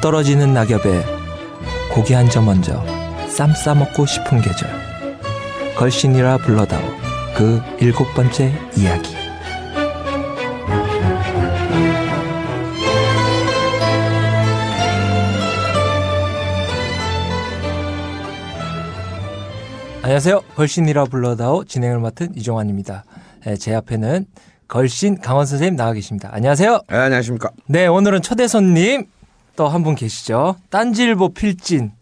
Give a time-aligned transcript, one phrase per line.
[0.00, 1.04] 떨어지는 낙엽에
[1.92, 2.84] 고기 한 점 얹어
[3.28, 4.68] 쌈 싸먹고 싶은 계절.
[5.76, 6.80] 걸신이라 불러다오
[7.36, 9.16] 그 일곱 번째 이야기.
[20.02, 20.40] 안녕하세요.
[20.56, 23.04] 걸신이라 불러다오 진행을 맡은 이종환입니다.
[23.46, 24.26] 예, 제 앞에는
[24.66, 26.30] 걸신 강원 선생님 나와 계십니다.
[26.32, 26.80] 안녕하세요.
[26.88, 27.50] 네, 안녕하십니까.
[27.66, 29.06] 네, 오늘은 초대 손님
[29.60, 30.56] 또 한 분 계시죠.
[30.70, 31.92] 딴질보 필진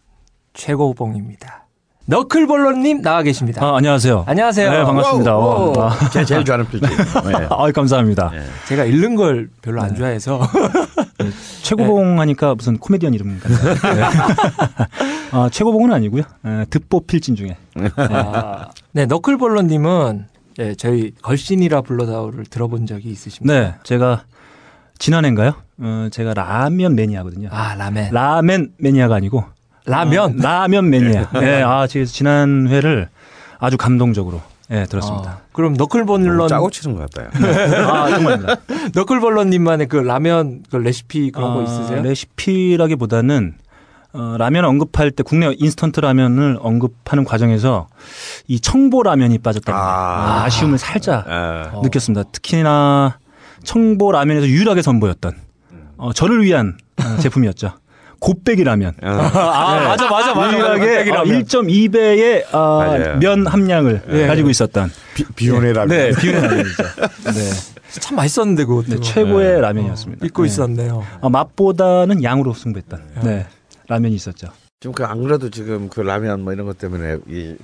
[0.54, 1.66] 최고봉입니다.
[2.06, 3.64] 너클볼러님 나와 계십니다.
[3.66, 4.24] 아, 안녕하세요.
[4.28, 4.70] 안녕하세요.
[4.70, 5.36] 네, 반갑습니다.
[5.36, 5.78] 오, 오.
[5.78, 6.86] 와, 제가 제일 좋아하는 필지.
[7.26, 7.48] 네.
[7.50, 8.30] 아, 감사합니다.
[8.68, 10.40] 제가 읽는 걸 별로 안 좋아해서
[11.64, 13.74] 최고봉 하니까 무슨 코미디언 이름 같아요.
[13.96, 14.02] 네.
[15.32, 16.22] 아, 최고봉은 아니고요.
[16.46, 17.56] 에, 듣보 필진 중에.
[17.96, 20.26] 아, 네, 너클볼러님은
[20.58, 23.52] 네, 저희 걸신이라 불러다오를 들어본 적이 있으십니까?
[23.52, 24.22] 네, 제가
[24.98, 25.54] 지난해인가요?
[25.80, 27.48] 어, 제가 라면 매니아거든요.
[27.52, 28.12] 아, 라멘.
[28.12, 29.44] 라멘 매니아가 아니고
[29.86, 30.38] 라면.
[30.38, 31.30] 어, 라면 매니아.
[31.40, 33.08] 네, 아, 제가 지난 회를
[33.58, 35.30] 아주 감동적으로 예, 들었습니다.
[35.30, 37.88] 어, 그럼 너클볼러 너무 짜고 치는 것 같아요.
[37.88, 38.56] 아, 정말입니다.
[38.94, 42.02] 너클볼러님만의 그 라면 그 레시피 그런 거 아, 있으세요?
[42.02, 43.54] 레시피라기보다는
[44.12, 47.88] 어, 라면 언급할 때 국내 인스턴트 라면을 언급하는 과정에서
[48.46, 50.44] 이 청보 라면이 빠졌다는 아.
[50.44, 50.48] 아.
[50.50, 51.82] 쉬움을 살짝 아, 어.
[51.82, 52.30] 느꼈습니다.
[52.32, 53.18] 특히나
[53.72, 55.34] 청보 라면에서 유일하게 선보였던
[55.98, 57.72] 어, 저를 위한 어, 제품이었죠.
[58.18, 58.94] 곱빼기 라면.
[59.02, 59.06] 어.
[59.08, 60.52] 아, 맞아, 맞아, 맞아.
[60.56, 63.18] 유일하게 어, 1.2배의 어, 맞아요.
[63.18, 64.26] 면 함량을 예.
[64.26, 65.88] 가지고 있었던 비, 비혼의 라면.
[65.88, 66.82] 네, 비운의 라면이죠.
[67.34, 67.50] 네.
[68.00, 68.86] 참 맛있었는데 그것도.
[68.88, 70.24] 네, 최고의 라면이었습니다.
[70.26, 70.46] 잊고 네.
[70.48, 71.04] 있었네요.
[71.20, 73.46] 어, 맛보다는 양으로 승부했던 네,
[73.86, 74.48] 라면이 있었죠.
[74.80, 77.56] 지금 그 안 그래도 지금 그 라면 뭐 이런 것 때문에 이, 이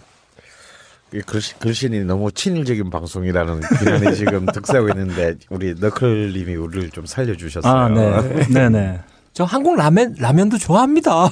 [1.23, 7.73] 글씨, 글씨이 너무 친일적인 방송이라는 비난이 지금 득세하고 있는데 우리 너클님이 우리를 좀 살려주셨어요.
[7.73, 8.47] 아, 네.
[8.51, 9.01] 네, 네.
[9.33, 11.13] 저 한국 라면 라면도 좋아합니다.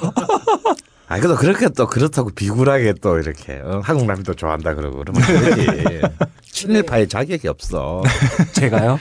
[1.07, 5.55] 아, 그래도 그렇게 또 그렇다고 비굴하게 또 이렇게 어, 한국 라면도 좋아한다 그러고 그러면 안
[5.55, 6.01] 되지.
[6.43, 8.01] 친일파의 자격이 없어.
[8.53, 8.99] 제가요?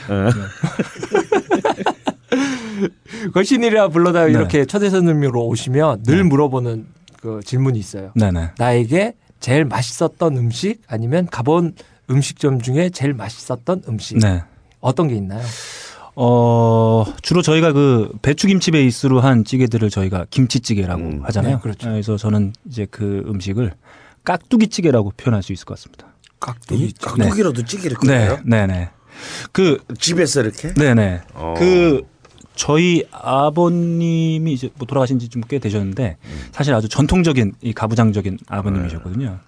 [3.32, 4.32] 걸신이라 불러다 네.
[4.32, 6.86] 이렇게 초대 손님으로 오시면 늘 물어보는
[7.20, 8.10] 그 질문이 있어요.
[8.16, 8.50] 네, 네.
[8.58, 11.74] 나에게 제일 맛있었던 음식 아니면 가본
[12.08, 14.42] 음식점 중에 제일 맛있었던 음식 네.
[14.80, 15.42] 어떤 게 있나요?
[16.14, 21.24] 어, 주로 저희가 그 배추김치 베이스로 한 찌개들을 저희가 김치찌개라고 음.
[21.24, 21.56] 하잖아요.
[21.56, 21.90] 네, 그렇죠.
[21.90, 23.72] 그래서 저는 이제 그 음식을
[24.24, 26.06] 깍두기찌개라고 표현할 수 있을 것 같습니다.
[26.38, 26.92] 깍두기.
[27.00, 28.40] 깍두기로도 찌개를 네, 끓여요?
[28.44, 28.90] 네, 네.
[29.50, 30.72] 그, 집에서 이렇게?
[30.74, 31.20] 네, 네.
[31.34, 31.54] 어.
[31.58, 32.02] 그
[32.54, 36.16] 저희 아버님이 이제 뭐 돌아가신 지 좀 꽤 되셨는데
[36.52, 39.38] 사실 아주 전통적인 이 가부장적인 아버님이셨거든요.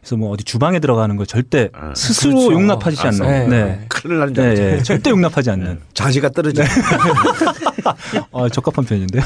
[0.00, 2.52] 그래서 뭐 어디 주방에 들어가는 걸 절대 아, 스스로 그렇죠.
[2.52, 3.20] 용납하지 아, 않는.
[3.26, 3.46] 네.
[3.48, 3.84] 네.
[3.88, 4.76] 큰일 나는 줄 네.
[4.78, 5.80] 예, 절대 용납하지 않는.
[5.92, 6.62] 자지가 떨어져.
[8.30, 9.22] 어, 적합한 표현인데요.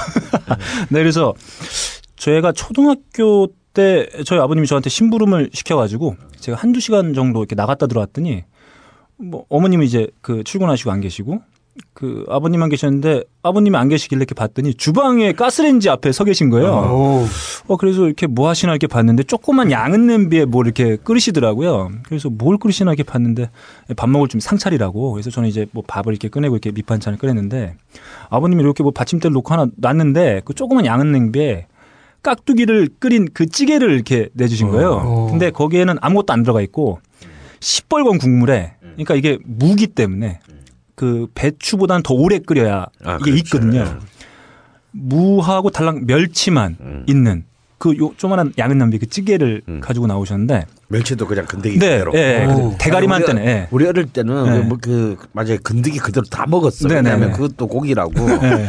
[0.88, 1.34] 네, 그래서
[2.16, 8.44] 저희가 초등학교 때 저희 아버님이 저한테 심부름을 시켜가지고 제가 한두 시간 정도 이렇게 나갔다 들어왔더니
[9.16, 11.40] 뭐 어머님이 이제 그 출근하시고 안 계시고
[11.94, 16.68] 그 아버님만 계셨는데 아버님이 안 계시길래 이렇게 봤더니 주방에 가스레인지 앞에 서 계신 거예요.
[16.68, 17.26] 오.
[17.66, 21.90] 어, 그래서 이렇게 뭐 하시나 이렇게 봤는데 조그만 양은 냄비에 뭘 이렇게 끓이시더라고요.
[22.06, 23.50] 그래서 뭘 끓이시나 이렇게 봤는데
[23.96, 25.12] 밥 먹을 좀 상차리라고.
[25.12, 27.74] 그래서 저는 이제 뭐 밥을 이렇게 꺼내고 이렇게 밑반찬을 꺼냈는데
[28.28, 31.66] 아버님이 이렇게 뭐 받침대를 놓고 하나 놨는데 그 조그만 양은 냄비에
[32.22, 35.02] 깍두기를 끓인 그 찌개를 이렇게 내주신 거예요.
[35.04, 35.26] 어.
[35.30, 37.00] 근데 거기에는 아무것도 안 들어가 있고
[37.60, 40.40] 시뻘건 국물에 그러니까 이게 무기 때문에
[40.94, 43.56] 그 배추보다는 더 오래 끓여야 아, 이게 그렇죠.
[43.56, 43.98] 있거든요.
[44.90, 47.04] 무하고 달랑 멸치만 음.
[47.08, 47.44] 있는
[47.82, 49.80] 그 요 조만한 양은 냄비 그 찌개를 음.
[49.80, 52.12] 가지고 나오셨는데 멸치도 그냥 건더기 네, 그대로.
[52.14, 52.70] 예, 오.
[52.70, 53.66] 그 대가리만 때는 예.
[53.72, 54.58] 우리 어릴 때는 네.
[54.60, 56.86] 뭐그 맞아요 건더기 그대로 다 먹었어.
[56.86, 57.32] 네, 왜냐하면 네, 네.
[57.32, 58.12] 그것도 고기라고.
[58.30, 58.68] 예.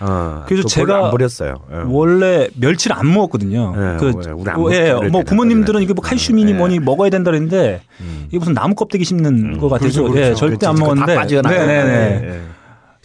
[0.00, 1.56] 어, 그래서 또 제가 안 버렸어요.
[1.72, 1.76] 예.
[1.88, 3.74] 원래 멸치를 안 먹었거든요.
[3.76, 5.22] 네, 그 우리- 안 어, 먹죠, 예, 뭐.
[5.24, 6.58] 부모님들은 이게 뭐 칼슘이니 네.
[6.58, 8.24] 뭐니 먹어야 된다 그랬는데 음.
[8.28, 10.30] 이게 무슨 나무 껍데기 씹는 거 같아서 그렇죠, 그렇죠.
[10.30, 11.48] 예, 절대 안 그치, 그거 다 먹었는데.
[11.50, 12.20] 네, 네, 네.
[12.24, 12.40] 예, 예.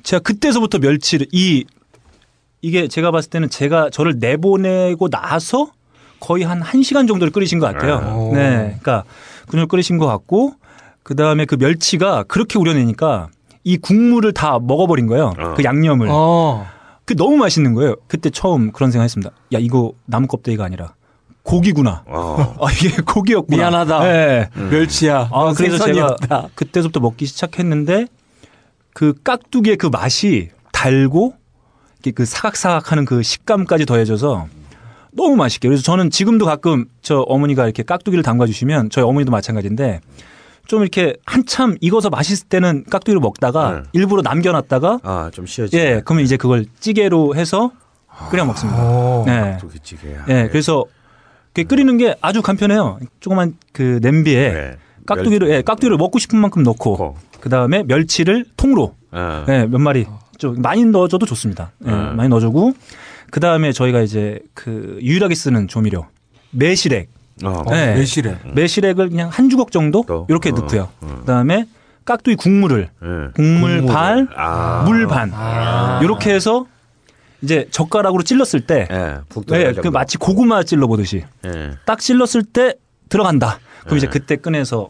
[0.04, 1.66] 제가 그때서부터 멸치를 이
[2.62, 5.72] 이게 제가 봤을 때는 제가 저를 내보내고 나서
[6.20, 7.96] 거의 한 1시간 정도를 끓이신 것 같아요.
[7.96, 8.36] 아.
[8.36, 8.78] 네.
[8.82, 9.04] 그러니까
[9.46, 10.54] 그걸 끓이신 것 같고
[11.04, 13.30] 그다음에 그 멸치가 그렇게 우려내니까
[13.64, 15.34] 이 국물을 다 먹어버린 거예요.
[15.38, 15.54] 어.
[15.56, 16.08] 그 양념을.
[16.12, 16.68] 어.
[17.06, 17.96] 그 너무 맛있는 거예요.
[18.08, 19.32] 그때 처음 그런 생각 했습니다.
[19.54, 20.94] 야, 이거 나무 껍데기가 아니라
[21.44, 22.04] 고기구나.
[22.06, 22.56] 어.
[22.62, 23.58] 아, 이게 고기였구나.
[23.58, 24.00] 미안하다.
[24.04, 24.50] 네.
[24.70, 25.30] 멸치야.
[25.32, 26.18] 아, 그래서 생선이었다.
[26.28, 28.08] 제가 그때부터 먹기 시작했는데
[28.94, 31.34] 그 깍두기의 그 맛이 달고
[32.16, 34.48] 그 사각사각하는 그 식감까지 더해져서
[35.12, 35.68] 너무 맛있게.
[35.68, 40.02] 그래서 저는 지금도 가끔 저 어머니가 이렇게 깍두기를 담가주시면 저희 어머니도 마찬가지인데
[40.66, 43.84] 좀 이렇게 한참 익어서 맛있을 때는 깍두기를 먹다가 네.
[43.94, 45.76] 일부러 남겨놨다가 아, 좀 쉬어지.
[45.78, 47.72] 예, 그러면 이제 그걸 찌개로 해서
[48.30, 48.84] 끓여 먹습니다.
[48.84, 49.24] 오.
[49.26, 49.58] 네.
[49.60, 50.26] 깍두기찌개야.
[50.30, 50.86] 예, 그래서
[51.54, 53.00] 그 끓이는 게 아주 간편해요.
[53.20, 54.78] 조그만 그 냄비에 네.
[55.08, 57.18] 깍두기를 예, 깍두기를 먹고 싶은 만큼 넣고.
[57.40, 59.46] 그 다음에 멸치를 통으로 어.
[59.50, 60.06] 예, 몇 마리
[60.40, 61.72] 좀 많이 넣어줘도 좋습니다.
[61.86, 62.16] 예, 음.
[62.16, 62.74] 많이 넣어주고
[63.30, 66.08] 그 다음에 저희가 이제 그 유일하게 쓰는 조미료
[66.50, 67.10] 매실액
[67.44, 67.64] 어.
[67.70, 67.94] 네.
[67.94, 68.38] 매실에.
[68.54, 70.26] 매실액을 그냥 한 주걱 정도 또?
[70.30, 70.90] 이렇게 어, 넣고요.
[71.02, 71.18] 어.
[71.20, 71.68] 그다음에
[72.06, 73.32] 깍두기 국물을 예.
[73.36, 74.84] 국물 반, 아.
[74.86, 75.32] 물 반.
[75.34, 76.00] 아.
[76.02, 76.66] 이렇게 해서
[77.42, 79.18] 이제 젓가락으로 찔렀을 때 예.
[79.30, 79.88] 푹 네, 들어갈 그.
[79.90, 81.72] 마치 고구마 찔러 보듯이 예.
[81.86, 82.74] 딱 찔렀을 때
[83.10, 83.60] 들어간다.
[83.84, 84.12] 그럼 이제 네.
[84.12, 84.90] 그때 꺼내서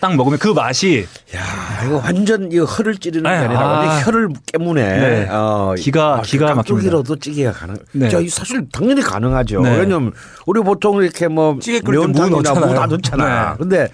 [0.00, 1.06] 딱 먹으면 그 맛이
[1.36, 3.78] 야, 이거 완전 이거 혀를 찌르는 게 네, 아니라 아.
[3.80, 4.82] 완전 혀를 깨무네.
[4.82, 5.28] 네.
[5.30, 6.54] 어, 기가- 기가 막힙니다.
[6.54, 7.76] 깍두기로도 찌개가 가능.
[7.92, 8.08] 네.
[8.08, 9.60] 저 사실 당연히 가능하죠.
[9.60, 9.76] 네.
[9.78, 10.12] 왜냐면
[10.46, 12.66] 우리 보통 이렇게 뭐 찌개 무 넣잖아요.
[12.66, 13.50] 무다 넣잖아.
[13.50, 13.56] 네.
[13.58, 13.88] 근데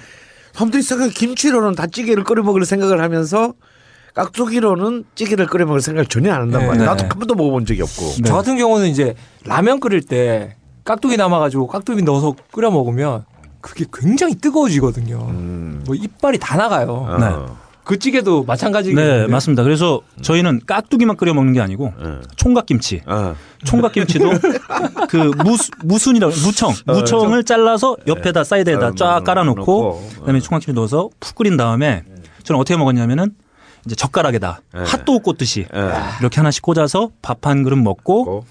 [0.52, 3.52] 사람들이 생각 김치로는 다 찌개를 끓여 먹을 생각을 하면서
[4.14, 6.66] 깍두기로는 찌개를 끓여 먹을 생각을 전혀 안 한단 네.
[6.68, 6.80] 말이야.
[6.84, 6.86] 네.
[6.86, 8.02] 나도 한 번도 먹어본 적이 없고.
[8.18, 8.22] 네.
[8.24, 9.14] 저 같은 경우는 이제
[9.44, 13.24] 라면 끓일 때 깍두기 남아가지고 깍두기 넣어서 끓여 먹으면
[13.66, 15.26] 그게 굉장히 뜨거워지거든요.
[15.28, 15.82] 음.
[15.86, 17.06] 뭐 이빨이 다 나가요.
[17.08, 17.56] 어.
[17.84, 19.62] 그 찌개도 마찬가지겠 네 맞습니다.
[19.62, 22.20] 그래서 저희는 깍두기만 끓여 먹는 게 아니고 어.
[22.36, 23.34] 총각김치, 어.
[23.64, 24.30] 총각김치도
[25.08, 30.08] 그 무수, 무순이라고 무청, 무청을 잘라서 옆에다 사이드에다 어, 쫙 넣어- 깔아놓고 넣고.
[30.20, 32.02] 그다음에 총각김치 넣어서 푹 끓인 다음에
[32.42, 33.30] 저는 어떻게 먹었냐면은
[33.84, 34.80] 이제 젓가락에다 네.
[34.84, 35.92] 핫도그 꽂듯이 예.
[36.20, 38.44] 이렇게 하나씩 꽂아서 밥 한 그릇 먹고 고.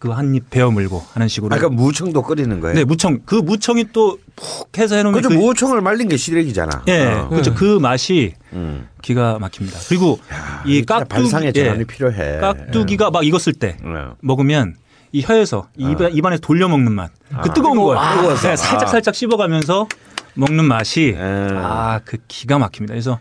[0.00, 1.54] 그 한 입 베어 물고 하는 식으로.
[1.54, 2.74] 아, 그러니까 무청도 끓이는 거예요.
[2.74, 6.84] 네 무청 그 무청이 또 푹 해서 해놓으면 그죠 그, 무청을 말린 게 시래기잖아.
[6.88, 7.28] 예 어.
[7.28, 8.88] 그렇죠 그 맛이 음.
[9.02, 9.78] 기가 막힙니다.
[9.88, 10.18] 그리고
[10.64, 12.38] 이 진짜 깍두기 발상의 예, 전환이 필요해.
[12.38, 13.86] 깍두기가 막 익었을 때 예.
[14.22, 14.76] 먹으면
[15.12, 17.10] 이 혀에서 입안, 입안에서 돌려 먹는 맛.
[17.42, 18.48] 그 뜨거운 걸 뜨거워서.
[18.48, 18.86] 네, 살짝 아.
[18.86, 19.86] 살짝 씹어가면서
[20.34, 21.48] 먹는 맛이 예.
[21.54, 22.94] 아그 기가 막힙니다.
[22.94, 23.18] 그래서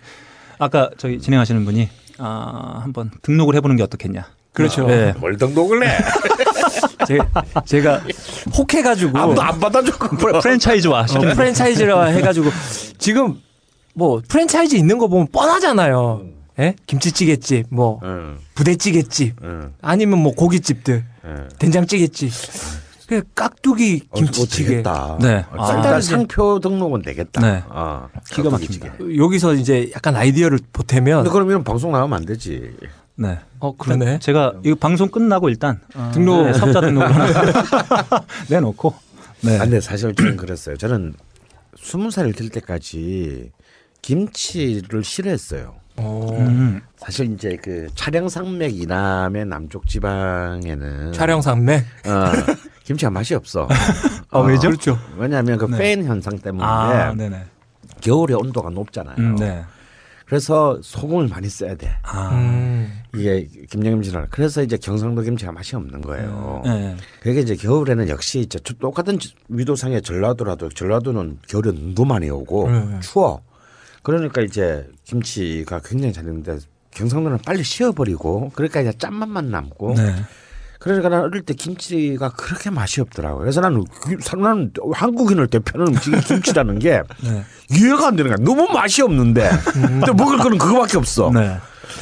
[0.58, 1.90] 아까 저희 진행하시는 분이
[2.20, 4.26] 아 한번 등록을 해보는 게 어떻겠냐.
[4.54, 4.88] 그렇죠.
[4.88, 5.14] 네.
[5.20, 5.98] 뭘 등록을 해?
[7.08, 7.20] 제,
[7.66, 8.02] 제가
[8.58, 10.18] 혹해가지고 아무도 안 받아줬고.
[10.40, 11.06] 프랜차이즈화 어,
[11.36, 12.50] 프랜차이즈라 해가지고
[12.98, 13.40] 지금
[13.94, 16.22] 뭐 프랜차이즈 있는 거 보면 뻔하잖아요.
[16.60, 16.76] 예?
[16.88, 21.50] 김치찌개집, 뭐 응, 부대찌개집, 응, 아니면 뭐 고깃집들, 응.
[21.58, 22.32] 된장찌개집.
[23.08, 24.70] 그 깍두기 어, 김치찌개.
[24.70, 25.18] 되겠다.
[25.20, 25.44] 네.
[25.52, 25.76] 어, 아.
[25.76, 27.42] 일단 상표 등록은 되겠다.
[27.42, 27.64] 네.
[27.70, 28.52] 어, 기가.
[28.52, 28.94] 막힙니다.
[29.18, 32.72] 여기서 이제 약간 아이디어를 보태면 근데 그러면 방송 나가면 안 되지.
[33.20, 33.38] 네.
[33.60, 34.20] 어 그러네.
[34.20, 36.46] 제가 이 방송 끝나고 일단 어, 등록.
[36.46, 37.26] 네, 사업자 등록을 하나
[38.50, 38.96] 내놓고
[39.42, 39.58] 네.
[39.58, 40.78] 아, 근데 사실 저는 그랬어요.
[40.78, 41.14] 저는
[41.78, 43.52] 스무 살이 될 때까지
[44.02, 45.76] 김치를 싫어했어요.
[45.98, 46.82] 어, 음.
[46.96, 51.84] 사실 이제 그 차량 산맥 이남의 남쪽 지방에는 촬영 산맥.
[52.06, 52.56] 어,
[52.86, 53.68] 김치가 맛이 없어.
[54.32, 54.70] 아, 왜죠?
[54.70, 54.98] 그렇죠.
[55.18, 56.02] 왜냐하면 그 네.
[56.04, 57.44] 현상 때문에 아, 네네.
[58.00, 59.16] 겨울에 온도가 높잖아요.
[59.18, 59.64] 음, 네.
[60.30, 61.90] 그래서 소금을 많이 써야 돼.
[62.04, 63.02] 아, 음.
[63.16, 66.62] 이게 김장김치는 그래서 이제 경상도 김치가 맛이 없는 거예요.
[66.64, 66.96] 네.
[67.20, 69.18] 그게 이제 겨울에는 역시 이제 저- 똑같은
[69.48, 73.00] 위도상의 전라도라도 전라도는 겨울에 눈도 많이 오고 네.
[73.02, 73.42] 추워.
[74.04, 76.60] 그러니까 이제 김치가 굉장히 잘 되는데
[76.92, 80.16] 경상도는 빨리 식어버리고 그러니까 이제 짠맛만 남고 네.
[80.80, 83.40] 그러니까 나는 어릴 때 김치가 그렇게 맛이 없더라고요.
[83.42, 87.44] 그래서 나는 그- 나는 한국인을 대표하는 음식이 김치라는 게 네.
[87.72, 88.38] 이해가 안 되는 거야.
[88.44, 91.32] 너무 맛이 없는데 근데 먹을 거는 그거밖에 없어.
[91.34, 91.58] 네.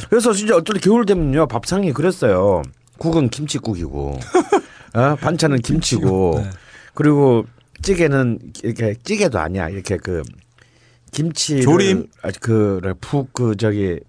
[0.08, 2.62] 그래서 진짜 어떨 때 겨울 되면요 밥상이 그랬어요.
[2.98, 4.18] 국은 김치국이고,
[4.94, 5.16] 어?
[5.20, 6.50] 반찬은 김치고, 네.
[6.94, 7.46] 그리고
[7.82, 9.68] 찌개는 이렇게 찌개도 아니야.
[9.68, 10.22] 이렇게 그
[11.12, 12.06] 김치 조림?
[12.40, 14.00] 그푹그 저기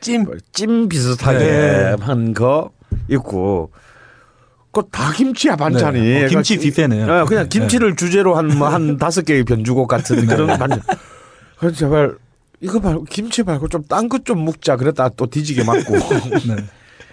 [0.00, 0.26] 찜.
[0.52, 1.96] 찜 비슷하게 네.
[2.00, 2.70] 한거
[3.08, 3.70] 있고.
[4.72, 6.00] 그다 김치야 반찬이.
[6.00, 6.24] 네.
[6.24, 7.12] 어, 김치 그러니까 뷔페네요.
[7.22, 10.80] 어, 그냥 김치를 주제로 한뭐 한 다섯 개의 변주곡 같은 그런 반찬.
[11.58, 12.16] 그래서 제발
[12.60, 14.76] 이거 말고 김치 말고 좀 딴 것 좀 먹자.
[14.76, 15.92] 그랬다 또 뒤지게 맞고.
[16.48, 16.56] 네.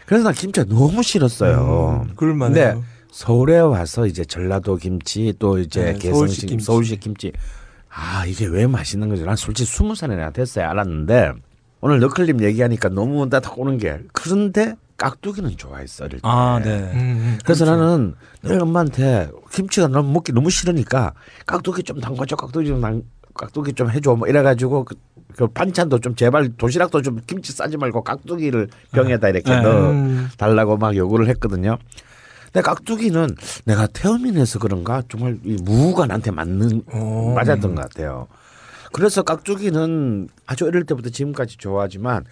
[0.06, 2.06] 그래서 난 김치가 너무 싫었어요.
[2.08, 2.74] 음, 그럴만해요.
[2.76, 6.66] 근데 서울에 와서 이제 전라도 김치 또 이제 네, 개성식 서울식 김치.
[6.66, 7.32] 서울식 김치.
[7.92, 9.24] 아 이게 왜 맛있는 거지?
[9.24, 11.32] 난 솔직히 스무 살이나 됐어야 알았는데
[11.82, 16.22] 오늘 너클님 얘기하니까 너무 나딱 오는 게 그런데 깍두기는 좋아했어 어릴 때.
[16.24, 16.78] 아, 네.
[16.94, 17.40] 음, 음.
[17.44, 18.14] 그래서 나는
[18.44, 21.14] 늘 엄마한테 김치가 너무 먹기 너무 싫으니까
[21.48, 23.02] 깍두기 좀 담가줘 깍두기 좀 담,
[23.34, 24.96] 깍두기 좀 해줘 뭐 이래가지고 그,
[25.36, 29.62] 그 반찬도 좀 제발 도시락도 좀 김치 싸지 말고 깍두기를 병에다 이렇게 네.
[29.62, 30.30] 넣어 음.
[30.38, 31.78] 달라고 막 요구를 했거든요.
[32.52, 37.34] 근데 깍두기는 내가 태어민해서 그런가 정말 이 무가 나한테 맞는 오.
[37.36, 38.28] 맞았던 것 같아요.
[38.92, 42.26] 그래서 깍두기는 아주 어릴 때부터 지금까지 좋아하지만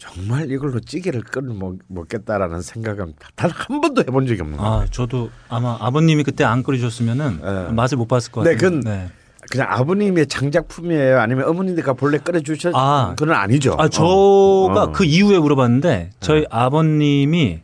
[0.00, 4.72] 정말 이걸로 찌개를 끓여 먹, 먹겠다라는 생각은 단 한 번도 해본 적이 없는 거예요.
[4.72, 7.72] 아, 저도 아마 아버님이 그때 안 끓여줬으면은 네.
[7.74, 8.80] 맛을 못 봤을 것 네, 같아요.
[8.80, 9.10] 그건
[9.50, 11.18] 그냥 아버님의 장작품이에요.
[11.20, 13.14] 아니면 어머니가 본래 끓여 주셨 아.
[13.18, 13.74] 그건 아니죠.
[13.78, 14.92] 아, 저가 어.
[14.92, 17.60] 그 이후에 물어봤는데 저희 아버님이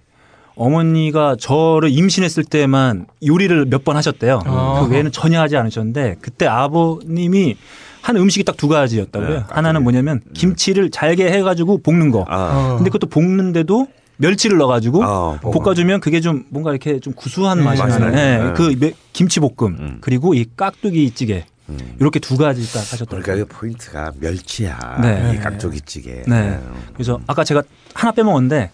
[0.56, 4.40] 어머니가 저를 임신했을 때만 요리를 몇 번 하셨대요.
[4.44, 4.80] 아.
[4.84, 7.56] 그 외에는 전혀 하지 않으셨는데 그때 아버님이
[8.06, 9.28] 한 음식이 딱 두 가지였다고요.
[9.30, 12.24] 네, 하나는 뭐냐면 김치를 잘게 해가지고 볶는 거.
[12.28, 12.76] 아, 어.
[12.76, 17.82] 근데 그것도 볶는데도 멸치를 넣어가지고 아, 볶아주면 그게 좀 뭔가 이렇게 좀 구수한 네, 맛이
[17.82, 18.12] 나는.
[18.12, 18.52] 네, 네.
[18.54, 19.98] 그 매- 김치볶음 음.
[20.00, 21.76] 그리고 이 깍두기 찌개 음.
[22.00, 23.22] 이렇게 두 가지 딱 하셨더라고요.
[23.24, 24.98] 그러니까 그 포인트가 멸치야.
[25.02, 25.32] 네.
[25.34, 26.22] 이 깍두기 찌개.
[26.28, 26.60] 네.
[26.94, 28.70] 그래서 아까 제가 하나 빼먹었는데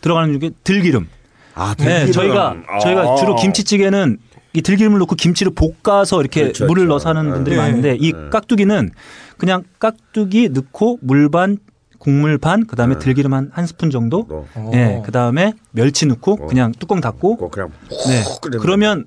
[0.00, 1.08] 들어가는 중에 들기름.
[1.56, 2.12] 아, 네, 들기름.
[2.12, 2.78] 저희가 아.
[2.78, 4.18] 저희가 주로 김치찌개는
[4.52, 6.88] 이 들기름을 넣고 김치를 볶아서 이렇게 그렇죠, 물을 그렇죠.
[6.88, 7.62] 넣어서 하는 분들이 네.
[7.62, 8.18] 많은데 이 네.
[8.30, 8.90] 깍두기는
[9.38, 11.58] 그냥 깍두기 넣고 물 반
[11.98, 12.98] 국물 반 그다음에 네.
[12.98, 14.26] 들기름 한 한 스푼 정도.
[14.28, 14.70] 또 어.
[14.72, 16.46] 네, 그다음에 멸치 넣고 어.
[16.46, 17.70] 그냥 뚜껑 닫고 꼭 그냥
[18.08, 18.22] 네.
[18.58, 19.04] 그러면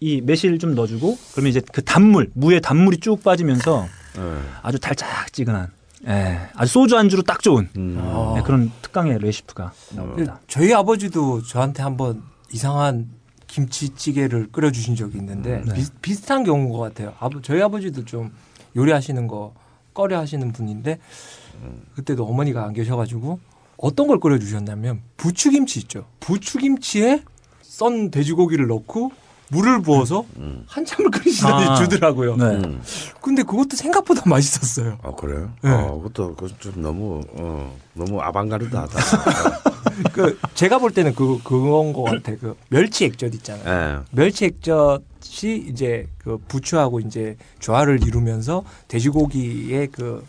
[0.00, 3.86] 이 매실 좀 넣어주고 그러면 이제 그 단물 무의 단물이 쭉 빠지면서
[4.16, 4.22] 네.
[4.62, 5.68] 아주 달짝지근한
[6.08, 7.96] 예, 아주 소주 안주로 딱 좋은 음.
[7.98, 8.34] 어.
[8.36, 10.40] 네, 그런 특강의 레시피가 그 나옵니다.
[10.46, 12.22] 저희 아버지도 저한테 한번
[12.52, 13.08] 이상한
[13.56, 15.74] 김치찌개를 끓여주신 적이 있는데 네.
[15.74, 17.14] 비, 비슷한 경우인 것 같아요.
[17.18, 18.30] 아버, 저희 아버지도 좀
[18.76, 19.54] 요리하시는 거
[19.94, 20.98] 꺼려 하시는 분인데
[21.94, 23.40] 그때도 어머니가 안 계셔가지고
[23.78, 26.04] 어떤 걸 끓여주셨냐면 부추김치 있죠.
[26.20, 27.22] 부추김치에
[27.62, 29.12] 썬 돼지고기를 넣고
[29.48, 30.64] 물을 부어서 음.
[30.66, 31.74] 한참을 끓이시더니 아.
[31.76, 32.36] 주더라고요.
[32.36, 32.44] 네.
[32.56, 32.82] 음.
[33.22, 34.98] 근데 그것도 생각보다 맛있었어요.
[35.02, 35.52] 아 그래요?
[35.62, 35.70] 네.
[35.70, 38.98] 어, 그것도 그것 좀 너무 어, 너무 아방가르드하다.
[40.12, 42.32] 그 제가 볼 때는 그 그건 것 같아.
[42.36, 43.98] 그 멸치 액젓 있잖아요.
[44.00, 44.04] 예.
[44.10, 50.24] 멸치 액젓이 이제 그 부추하고 이제 조화를 이루면서 돼지고기의 그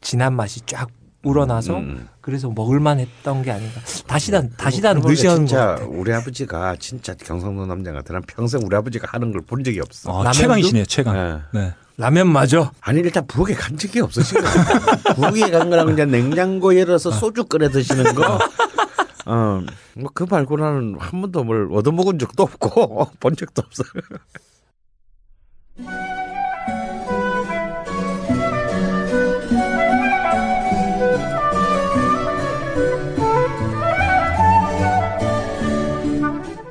[0.00, 0.88] 진한 맛이 쫙
[1.22, 2.08] 우러나서 음.
[2.20, 3.80] 그래서 먹을만 했던 게 아닌가.
[4.06, 5.84] 다시다 다시다 그러고 느시하는 것 진짜 같아.
[5.86, 8.12] 우리 아버지가 진짜 경상도 남자 같아.
[8.12, 10.24] 난 평생 우리 아버지가 하는 걸 본 적이 없어.
[10.24, 10.30] 아?
[10.32, 11.16] 최강이시네요, 최강.
[11.16, 11.58] 예.
[11.58, 11.74] 네.
[11.98, 12.72] 라면 맞아.
[12.80, 14.64] 아니 일단 부엌에 간 적이 없으신 거예요.
[15.16, 18.38] 부엌에 간 거랑 이제 냉장고 열어서 소주 끓여 드시는 거.
[19.26, 19.60] 어,
[19.94, 23.88] 뭐 그 말고는 한 번도 뭘 얻어먹은 적도 없고 본 적도 없어요.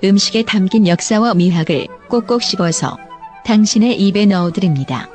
[0.03, 2.97] 음식에 담긴 역사와 미학을 꼭꼭 씹어서
[3.45, 5.09] 당신의 입에 넣어드립니다.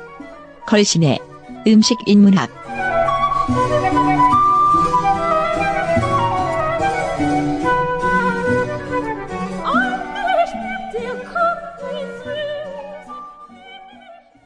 [0.71, 1.19] 걸신의
[1.67, 2.49] 음식 인문학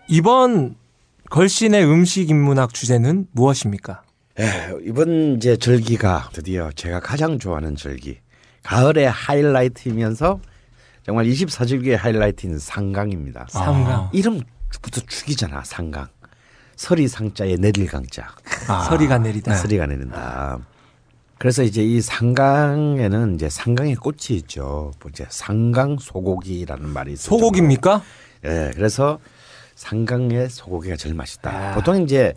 [0.08, 0.76] 이번
[1.30, 4.02] 걸신의 음식 인문학 주제는 무엇입니까?
[4.40, 8.18] 예, 이번 이제 절기가 드디어 제가 가장 좋아하는 절기.
[8.64, 10.40] 가을의 하이라이트이면서
[11.04, 13.46] 정말 24절기의 하이라이트인 상강입니다.
[13.52, 14.10] 상강.
[14.12, 16.15] 이름부터 죽이잖아, 상강.
[16.76, 18.36] 설이 상자에 내릴 강자.
[18.68, 19.56] 아, 서리가 내리다.
[19.56, 20.60] 서리가 내린다.
[21.38, 24.92] 그래서 이제 이 상강에는 이제 상강의 꽃이 있죠.
[25.02, 27.38] 뭐 이제 상강 소고기라는 말이 있어요.
[27.38, 28.02] 소고기입니까?
[28.46, 29.20] 예, 그래서
[29.76, 31.72] 상강의 소고기가 제일 맛있다.
[31.72, 31.76] 아.
[31.76, 32.34] 보통 이제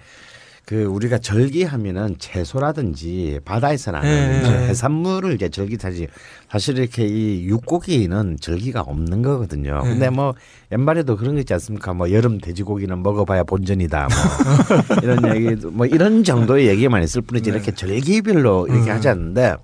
[0.69, 4.41] 그 우리가 절기하면은 채소라든지 바다에서 나는 네.
[4.43, 6.09] 이제 해산물을 이제 절기하지
[6.51, 9.81] 사실 이렇게 이 육고기는 절기가 없는 거거든요.
[9.83, 9.89] 네.
[9.89, 10.35] 근데 뭐
[10.71, 11.95] 옛말에도 그런 거 있지 않습니까?
[11.95, 14.09] 뭐 여름 돼지고기는 먹어봐야 본전이다.
[14.89, 18.95] 뭐 이런 얘기 뭐 이런 정도의 얘기만 있을 뿐이지 이렇게 절기별로 이렇게 음.
[18.95, 19.57] 하지 않는데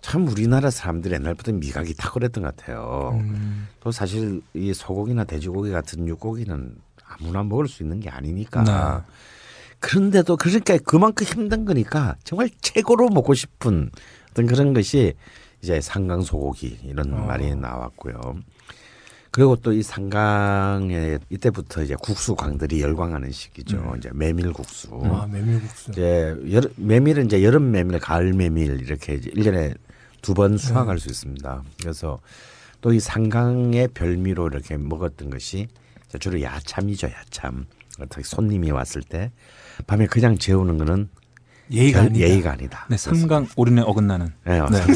[0.00, 3.18] 참 우리나라 사람들이 옛날부터 미각이 탁월했던 것 같아요.
[3.20, 3.66] 음.
[3.80, 9.04] 또 사실 이 소고기나 돼지고기 같은 육고기는 아무나 먹을 수 있는 게 아니니까.
[9.80, 9.88] 네.
[9.88, 13.90] 그런데도 그러니까 그만큼 힘든 거니까 정말 최고로 먹고 싶은
[14.30, 15.14] 어떤 그런 것이
[15.62, 17.16] 이제 상강 소고기 이런 어.
[17.26, 18.36] 말이 나왔고요.
[19.30, 23.94] 그리고 또 이 상강에 이때부터 이제 국수 광들이 열광하는 시기죠.
[23.98, 24.88] 이제 메밀국수.
[25.04, 25.90] 아 메밀국수.
[25.92, 29.76] 이제 여름, 메밀은 이제 여름 메밀, 가을 메밀 이렇게 이제 1년에
[30.22, 31.62] 두 번 수확할 수 있습니다.
[31.80, 32.20] 그래서
[32.80, 35.68] 또 이 상강의 별미로 이렇게 먹었던 것이
[36.20, 37.66] 주로 야참이죠, 야참.
[38.00, 39.30] 어떻게 손님이 왔을 때
[39.86, 41.08] 밤에 그냥 재우는 거는
[41.70, 42.26] 예의가 별- 아니다.
[42.26, 42.86] 예의가 아니다.
[42.88, 44.32] 네, 삼강 오륜에 어긋나는.
[44.44, 44.94] 네, 네.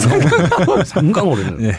[0.84, 1.58] 삼강, 오르는.
[1.58, 1.72] 네.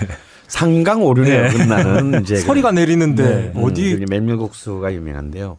[0.48, 3.62] 상강 오르네 어긋나는 이제 서리가 내리는데 네.
[3.62, 5.58] 어디 음, 메밀국수가 유명한데요.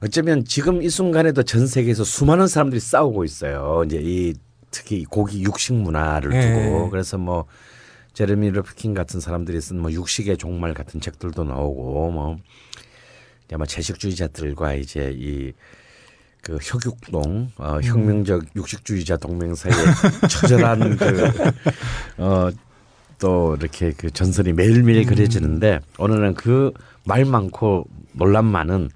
[0.00, 3.84] 어쩌면 지금 이 순간에도 전 세계에서 수많은 사람들이 싸우고 있어요.
[3.86, 4.34] 이제 이
[4.72, 6.40] 특히 이 고기 육식 문화를 예.
[6.40, 7.44] 두고 그래서 뭐
[8.14, 15.52] 제레미 러프킨 같은 사람들이 쓴 뭐 육식의 종말 같은 책들도 나오고 뭐뭐 채식주의자들과 이제 이
[16.46, 19.74] 그 혁육동 어, 혁명적 육식주의자 동맹 사이에
[20.30, 20.96] 처절한
[22.16, 28.90] 그어또 이렇게 그 전설이 매일매일 그려지는데 오늘은 그말 많고 논란 많은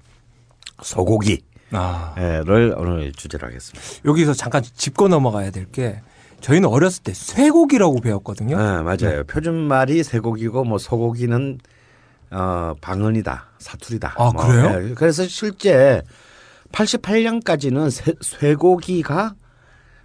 [0.81, 1.39] 소고기를
[1.73, 2.15] 아.
[2.77, 3.85] 오늘 주제로 하겠습니다.
[4.05, 5.99] 여기서 잠깐 짚고 넘어가야 될 게
[6.39, 8.57] 저희는 어렸을 때 쇠고기라고 배웠거든요.
[8.57, 9.23] 네, 맞아요.
[9.25, 11.59] 표준 말이 쇠고기고 뭐 소고기는
[12.31, 14.15] 어 방언이다, 사투리다.
[14.17, 14.89] 아, 뭐, 그래요?
[14.89, 16.01] 예, 그래서 실제
[16.71, 19.35] 88년까지는 쇠, 쇠고기가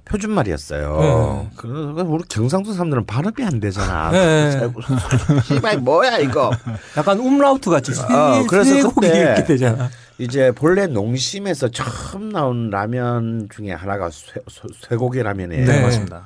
[0.04, 0.98] 표준말이었어요.
[1.00, 1.50] 네.
[1.56, 4.10] 그래서 우리 경상도 사람들은 발음이 안 되잖아.
[4.12, 4.70] 네.
[5.44, 6.52] 씨발 뭐야 이거.
[6.96, 9.90] 약간 umlaut 같이 쇠, 어, 그래서 그때 이렇게 되잖아.
[10.18, 15.66] 이제 본래 농심에서 처음 나온 라면 중에 하나가 쇠, 쇠- 쇠고기 라면이에요.
[15.66, 15.82] 네.
[15.82, 16.22] 맞습니다.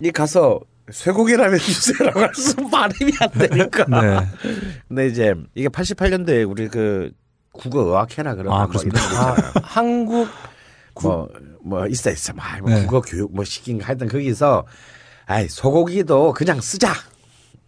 [0.00, 0.58] 이 가서
[0.90, 3.84] 쇠고기 라면 주세요라고 해서 발음이 안 되니까.
[4.00, 4.26] 네.
[4.88, 7.10] 근데 이제 이게 88년도에 우리 그
[7.58, 9.00] 국어 의학회나 그런 아, 뭐 그렇습니다.
[9.00, 9.52] 이런 거 있잖아요.
[9.64, 10.28] 한국
[11.02, 11.28] 뭐,
[11.62, 12.32] 뭐 있어 있어.
[12.32, 12.86] 뭐, 뭐 네.
[12.86, 14.64] 국어 교육 뭐 시킨 거 하여튼 거기서
[15.26, 16.92] 아이 소고기도 그냥 쓰자.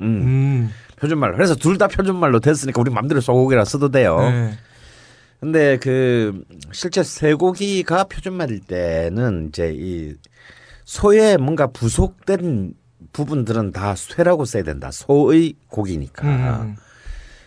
[0.00, 0.06] 음.
[0.06, 0.70] 음.
[0.96, 1.34] 표준말로.
[1.36, 4.18] 그래서 둘 다 표준말로 됐으니까 우리 맘대로 소고기라 써도 돼요.
[4.20, 4.52] 네.
[5.40, 10.14] 근데 그 실제 쇠고기가 표준말일 때는 이제 이
[10.84, 12.74] 소에 뭔가 부속된
[13.12, 14.90] 부분들은 다 쇠라고 써야 된다.
[14.90, 16.26] 소의 고기니까.
[16.62, 16.76] 음.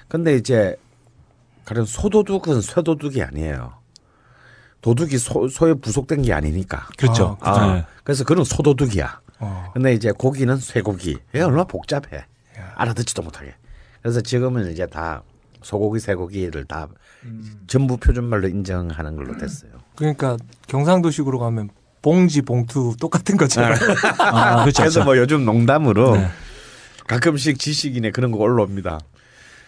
[0.08, 0.76] 근데 이제
[1.66, 3.74] 가령 소도둑은 쇠도둑이 아니에요.
[4.82, 6.88] 도둑이 소, 소에 부속된 게 아니니까.
[6.98, 7.38] 그렇죠.
[7.40, 7.86] 아, 아, 네.
[8.04, 9.22] 그래서 그런 소도둑이야.
[9.40, 9.72] 어.
[9.74, 11.18] 근데 이제 고기는 쇠고기.
[11.30, 12.26] 이게 얼마나 복잡해.
[12.76, 13.56] 알아듣지도 못하게.
[14.02, 15.24] 그래서 지금은 이제 다
[15.62, 16.88] 소고기, 쇠고기를 다
[17.68, 19.72] 전부 표준말로 인정하는 걸로 됐어요.
[19.96, 21.70] 그러니까 경상도식으로 가면
[22.02, 23.78] 봉지, 봉투 똑같은 것처럼.
[24.20, 24.84] 아, 그렇죠.
[24.84, 26.28] 그래서 뭐 요즘 농담으로 네.
[27.08, 29.00] 가끔씩 지식인에 그런 거 올라옵니다.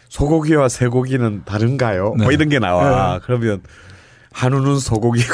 [0.10, 2.16] 소고기와 쇠고기는 다른가요?
[2.18, 2.34] 뭐 네.
[2.34, 3.20] 이런 게 나와.
[3.24, 3.62] 그러면
[4.36, 5.34] 한우는 소고기고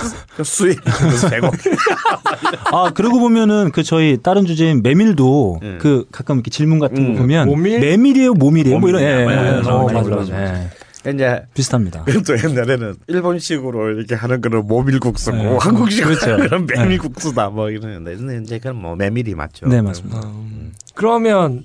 [0.42, 1.70] 수입은 쇠고기.
[2.72, 5.78] 아 그러고 보면은 그 저희 다른 주제인 메밀도 네.
[5.78, 7.80] 그 가끔 이렇게 질문 같은 음, 거 보면 모밀?
[7.80, 9.36] 메밀이에요, 모밀이에요, 뭐 이런 예, 모밀.
[9.36, 10.10] 예, 네, 예, 어, 맞아.
[10.10, 10.42] 맞아.
[10.42, 11.10] 예.
[11.12, 12.04] 이제 비슷합니다.
[12.26, 15.56] 또 옛날에는 일본식으로 이렇게 하는 거는 모밀국수고 네.
[15.60, 16.48] 한국식으로 그렇죠.
[16.48, 19.66] 거는 메밀국수다 뭐 이러는데 근데 이제 그건 뭐 메밀이 맞죠.
[19.68, 20.20] 네 맞습니다.
[20.24, 20.72] 음.
[20.94, 21.64] 그러면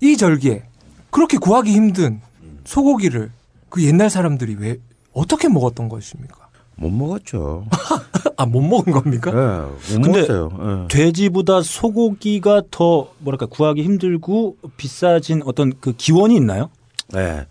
[0.00, 0.64] 이 절기에
[1.12, 2.20] 그렇게 구하기 힘든
[2.64, 3.30] 소고기를
[3.68, 4.78] 그 옛날 사람들이 왜
[5.12, 6.48] 어떻게 먹었던 것입니까?
[6.76, 7.66] 못 먹었죠.
[8.36, 9.30] 아 못 먹은 겁니까?
[9.30, 10.50] 예, 못 근데 먹었어요.
[10.84, 10.88] 예.
[10.88, 16.70] 돼지보다 소고기가 더 뭐랄까 구하기 힘들고 비싸진 어떤 그 기원이 있나요?
[17.12, 17.46] 네.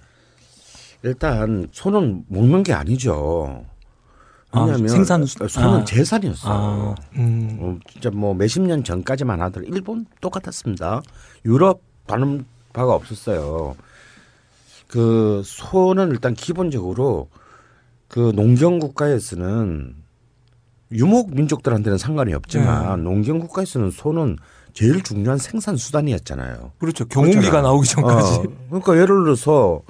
[1.03, 3.63] 일단 소는 먹는 게 아니죠.
[4.51, 5.85] 아, 왜냐하면 생산 수- 소는 아.
[5.85, 6.95] 재산이었어요.
[7.15, 7.57] 음.
[7.61, 11.01] 어, 진짜 뭐 몇십 년 전까지만 하더라도 일본 똑같았습니다.
[11.45, 13.75] 유럽 다른 바가 없었어요.
[14.87, 17.29] 그 소는 일단 기본적으로
[18.07, 19.95] 그 농경 국가에서는
[20.91, 24.37] 유목 민족들한테는 상관이 없지만 농경 국가에서는 소는
[24.73, 26.71] 제일 중요한 생산 수단이었잖아요.
[26.79, 27.05] 그렇죠.
[27.05, 27.61] 경운기가.
[27.61, 28.35] 나오기 전까지.
[28.35, 29.81] 어, 그러니까 예를 들어서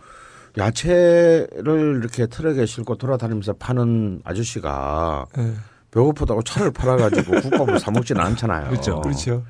[0.58, 5.54] 야채를 이렇게 트럭에 싣고 돌아다니면서 파는 아저씨가 네.
[5.92, 8.70] 배고프다고 차를 팔아가지고 국밥을 사 먹지는 않잖아요.
[8.70, 9.02] 그렇죠.
[9.02, 9.44] 그렇죠.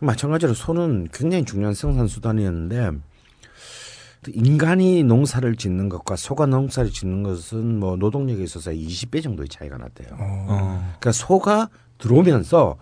[0.00, 2.92] 마찬가지로 소는 굉장히 중요한 생산 수단이었는데
[4.28, 10.08] 인간이 농사를 짓는 것과 소가 농사를 짓는 것은 뭐 노동력에 있어서 20배 정도의 차이가 났대요.
[10.12, 10.78] 어.
[10.80, 12.76] 그러니까 소가 들어오면서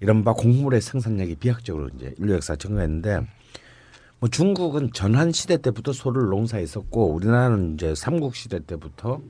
[0.00, 3.20] 이른바 곡물의 생산량이 비약적으로 이제 인류 역사 증가했는데
[4.20, 9.20] 뭐 중국은 전한 시대 때부터 소를 농사했었고 우리나라는 이제 삼국 시대 때부터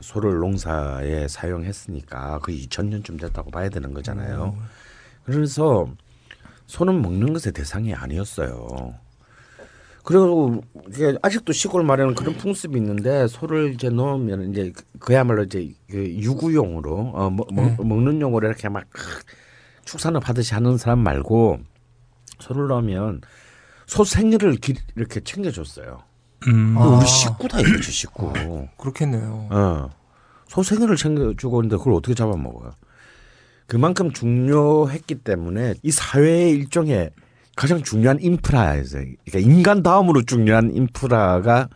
[0.00, 4.56] 소를 농사에 사용했으니까 거의 2000년쯤 됐다고 봐야 되는 거잖아요.
[5.24, 5.88] 그래서
[6.74, 8.94] 소는 먹는 것의 대상이 아니었어요.
[10.02, 15.96] 그리고 이게 아직도 시골 말에는 그런 풍습이 있는데 소를 이제 넣으면 이제 그야말로 이제 그
[16.04, 18.84] 유구용으로 어, 먹, 먹- 먹는 용으로 이렇게 막
[19.84, 21.60] 축산업 하듯이 하는 사람 말고
[22.40, 23.20] 소를 넣으면
[23.86, 26.02] 소 생일을 기- 이렇게 챙겨줬어요.
[26.48, 26.76] 음.
[26.76, 26.86] 아.
[26.98, 28.32] 우리 식구다 이거지 식구.
[28.76, 29.48] 그렇겠네요.
[29.52, 29.90] 어.
[30.48, 32.72] 소 생일을 챙겨주고 있는데 그걸 어떻게 잡아먹어요?
[33.66, 37.10] 그만큼 중요했기 때문에 이 사회의 일종의
[37.56, 41.68] 가장 중요한 인프라에서 그러니까 인간 다음으로 중요한 인프라가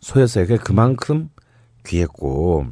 [0.00, 0.46] 소였어요.
[0.46, 1.28] 그러니까 그만큼
[1.86, 2.66] 귀했고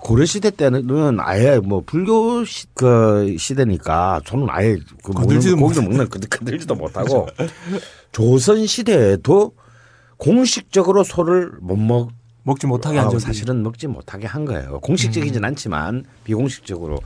[0.00, 6.08] 고려 시대 때는 아예 뭐 불교 시, 그 시대니까 저는 아예 그 먹는 고기를 먹는
[6.08, 7.28] 그 건들지도 못하고
[8.10, 9.52] 조선 시대에도
[10.16, 12.10] 공식적으로 소를 못 먹.
[12.46, 14.78] 먹지 못하게 아, 한 적이 사실은 먹지 못하게 한 거예요.
[14.80, 17.00] 공식적이진 않지만 비공식적으로.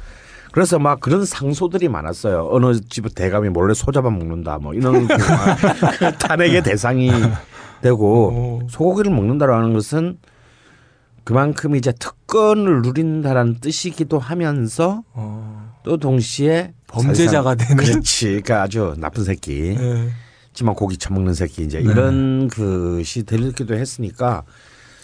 [0.52, 2.48] 그래서 막 그런 상소들이 많았어요.
[2.50, 5.06] 어느 집 대감이 몰래 소 잡아 먹는다 뭐 이런
[5.98, 7.10] 그 탄핵의 대상이
[7.82, 8.68] 되고 오.
[8.68, 10.18] 소고기를 먹는다라는 것은
[11.24, 15.74] 그만큼 이제 특권을 누린다라는 뜻이기도 하면서 어.
[15.84, 17.76] 또 동시에 범죄자가 되는?
[17.76, 19.76] 그렇지, 그러니까 아주 나쁜 새끼.
[19.78, 20.08] 네.
[20.48, 24.42] 하지만 고기 처먹는 새끼 이제 이런 것이 되기도 했으니까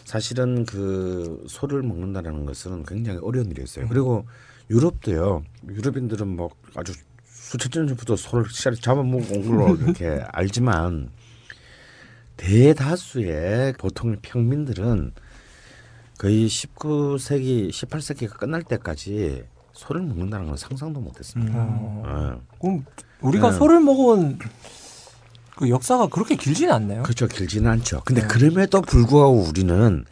[0.05, 3.87] 사실은 그 소를 먹는다라는 것은 굉장히 어려운 일이었어요.
[3.89, 4.27] 그리고
[4.71, 5.45] 유럽도요.
[5.69, 6.93] 유럽인들은 뭐 아주
[7.25, 11.11] 수천 년 전부터 소를 시작해 잡아먹은 걸로 이렇게 알지만
[12.37, 15.13] 대다수의 보통 평민들은
[16.19, 21.55] 거의 19세기, 18세기가 끝날 때까지 소를 먹는다는 건 상상도 못했습니다.
[21.59, 22.41] 어.
[22.61, 22.85] 그럼
[23.21, 23.59] 우리가 네.
[23.59, 24.39] 소를 먹은
[25.57, 27.03] 그 역사가 그렇게 길지는 않나요?
[27.03, 27.27] 그렇죠.
[27.27, 28.03] 길지는 않죠.
[28.05, 28.29] 근데 네.
[28.29, 30.05] 그럼에도 불구하고 우리는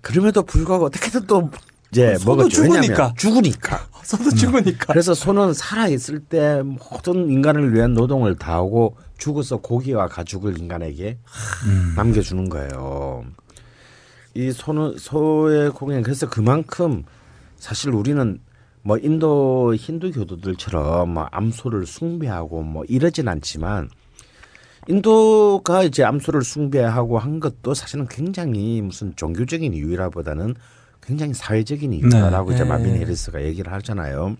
[0.00, 1.50] 그럼에도 불구하고 어떻게든 또
[1.92, 2.62] 이제 소도 먹었죠.
[2.62, 3.14] 왜냐하면 죽으니까.
[3.16, 3.86] 죽으니까.
[4.02, 4.86] 소도 죽으니까.
[4.86, 11.18] 그래서 소는 살아 있을 때 모든 인간을 위한 노동을 다하고 죽어서 고기와 가죽을 인간에게
[11.94, 13.24] 남겨주는 거예요.
[14.34, 17.04] 이 소는 소의 고기는 그래서 그만큼
[17.58, 18.40] 사실 우리는
[18.80, 23.90] 뭐 인도 힌두 교도들처럼 뭐 암소를 숭배하고 뭐 이러진 않지만
[24.88, 30.56] 인도가 이제 암소를 숭배하고 한 것도 사실은 굉장히 무슨 종교적인 이유라보다는
[31.04, 32.54] 굉장히 사회적인 이유다라고 네.
[32.54, 32.70] 이제 네.
[32.70, 34.36] 마빈 해리스가 얘기를 하잖아요.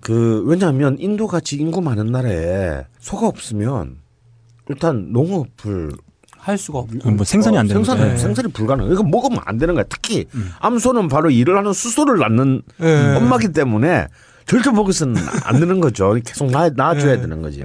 [0.00, 3.96] 그 왜냐하면 인도 같이 인구 많은 나라에 소가 없으면
[4.68, 5.92] 일단 농업을
[6.36, 7.10] 할 수가 없고.
[7.10, 8.12] 뭐 생산이 안 되는 생산이, 거죠.
[8.12, 8.18] 네.
[8.18, 8.92] 생산이 불가능.
[8.92, 9.84] 이거 먹으면 안 되는 거야.
[9.88, 10.26] 특히
[10.60, 13.16] 암소는 바로 일을 하는 수소를 낳는 네.
[13.16, 14.06] 엄마기 때문에
[14.46, 16.14] 절대 먹어서는 안 되는 거죠.
[16.24, 17.20] 계속 낳, 낳아줘야 네.
[17.22, 17.64] 되는 거지.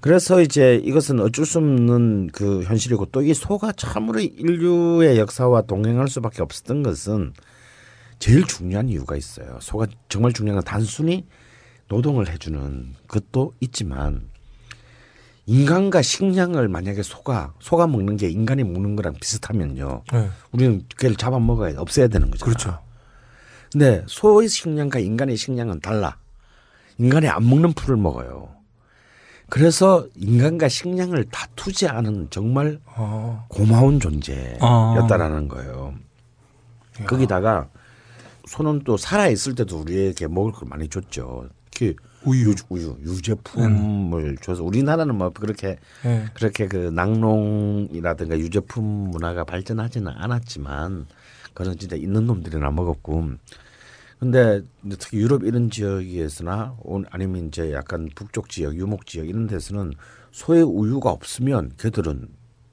[0.00, 6.08] 그래서 이제 이것은 어쩔 수 없는 그 현실이고 또 이 소가 참으로 인류의 역사와 동행할
[6.08, 7.32] 수밖에 없었던 것은
[8.18, 9.58] 제일 중요한 이유가 있어요.
[9.60, 11.26] 소가 정말 중요한 건 단순히
[11.88, 14.28] 노동을 해주는 것도 있지만
[15.46, 20.02] 인간과 식량을 만약에 소가 소가 먹는 게 인간이 먹는 거랑 비슷하면요.
[20.12, 20.28] 네.
[20.52, 22.44] 우리는 걔를 잡아 먹어야 없애야 되는 거죠.
[22.44, 22.78] 그렇죠.
[23.72, 26.18] 근데 소의 식량과 인간의 식량은 달라.
[26.98, 28.57] 인간이 안 먹는 풀을 먹어요.
[29.50, 33.46] 그래서 인간과 식량을 다투지 않은 정말 어.
[33.48, 35.94] 고마운 존재였다라는 거예요.
[37.00, 37.06] 야.
[37.06, 37.68] 거기다가
[38.46, 41.48] 소는 또 살아 있을 때도 우리에게 먹을 걸 많이 줬죠.
[41.70, 46.26] 특히 우유, 우유, 유제품을 줘서 우리나라는 뭐 그렇게 네.
[46.34, 51.06] 그렇게 그 낙농이라든가 유제품 문화가 발전하지는 않았지만
[51.54, 53.30] 그런 진짜 있는 놈들이나 먹었고
[54.18, 54.62] 근데
[54.98, 59.92] 특히 유럽 이런 지역에서나 온- 아니면 이제 약간 북쪽 지역 유목 지역 이런 데서는
[60.32, 62.28] 소의 우유가 없으면 걔들은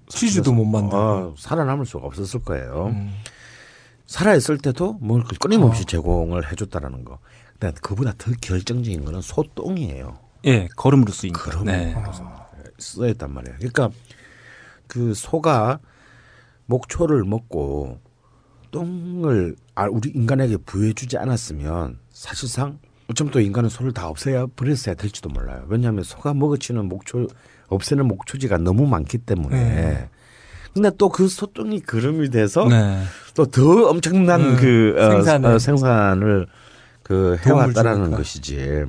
[0.07, 0.95] 치즈도 못 만들고.
[0.97, 2.87] 어, 살아남을 수가 없었을 거예요.
[2.87, 3.11] 음.
[4.05, 5.85] 살아 있을 때도 먹을 걸 끊임없이 어.
[5.85, 7.19] 제공을 해줬다라는 거.
[7.59, 10.19] 근데 그보다 더 결정적인 거는 소똥이에요.
[10.45, 11.41] 예, 걸음으로 쓰이니까.
[11.51, 11.65] 걸음.
[11.65, 11.95] 네.
[12.77, 13.57] 쓰였단 말이에요.
[13.57, 13.89] 그러니까
[14.87, 15.79] 그 소가
[16.67, 17.99] 목초를 먹고
[18.75, 22.77] 똥을 아, 우리 인간에게 부여해주지 않았으면 사실상
[23.09, 25.63] 어쩌면 또 인간은 소를 다 없애야 버렸어야 될지도 몰라요.
[25.69, 27.27] 왜냐하면 소가 먹어치는 목초
[27.67, 29.55] 없애는 목초지가 너무 많기 때문에.
[29.63, 30.09] 네.
[30.73, 33.01] 근데 또 그 소똥이 그름이 돼서 네.
[33.33, 35.49] 또더 엄청난 음, 그 어, 생산을.
[35.51, 36.47] 어, 생산을
[37.01, 38.17] 그 해왔다라는 주니까.
[38.17, 38.83] 것이지.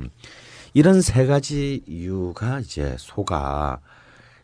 [0.73, 3.79] 이런 세 가지 이유가 이제 소가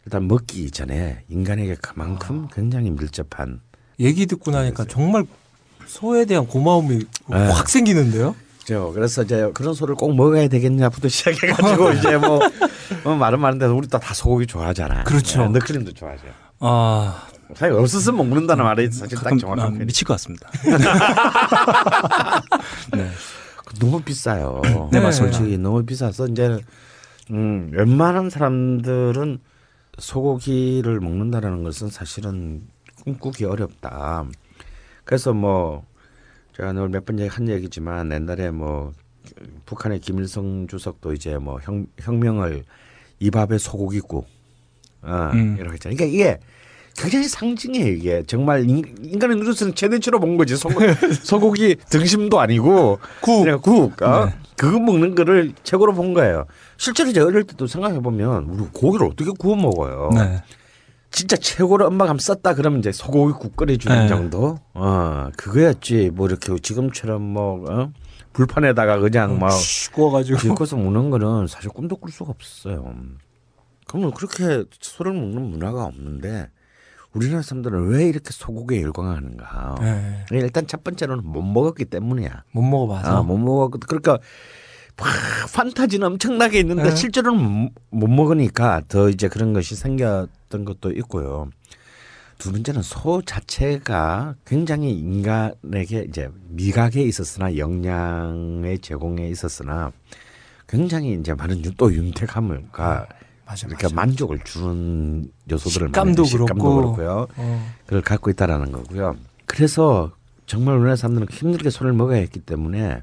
[0.06, 3.60] 일단 먹기 전에 인간에게 그만큼 굉장히 밀접한
[4.04, 5.26] 얘기 듣고 나니까 정말
[5.88, 7.48] 소에 대한 고마움이 네.
[7.50, 8.36] 확 생기는데요.
[8.66, 12.40] 죠 그래서 이제 그런 소를 꼭 먹어야 되겠냐부터 시작해가지고 이제 뭐,
[13.04, 15.04] 뭐 말은 많은데 우리 또다 소고기 좋아하잖아.
[15.04, 15.44] 그렇죠.
[15.44, 16.24] 네, 너클림도 좋아하죠.
[16.60, 20.50] 아, 사실 없었으면 먹는다는 말이 사실 딱 아, 정확한 편이 미칠 것 같습니다.
[22.94, 23.10] 네.
[23.80, 24.62] 너무 비싸요.
[24.92, 25.38] 네, 맞습니다.
[25.38, 26.60] 솔직히 너무 비싸서 이제
[27.32, 29.40] 음, 웬만한 사람들은
[29.98, 32.62] 소고기를 먹는다라는 것은 사실은
[33.04, 34.26] 꿈꾸기 어렵다.
[35.04, 35.86] 그래서 뭐
[36.56, 38.94] 제가 오늘 몇 번 한 얘기지만 옛날에 뭐
[39.66, 42.64] 북한의 김일성 주석도 이제 뭐 혁, 혁명을
[43.20, 44.28] 이 밥에 소고기 국
[45.02, 45.56] 어, 음.
[45.60, 45.98] 이렇게 했잖아요.
[45.98, 46.40] 그러니까 이게
[46.96, 50.70] 굉장히 상징이에요 이게 정말 인, 인간의 눈으로서는 최대치로 본 거지 소,
[51.24, 54.26] 소고기 등심도 아니고 국, 국 어?
[54.26, 54.36] 네.
[54.56, 56.46] 그거 먹는 거를 최고로 본 거예요.
[56.78, 60.12] 실제로 제가 어릴 때도 생각해 보면 우리 고기를 어떻게 구워 먹어요.
[60.14, 60.44] 네.
[61.14, 64.08] 진짜 최고로 엄마가 한번 썼다 그러면 이제 소고기 국 끓여주는 네.
[64.08, 64.58] 정도.
[64.74, 67.92] 어 그거였지 뭐 이렇게 지금처럼 뭐 어?
[68.34, 70.40] 불판에다가 그냥 막슉 구워가지고.
[70.40, 72.94] 길거서 먹는 거는 사실 꿈도 꿀 수가 없어요.
[73.88, 76.50] 그러면 그렇게 소를 먹는 문화가 없는데
[77.14, 79.76] 우리나라 사람들은 왜 이렇게 소고기에 열광하는가?
[79.82, 80.26] 네.
[80.32, 82.44] 일단 첫 번째로는 못 먹었기 때문이야.
[82.54, 83.18] 못 먹어봐서.
[83.18, 84.18] 아, 못 먹었 그러니까
[84.98, 85.08] 막
[85.54, 86.96] 판타지는 엄청나게 있는데 네.
[86.96, 91.50] 실제로는 못- 못 먹으니까 더 이제 그런 것이 생겼 던 것도 있고요.
[92.38, 99.92] 두 번째는 소 자체가 굉장히 인간에게 이제 미각에 있었으나 영양의 제공에 있었으나
[100.68, 103.08] 굉장히 이제 많은 유- 또 윤택함을가
[103.46, 103.96] 맞아, 이렇게 맞아.
[103.96, 106.76] 만족을 주는 요소들을 식감도 많이 식감도 그렇고.
[106.76, 107.28] 그렇고요.
[107.36, 107.74] 어.
[107.86, 109.16] 그걸 갖고 있다라는 거고요.
[109.46, 110.12] 그래서
[110.46, 113.02] 정말 우리나라 사람들은 힘들게 소를 먹어야 했기 때문에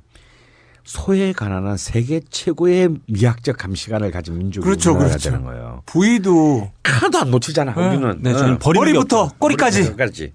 [0.84, 5.30] 소에 관한 세계 최고의 미학적 감시관을 가진 민족이 그렇죠, 우리나라가 그렇죠.
[5.30, 5.82] 되는 거예요.
[5.86, 7.74] 부위도 하나도 안 놓치잖아.
[7.74, 7.88] 네.
[7.88, 8.18] 우리는.
[8.22, 9.36] 네, 저는 게 머리부터 없죠.
[9.38, 9.96] 꼬리까지.
[9.96, 10.32] 까지.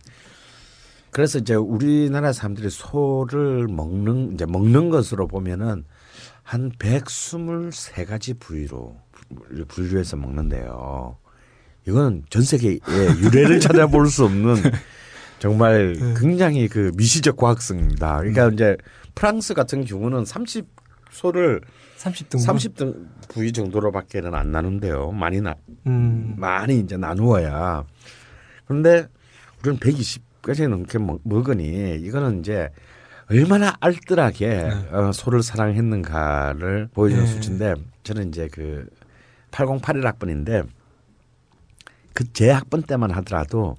[1.11, 5.85] 그래서 이제 우리나라 사람들이 소를 먹는 이제 먹는 것으로 보면은
[6.43, 8.97] 한 123가지 부위로
[9.67, 11.17] 분류해서 먹는데요.
[11.87, 12.79] 이건 전 세계의
[13.21, 14.55] 유래를 찾아볼 수 없는
[15.39, 18.17] 정말 굉장히 그 미시적 과학성입니다.
[18.19, 18.77] 그러니까 이제
[19.13, 20.67] 프랑스 같은 경우는 30
[21.11, 21.61] 소를
[21.97, 25.11] 30등 30등 부위 정도로밖에는 안 나눈대요.
[25.11, 25.55] 많이 나
[25.87, 26.35] 음.
[26.37, 27.85] 많이 이제 나누어야.
[28.65, 29.07] 그런데
[29.61, 32.69] 우리는 120까지 넘게 먹, 먹으니 이거는 이제
[33.29, 37.31] 얼마나 알뜰하게 어, 소를 사랑했는가를 보여주는 네.
[37.31, 38.87] 수치인데 저는 이제 그
[39.51, 40.63] 8081 학번인데
[42.13, 43.77] 그 제 학번 때만 하더라도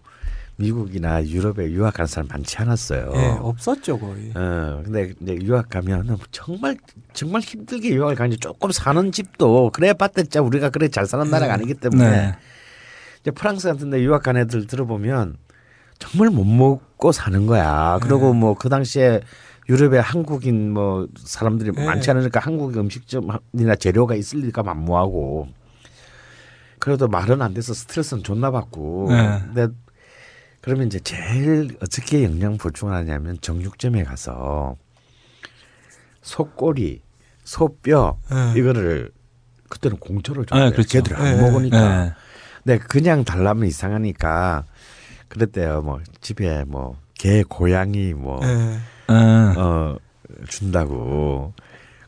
[0.59, 3.13] 미국이나 유럽에 유학하는 사람 많지 않았어요.
[3.15, 4.31] 예, 없었죠 거의.
[4.35, 6.77] 어, 근데 이제 유학 가면 정말
[7.13, 11.75] 정말 힘들게 유학을 가는지 조금 사는 집도 그래 봤자 우리가 그래 잘 사는 나라가 아니기
[11.75, 12.35] 때문에 네.
[13.21, 15.37] 이제 프랑스 같은 데 유학 간 애들 들어보면
[15.99, 17.99] 정말 못 먹고 사는 거야.
[18.03, 19.21] 그리고 뭐 그 당시에
[19.69, 21.85] 유럽에 한국인 뭐 사람들이 네.
[21.85, 25.49] 많지 않으니까 한국 음식점이나 재료가 있을 리가 만무하고
[26.79, 29.41] 그래도 말은 안 돼서 스트레스는 존나 받고 네.
[29.53, 29.69] 근데
[30.67, 34.75] 그러면 이제 제일 어떻게 영양 보충하냐면 정육점에 가서
[36.23, 37.03] 소꼬리,
[37.45, 38.59] 소뼈 네.
[38.59, 39.13] 이거를
[39.69, 40.65] 그때는 공짜로 줬대요.
[40.65, 40.89] 네, 그렇죠.
[40.89, 41.41] 걔들 안 네.
[41.41, 42.05] 먹으니까.
[42.05, 42.13] 네.
[42.65, 44.65] 네, 그냥 달라면 이상하니까
[45.29, 45.83] 그랬대요.
[45.83, 48.79] 뭐 집에 뭐 개, 고양이 뭐 예.
[49.07, 49.55] 어.
[49.57, 49.97] 어,
[50.49, 51.55] 준다고.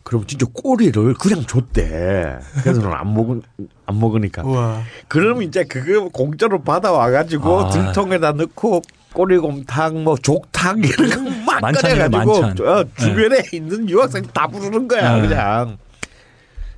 [0.08, 2.38] 그럼 진짜 꼬리를 그냥 줬대.
[2.62, 3.42] 그래서 안 먹은
[3.84, 4.42] 안 먹으니까.
[4.42, 4.80] 우와.
[5.06, 7.68] 그럼 이제 그거 공짜로 받아와 가지고 아.
[7.68, 8.80] 들통에다 넣고
[9.12, 12.66] 꼬리곰탕 뭐 족탕 이런 거막 끓여 가지고 만찬.
[12.66, 15.28] 어, 주변에 있는 유학생 다 부르는 거야 네.
[15.28, 15.76] 그냥.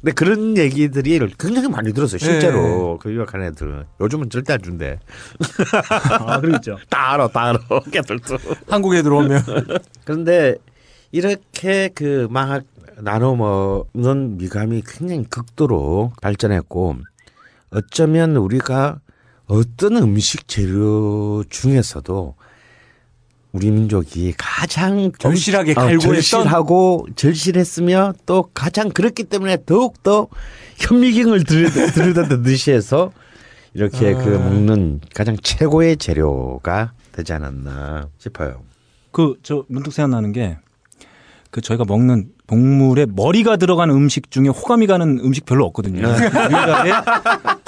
[0.00, 4.98] 근데 그런 얘기들이 굉장히 많이 들었어요 실제로 그 유학한 애들 요즘은 절대 안 준대
[6.26, 6.78] 아, 그러겠죠.
[6.90, 7.58] 다 알아 다 알아
[7.92, 9.44] 걔들도 한국에 들어오면
[10.04, 10.56] 그런데
[11.12, 12.64] 이렇게 그 망학
[13.02, 16.96] 나눠 먹는 미감이 굉장히 극도로 발전했고
[17.70, 19.00] 어쩌면 우리가
[19.46, 22.34] 어떤 음식 재료 중에서도
[23.52, 25.98] 우리 민족이 가장 절실하게 어?
[25.98, 30.28] 절실하고 절실했으며 또 가장 그렇기 때문에 더욱 더
[30.78, 33.12] 현미경을 들여- 들여다듯이 해서
[33.74, 38.62] 이렇게 그 먹는 가장 최고의 재료가 되지 않았나 싶어요.
[39.12, 40.58] 그 저 문득 생각나는 게
[41.50, 46.04] 그 저희가 먹는 동물의 머리가 들어간 음식 중에 호감이 가는 음식 별로 없거든요.
[46.08, 46.90] 우리나라에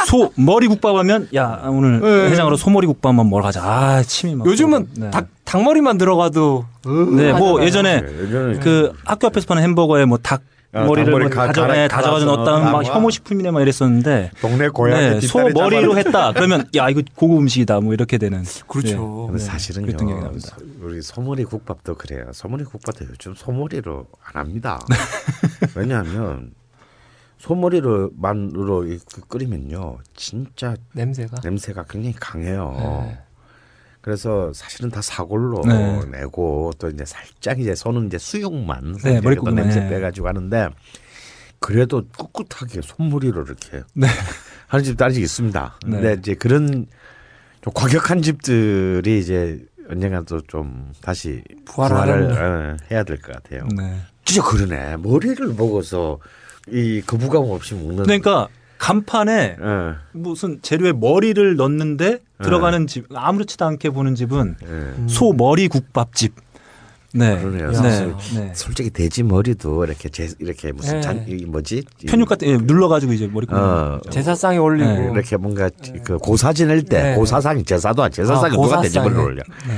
[0.07, 2.31] 소 머리 국밥 하면 야 오늘 네.
[2.31, 3.63] 해장으로 소머리 국밥만 먹으러 가자.
[3.63, 4.45] 아 침이 막.
[4.45, 5.11] 요즘은 네.
[5.13, 7.65] 닭 닭머리만 들어가도 네, 뭐 하잖아요.
[7.65, 10.43] 예전에 예전에 그 학교 앞에서 파는 햄버거에 뭐 닭
[10.75, 12.83] 아, 머리를 뭐 가- 다져 네, 다져가지고 넣었다는 막.
[12.87, 16.33] 혐오 식품이네 막 이랬었는데 동네 고양이 네, 소 머리로 했다.
[16.33, 18.43] 그러면 야 이거 고급 음식이다 뭐 이렇게 되는.
[18.69, 19.27] 그렇죠.
[19.27, 19.85] 근데 네, 사실은요.
[19.87, 20.57] 그랬던 기억이 납니다.
[20.59, 22.25] 소- 우리 소머리 국밥도 그래요.
[22.33, 24.81] 소머리 국밥도 요즘 소머리로 안 합니다.
[25.77, 26.53] 왜냐하면
[27.39, 28.87] 소머리로만으로
[29.29, 31.39] 끓이면요, 진짜 냄새가.
[31.43, 32.75] 냄새가 굉장히 강해요.
[33.07, 33.19] 네.
[34.03, 36.01] 그래서 사실은 다 사골로 네.
[36.11, 39.89] 내고 또 이제 살짝 이제 손은 이제 수육만 네, 또 냄새 네.
[39.91, 40.69] 빼가지고 하는데
[41.61, 44.09] 그래도 꿋꿋하게 손머리로 이렇게 네.
[44.67, 45.79] 하는 집도 아직 있습니다.
[45.87, 45.91] 네.
[45.93, 46.87] 근데 이제 그런
[47.63, 52.29] 좀 과격한 집들이 이제 언젠가 또 좀 다시 부활하려면.
[52.29, 53.67] 부활을 어, 해야 될 것 같아요.
[53.77, 54.01] 네.
[54.25, 54.97] 진짜 그러네.
[54.97, 56.19] 머리를 먹어서
[56.69, 58.03] 이 거부감 없이 먹는.
[58.05, 58.49] 그러니까
[58.83, 65.09] 간판에 어, 무슨 재료에 머리를 넣는데 들어가는 집 아무렇지도 않게 보는 집은 예.
[65.09, 66.35] 소 머리 국밥집.
[67.15, 67.39] 네.
[67.41, 67.71] 그러네요.
[67.81, 68.07] 네.
[68.35, 68.53] 네.
[68.57, 71.01] 솔직히 돼지 머리도 이렇게 제, 이렇게 무슨 네.
[71.01, 71.85] 잔이 뭐지?
[72.03, 75.71] 이- 편육 같은 예, 눌러 가지고 이제 머리 어, 제사상에 올리고 네, 이렇게 뭔가
[76.05, 77.15] 그 고사 지낼 때 네.
[77.15, 78.99] 고사상이 제사도 아니 제사상에 아, 누가 돼지.
[78.99, 79.43] 머리를 올려?
[79.69, 79.75] 네.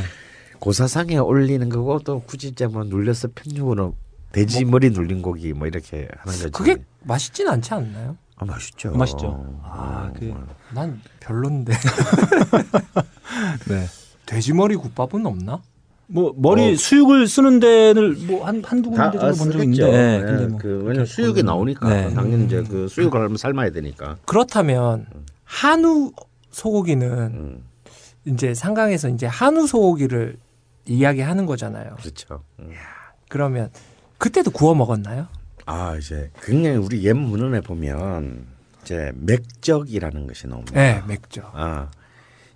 [0.61, 3.95] 고사상에 올리는 거고 또 굳이 이제 뭐 눌려서 편육으로
[4.33, 6.51] 돼지 머리 눌린 고기 뭐 이렇게 하는 거지.
[6.51, 8.17] 그게 맛있진 않지 않나요?
[8.37, 8.90] 아 맛있죠.
[8.92, 9.61] 맛있죠.
[9.62, 10.35] 아, 그
[10.75, 11.73] 난 별론데.
[13.68, 13.87] 네.
[14.27, 15.62] 돼지머리 국밥은 없나?
[16.07, 16.77] 뭐 머리 어.
[16.77, 19.64] 수육을 쓰는 데는 뭐한 한두 다 군데 정도 본 적이.
[19.64, 22.12] 있는데 네, 네, 근데 뭐 그 왜냐면 수육이 나오니까 네.
[22.12, 24.16] 당연히 이제 그 수육을 하면 삶아야 되니까.
[24.27, 25.07] 그렇다면
[25.44, 26.12] 한우
[26.51, 27.64] 소고기는 음,
[28.27, 30.37] 이제 상강에서 이제 한우 소고기를
[30.87, 31.97] 이야기하는 거잖아요.
[32.01, 32.42] 그렇죠.
[32.59, 32.70] 음.
[33.29, 33.70] 그러면
[34.18, 35.27] 그때도 구워 먹었나요?
[35.66, 38.46] 아 이제 굉장히 우리 옛 문헌에 보면
[38.83, 40.74] 이제 맥적이라는 것이 나옵니다.
[40.74, 41.40] 네, 맥주.
[41.44, 41.90] 아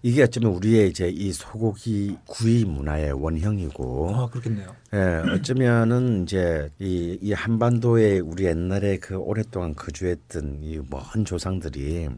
[0.03, 4.75] 이게 어쩌면 우리의 이제 이 소고기 구이 문화의 원형이고 아 그렇겠네요.
[4.95, 4.99] 예,
[5.33, 12.09] 어쩌면은 이제 이, 이 한반도에 우리 옛날에 그 오랫동안 거주했던 이 먼 조상들이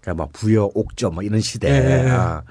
[0.00, 2.10] 그러니까 막 부여 옥저 뭐 이런 시대 예, 예.
[2.10, 2.42] 아,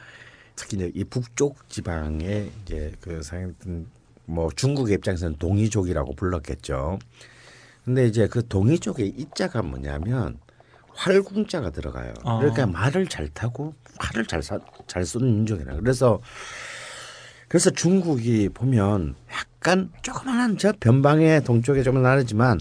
[0.55, 3.85] 특히 이제 이 북쪽 지방에 이제 그 사용했던
[4.25, 6.97] 뭐 중국의 입장에서는 동이족이라고 불렀겠죠.
[7.85, 10.39] 근데 이제 그 동이족의 이자가 뭐냐면
[10.95, 12.13] 활궁자가 들어가요.
[12.23, 12.37] 아.
[12.39, 15.75] 그러니까 말을 잘 타고 활을 잘, 사, 잘 쏘는 민족이라.
[15.75, 16.19] 그래서
[17.47, 22.59] 그래서 중국이 보면 약간 조그마한 저 변방의 동쪽에 조금 나르지만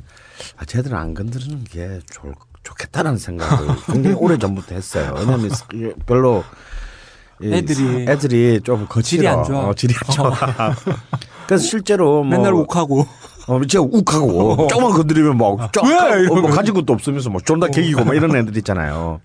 [0.58, 2.32] 아, 쟤들은 안 건드리는 게 좋,
[2.62, 5.14] 좋겠다라는 생각을 굉장히 오래 전부터 했어요.
[5.16, 5.50] 왜냐하면
[6.06, 6.44] 별로
[7.40, 9.02] 이 애들이- 애들이 좀 거칠어.
[9.02, 9.68] 질이 안 좋아.
[9.68, 10.74] 어, 질이 안 좋아.
[11.46, 13.06] 그래서 실제로 뭐 맨날 욱하고
[13.46, 16.26] 어, 진짜 욱하고 조금만 건드리면 막 쫙, 왜?
[16.28, 19.20] 어, 뭐 가진 것도 없으면서 막 존나 개기고 막 이런 애들 있잖아요.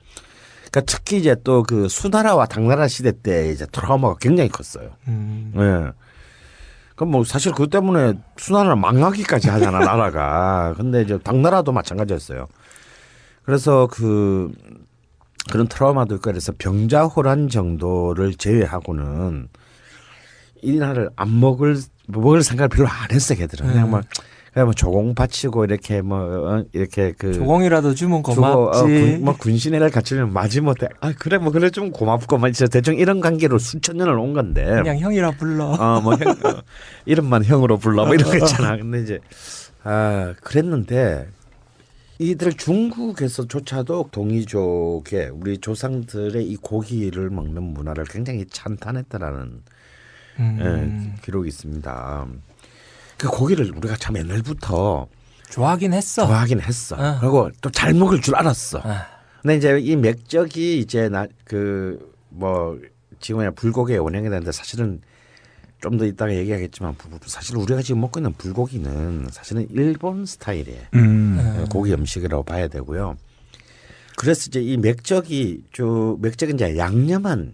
[0.72, 4.92] 그러니까 특히 이제 또 그 수나라와 당나라 시대 때 이제 트라우마가 굉장히 컸어요.
[5.08, 5.52] 음.
[5.56, 5.92] 예.
[6.96, 10.74] 그럼 뭐 사실 그 때문에 수나라를 망하기까지 하잖아 나라가.
[10.76, 12.48] 근데 이제 당나라도 마찬가지였어요.
[13.44, 14.52] 그래서 그
[15.50, 19.48] 그런 트라우마도 있고 그래서 병자호란 정도를 제외하고는
[20.62, 21.78] 이 나라를 안 먹을
[22.18, 23.92] 먹을 생각을 별로 안 했어 걔들은 그냥 음.
[23.92, 24.06] 막
[24.54, 28.82] 그냥 뭐 조공 바치고 이렇게 뭐 어, 이렇게 그 조공이라도 주면 어, 고맙지.
[28.82, 33.60] 군, 뭐 군신애를 갖추면 마지못해 아 그래 뭐 그래 좀 고맙고만 진짜 대충 이런 관계로
[33.60, 35.66] 수천 년을 온 건데 그냥 형이라 불러.
[35.66, 36.62] 어뭐 형, 어,
[37.06, 39.20] 이름만 형으로 불러 뭐 이런 거 있잖아 근데 이제
[39.84, 41.28] 아 그랬는데
[42.18, 49.62] 이들 중국에서조차도 동이족의 우리 조상들의 이 고기를 먹는 문화를 굉장히 찬탄했다라는
[50.40, 51.16] 음.
[51.18, 52.26] 예, 기록이 있습니다.
[53.18, 55.08] 그 고기를 우리가 참 옛날부터
[55.50, 56.26] 좋아하긴 했어.
[56.28, 56.96] 좋아하긴 했어.
[56.96, 57.18] 어.
[57.20, 58.82] 그리고 또 잘 먹을 줄 알았어.
[58.84, 59.06] 아.
[59.42, 62.00] 근데 이제 이 맥적이 이제 나 그
[62.32, 62.80] 뭐
[63.20, 65.02] 지금의 불고기의 원형이 되는데 사실은
[65.82, 71.66] 좀 더 이따가 얘기하겠지만 사실 우리가 지금 먹고 있는 불고기는 사실은 일본 스타일의 음.
[71.72, 73.16] 고기 음식이라고 봐야 되고요.
[74.18, 77.54] 그래서 이제 이 맥적이 저 맥적은 이제 양념한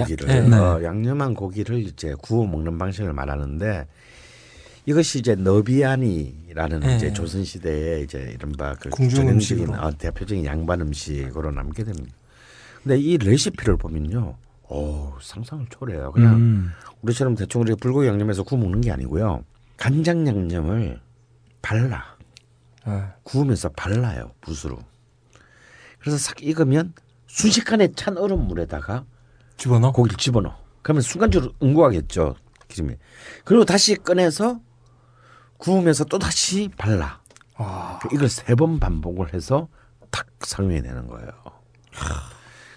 [0.00, 0.56] 고기를 야- 네.
[0.56, 3.86] 어, 양념한 고기를 이제 구워 먹는 방식을 말하는데
[4.86, 6.96] 이것이 이제 너비아니라는 네.
[6.96, 9.74] 이제 조선 시대에 이제 이른바 그 전형적인.
[9.74, 12.14] 어, 대표적인 양반 음식으로 남게 됩니다.
[12.82, 14.36] 근데 이 레시피를 보면요,
[14.68, 16.12] 오 상상을 초래해요.
[16.12, 16.70] 그냥 음.
[17.02, 19.44] 우리처럼 대충 우리가 불고기 양념해서 구워 먹는 게 아니고요.
[19.76, 21.00] 간장 양념을
[21.62, 22.16] 발라
[22.84, 23.12] 아.
[23.24, 24.78] 구우면서 발라요 붓으로.
[25.98, 26.94] 그래서 싹 익으면
[27.26, 29.04] 순식간에 찬 얼음 물에다가
[29.56, 29.92] 집어넣어.
[29.92, 30.54] 고기를 집어넣어.
[30.82, 32.36] 그러면 순간적으로 응고하겠죠
[32.68, 32.94] 기름이.
[33.44, 34.60] 그리고 다시 꺼내서
[35.58, 37.20] 구우면서 또 다시 발라.
[37.56, 37.98] 아.
[38.12, 39.68] 이걸 세 번 반복을 해서
[40.10, 41.28] 탁 상용이 되는 거예요.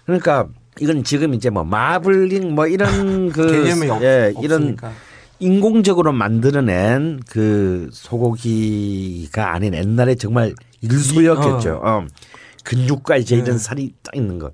[0.06, 0.48] 그러니까
[0.80, 4.76] 이건 지금 이제 뭐 마블링 뭐 이런 그 개념이 없, 예, 이런.
[5.42, 11.80] 인공적으로 만들어낸 그 소고기가 아닌 옛날에 정말 일소였겠죠.
[11.82, 12.06] 어.
[12.64, 13.42] 근육과 이제 네.
[13.42, 14.50] 이런 살이 딱 있는 거.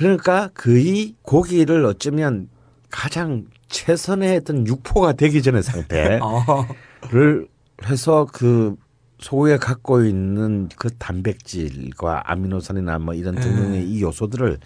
[0.00, 2.48] 그러니까 거의 고기를 어쩌면
[2.90, 6.66] 가장 최선의 어떤 육포가 되기 전의 상태를 어.
[7.84, 8.76] 해서 그
[9.18, 14.58] 소고기가 갖고 있는 그 단백질과 아미노산이나 뭐 이런 등등의 이 요소들을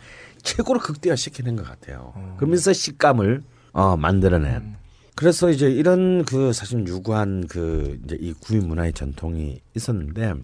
[0.42, 2.14] 최고로 극대화시키는 것 같아요.
[2.36, 3.42] 그러면서 식감을
[3.72, 4.76] 어, 만들어낸.
[5.16, 10.34] 그래서 이제 이런 그 사실 유구한 그 이제 이 구이 문화의 전통이 있었는데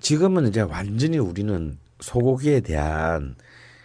[0.00, 3.36] 지금은 이제 완전히 우리는 소고기에 대한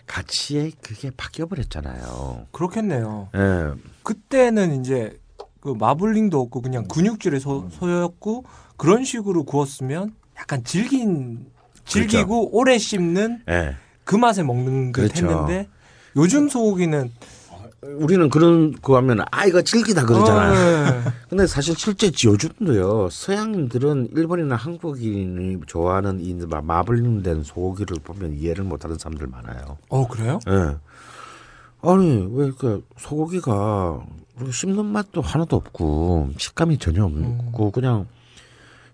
[0.05, 2.47] 가치에 그게 바뀌어 버렸잖아요.
[2.51, 3.29] 그렇겠네요.
[3.35, 3.71] 예.
[4.03, 5.19] 그때는 이제
[5.59, 6.61] 그 마블링도 없고 음.
[6.61, 8.43] 그냥 근육질의 소, 소였고
[8.77, 11.45] 그런 식으로 구웠으면 약간 질긴
[11.85, 13.75] 질기고 오래 씹는 예.
[14.03, 15.25] 그 맛에 먹는 듯 그렇죠.
[15.25, 15.69] 했는데
[16.15, 17.11] 요즘 소고기는
[17.97, 20.51] 우리는 그런 거 하면 아 이거 질기다 그러잖아요.
[20.51, 20.55] 어,
[21.05, 21.11] 예.
[21.29, 28.97] 근데 사실 실제 요즘도요 서양인들은 일본이나 한국인이 좋아하는 이 마- 마블링된 소고기를 보면 이해를 못하는
[28.97, 29.77] 사람들 많아요.
[29.89, 30.39] 어 그래요?
[30.47, 30.77] 예.
[31.81, 33.51] 아니 왜 그 소고기가
[34.35, 38.07] 뭐 씹는 맛도 하나도 없고 식감이 전혀 없고 그냥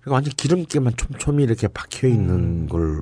[0.01, 3.01] 이거 완전 기름기만 촘촘히 이렇게 박혀 있는 걸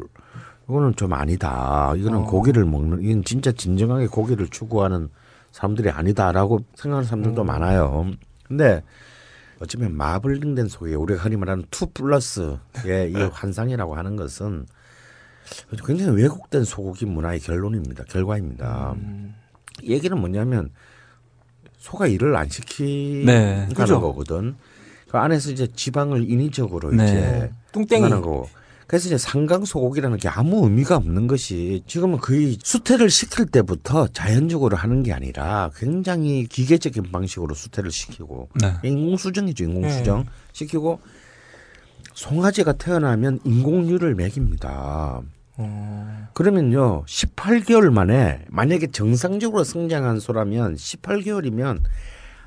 [0.70, 1.94] 이거는 좀 아니다.
[1.96, 2.26] 이거는 어.
[2.26, 5.10] 고기를 먹는 이건 진짜 진정하게 고기를 추구하는
[5.58, 8.12] 사람들이 아니다라고 생각하는 사람들도 많아요.
[8.48, 8.84] 근데
[9.60, 12.60] 어쩌면 마블링된 소고기 우리가 흔히 말하는 two plus의
[13.12, 14.68] 이 환상이라고 하는 것은
[15.84, 18.04] 굉장히 왜곡된 소고기 문화의 결론입니다.
[18.04, 18.94] 결과입니다.
[18.98, 19.34] 음.
[19.84, 20.70] 얘기는 뭐냐면
[21.80, 23.68] 소가 일을 안 시키는 네.
[23.74, 24.56] 거거든.
[25.10, 27.04] 그 안에서 이제 지방을 인위적으로 네.
[27.04, 28.48] 이제 뚱땡이 하는 거고.
[28.88, 34.78] 그래서 이제 상강 소고기라는 게 아무 의미가 없는 것이 지금은 거의 수태를 시킬 때부터 자연적으로
[34.78, 38.74] 하는 게 아니라 굉장히 기계적인 방식으로 수태를 시키고 네.
[38.84, 41.02] 인공수정이죠 인공수정 시키고
[42.14, 45.22] 송아지가 태어나면 인공류를 먹입니다.
[45.58, 51.82] 어, 그러면요 18개월 만에 만약에 정상적으로 성장한 소라면 18개월이면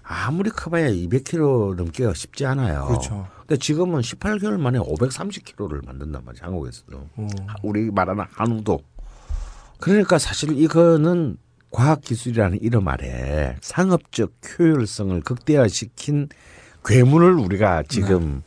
[0.02, 2.86] 아무리 커봐야 200kg 넘기가 쉽지 않아요.
[2.86, 3.28] 그렇죠.
[3.50, 7.08] 근데 지금은 18개월 만에 530kg를 만든단 말이야 한국에서도.
[7.18, 7.28] 음.
[7.64, 8.78] 우리 말하는 한우도.
[9.80, 11.36] 그러니까 사실 이거는
[11.72, 16.28] 과학 기술이라는 이름 아래 상업적 효율성을 극대화시킨
[16.84, 18.42] 괴물을 우리가 지금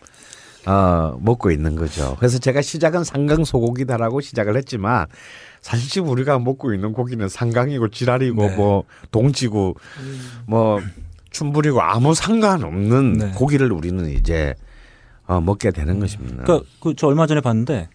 [0.66, 2.16] 어, 먹고 있는 거죠.
[2.18, 5.08] 그래서 제가 시작은 상강 소고기다라고 시작을 했지만
[5.60, 8.56] 사실 지금 우리가 먹고 있는 고기는 상강이고 지랄이고 네.
[8.56, 9.76] 뭐 동치고
[10.46, 10.80] 뭐
[11.32, 13.32] 춘불이고 아무 상관없는 네.
[13.32, 14.56] 고기를 우리는 이제
[15.28, 16.44] 어, 먹게 되는 것입니다.
[16.44, 17.90] 그러니까 그 저 얼마 전에 봤는데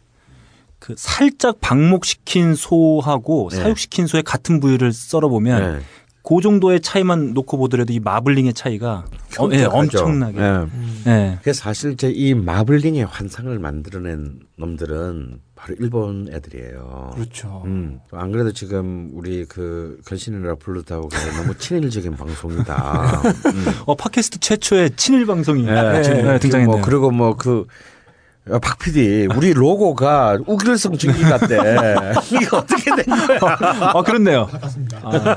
[0.78, 3.56] 그 살짝 방목시킨 소하고 네.
[3.58, 5.80] 사육시킨 소의 같은 부위를 썰어 보면 네.
[6.22, 9.04] 그 정도의 차이만 놓고 보더라도 이 마블링의 차이가
[9.38, 9.70] 어, 예, 흉측하죠.
[9.76, 10.38] 엄청나게.
[10.38, 10.42] 예.
[10.44, 11.02] 음.
[11.06, 11.38] 예.
[11.42, 17.10] 그래서 사실 이제 이 마블링의 환상을 만들어낸 놈들은 바로 일본 애들이에요.
[17.14, 17.62] 그렇죠.
[17.66, 23.22] 음, 안 그래도 지금 우리 그 견신이라 부르다고 너무 친일적인 방송이다.
[23.46, 23.64] 음.
[23.86, 26.76] 어 팟캐스트 최초의 친일 방송이 예, 지금 네, 등장했네요.
[26.76, 27.66] 뭐 그리고 뭐그
[28.62, 31.56] 박 PD 우리 로고가 우길성 증기 같대.
[32.32, 33.38] 이게 어떻게 된 거야?
[33.94, 34.48] 아 그렇네요.
[35.02, 35.36] 아,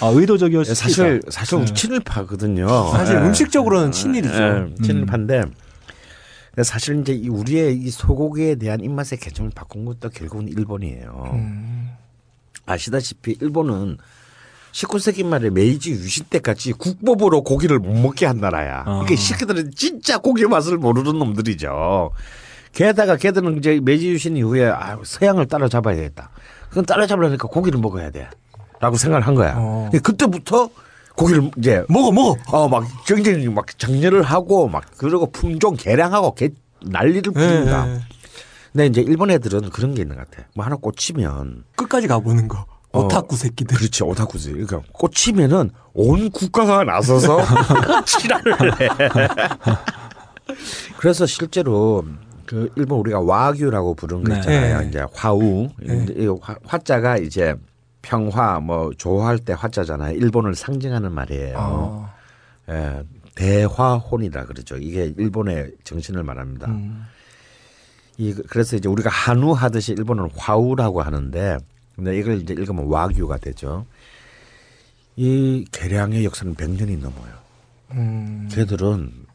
[0.00, 1.20] 아, 의도적이었을 수도 사실.
[1.28, 2.90] 사실 우리 친일파거든요.
[2.92, 3.20] 사실 예.
[3.20, 4.42] 음식적으로는 친일이죠.
[4.42, 5.42] 예, 친일파인데
[6.56, 11.30] 근데 사실 이제 이 우리의 이 소고기에 대한 입맛의 개념을 바꾼 것도 결국은 일본이에요.
[11.34, 11.90] 음.
[12.64, 13.98] 아시다시피 일본은
[14.72, 18.80] 19세기 말에 메이지 유신 때까지 국법으로 고기를 못 먹게 한 나라야.
[18.80, 18.84] 아.
[18.84, 22.12] 그러니까 이 새끼들은 진짜 고기 맛을 모르는 놈들이죠.
[22.72, 26.30] 게다가 걔들은 이제 메이지 유신 이후에 아, 서양을 따라잡아야 되겠다.
[26.70, 28.30] 그건 따라잡으려니까 고기를 먹어야 돼.
[28.80, 29.54] 라고 생각을 한 거야.
[29.58, 29.90] 어.
[30.02, 30.70] 그때부터
[31.16, 32.36] 고기를 이제 먹어 먹어.
[32.52, 36.50] 어, 막 굉장히 막 정렬을 하고 막 그리고 품종 개량하고 개
[36.82, 37.88] 난리를 부립니다.
[37.88, 38.00] 예, 예.
[38.72, 40.46] 근데 이제 일본 애들은 그런 게 있는 것 같아.
[40.54, 42.66] 뭐 하나 꽂히면 끝까지 가보는 거.
[42.92, 43.00] 어.
[43.00, 43.76] 오타쿠 새끼들.
[43.76, 44.52] 그렇지 오타쿠지.
[44.52, 47.40] 그러니까 꽂히면은 온 국가가 나서서
[48.04, 48.88] 지랄을 해.
[50.98, 52.04] 그래서 실제로
[52.44, 54.38] 그 일본 우리가 와규라고 부르는 거 네.
[54.40, 54.80] 있잖아요.
[54.80, 54.88] 네.
[54.88, 55.68] 이제 화우.
[55.80, 56.06] 네.
[56.16, 57.54] 이 화, 화자가 이제
[58.06, 60.16] 평화 뭐 조화할 때 화자잖아요.
[60.16, 61.56] 일본을 상징하는 말이에요.
[61.58, 62.14] 아,
[62.70, 63.02] 예,
[63.34, 64.76] 대화혼이라 그러죠.
[64.76, 66.68] 이게 일본의 정신을 말합니다.
[66.68, 67.04] 음.
[68.16, 71.58] 이 그래서 이제 우리가 한우 하듯이 일본은 화우라고 하는데
[71.96, 73.84] 근데 이걸 이제 읽으면 와규가 되죠.
[75.16, 77.32] 이 개량의 역사는 100년이 넘어요.
[77.90, 78.48] 음.
[78.52, 79.25] 걔들은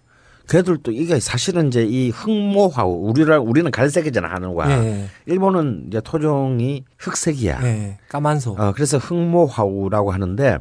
[0.52, 7.60] 걔들도 이게 사실은 이제 이 흑모화우 우리랑 우리는 갈색이잖아 한우가 예, 일본은 이제 토종이 흑색이야.
[7.64, 7.68] 예.
[7.68, 7.98] 예.
[8.10, 8.58] 까만소.
[8.60, 10.58] 어, 그래서 흑모화우라고 하는데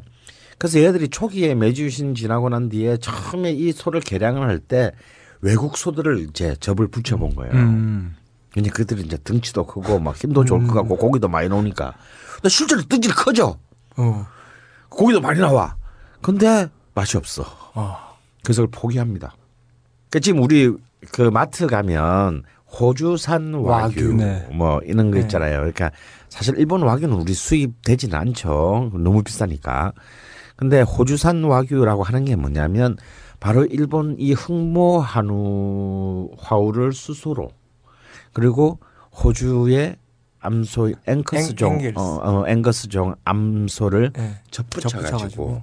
[0.58, 4.92] 그래서 얘들이 초기에 메주신 지나고 난 뒤에 처음에 이 소를 개량을 할 때
[5.40, 7.52] 외국 소들을 이제 접을 붙여본 거예요.
[7.54, 8.14] 음.
[8.56, 11.94] 이제 그들이 이제 등치도 크고 막 힘도 좋을 것 같고 고기도 많이 나오니까.
[12.36, 13.58] 근데 실제로 등치를 커져.
[13.96, 14.26] 어.
[14.88, 15.74] 고기도 많이 나와.
[16.20, 17.44] 근데 맛이 없어.
[17.74, 18.10] 아.
[18.44, 19.34] 그래서 그걸 포기합니다.
[20.10, 20.72] 그 지금 우리
[21.12, 22.42] 그 마트 가면
[22.78, 24.46] 호주산 와규, 와규, 네.
[24.52, 25.22] 뭐 이런 거 네.
[25.22, 25.56] 있잖아요.
[25.58, 25.90] 그러니까
[26.28, 28.90] 사실 일본 와규는 우리 수입되지는 않죠.
[28.94, 29.92] 너무 비싸니까.
[30.56, 32.96] 근데 호주산 와규라고 하는 게 뭐냐면
[33.40, 37.50] 바로 일본 이 흑모 한우 화우를 수소로
[38.32, 38.78] 그리고
[39.12, 39.96] 호주의
[40.40, 41.98] 암소 앵커스종 앵- 앵글스.
[41.98, 44.30] 어, 어, 앵거스종 암소를 예.
[44.50, 45.62] 접붙여 가지고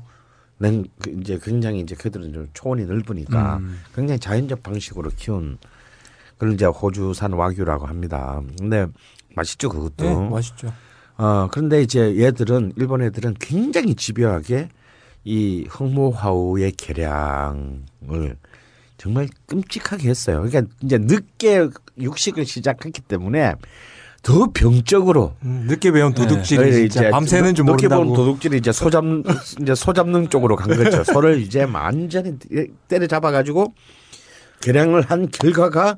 [0.60, 3.80] 냉그 이제 굉장히 이제 그들은 좀 초원이 넓으니까 음.
[3.93, 5.58] 굉장히 자연적 방식으로 키운
[6.34, 8.41] 그걸 이제 호주산 와규라고 합니다.
[8.60, 8.88] 근데
[9.36, 10.05] 맛있죠 그것도.
[10.05, 10.74] 예, 맛있죠.
[11.18, 14.70] 어 그런데 이제 얘들은 일본 애들은 굉장히 집요하게
[15.24, 18.38] 이 흑모화우의 개량을
[18.97, 20.43] 정말 끔찍하게 했어요.
[20.43, 23.55] 그러니까 이제 늦게 육식을 시작했기 때문에
[24.28, 28.26] 더 병적으로 음, 늦게 배운 도둑질이 네, 진짜 밤새는 줄 늦게 본 모른다고.
[28.26, 29.06] 도둑질이 이제 소잡
[29.62, 31.02] 이제 소잡는 쪽으로 간 거죠.
[31.08, 32.38] 소를 이제 완전히
[32.90, 33.74] 때려 잡아 가지고
[34.60, 35.98] 개량을 한 결과가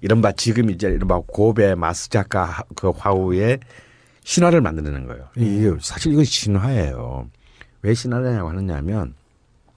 [0.00, 3.60] 이른바 지금 이제 이른바 고베 마스자카 그 화우의
[4.24, 5.28] 신화를 만드는 거예요.
[5.36, 7.28] 이게 사실 이건 신화예요.
[7.82, 9.12] 왜 신화냐고 하느냐면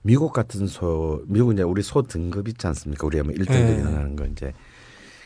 [0.01, 3.05] 미국 같은 소, 미국 이제 우리 소 등급 있지 않습니까?
[3.05, 3.83] 우리가 뭐 1등급이 네.
[3.83, 4.53] 나가는 거 이제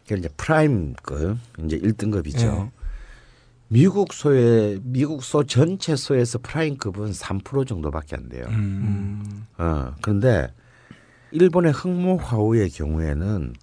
[0.06, 2.38] 그게 이제 prime급 이제 1등급이죠.
[2.38, 2.72] 네.
[3.68, 8.46] 미국 소의 미국 소 전체 소에서 prime급은 3% 정도밖에 안 돼요.
[8.50, 9.24] 음.
[9.26, 9.48] 음.
[9.58, 10.54] 어, 그런데
[11.32, 13.54] 일본의 흑모화우의 경우에는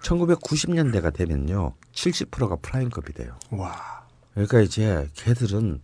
[0.00, 3.36] 1990년대가 되면요 70%가 prime급이 돼요.
[3.50, 4.06] 와.
[4.32, 5.80] 그러니까 이제 걔들은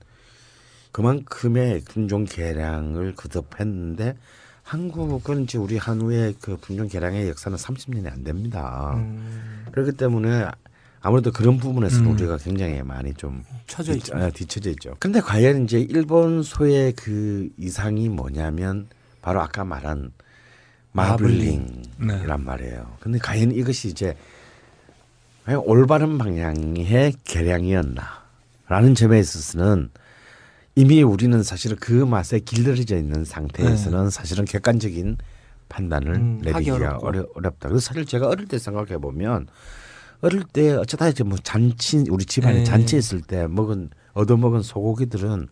[0.92, 4.16] 그만큼의 품종 개량을 거듭했는데
[4.70, 8.94] 한국은 이제 우리 한우의 그 품종 개량의 역사는 30년이 안 됩니다.
[8.96, 10.46] 음, 그렇기 때문에
[11.00, 12.12] 아무래도 그런 부분에서 는 음.
[12.14, 14.16] 우리가 굉장히 많이 좀 뒤- 있죠.
[14.16, 14.96] 아, 뒤쳐져 있죠.
[14.98, 18.88] 근데 과연 이제 일본 소의 그 이상이 뭐냐면
[19.22, 20.10] 바로 아까 말한
[20.90, 22.96] 마블링이란 말이에요.
[22.98, 24.16] 근데 과연 이것이 이제
[25.44, 29.90] 과연 올바른 방향의 개량이었나라는 점에 있어서는
[30.79, 35.16] 이미 우리는 사실은 그 맛에 길들여져 있는 상태에서는 사실은 객관적인
[35.70, 36.18] 판단을 네.
[36.18, 36.99] 음, 내리기가.
[37.01, 37.70] 어려, 어렵다.
[37.70, 39.49] 그래서 사실 제가 어릴 때 생각해 보면
[40.20, 42.64] 어릴 때 어쩌다 이제 뭐 잔치 우리 집안에 네.
[42.64, 45.49] 잔치 있을 때 먹은 얻어 먹은 소고기들은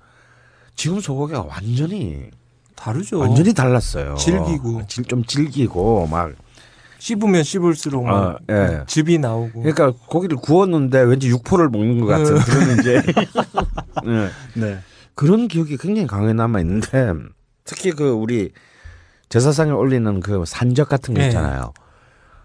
[0.77, 2.31] 지금 소고기가 완전히
[2.77, 3.19] 다르죠.
[3.19, 4.17] 완전히 달랐어요.
[4.17, 4.87] 질기고.
[4.89, 6.33] 질- 좀 질기고 막
[6.99, 8.85] 씹으면 씹을수록 막 아, 예.
[8.87, 9.63] 즙이 나오고.
[9.63, 13.03] 그러니까 고기를 구웠는데 왠지 육포를 먹는 것 같은 그런 이제
[14.07, 14.31] 예.
[14.61, 14.81] 네.
[15.15, 17.13] 그런 기억이 굉장히 강하게 남아 있는데
[17.65, 18.53] 특히 그 우리
[19.29, 21.29] 제사상에 올리는 그 산적 같은 거 네.
[21.29, 21.73] 있잖아요.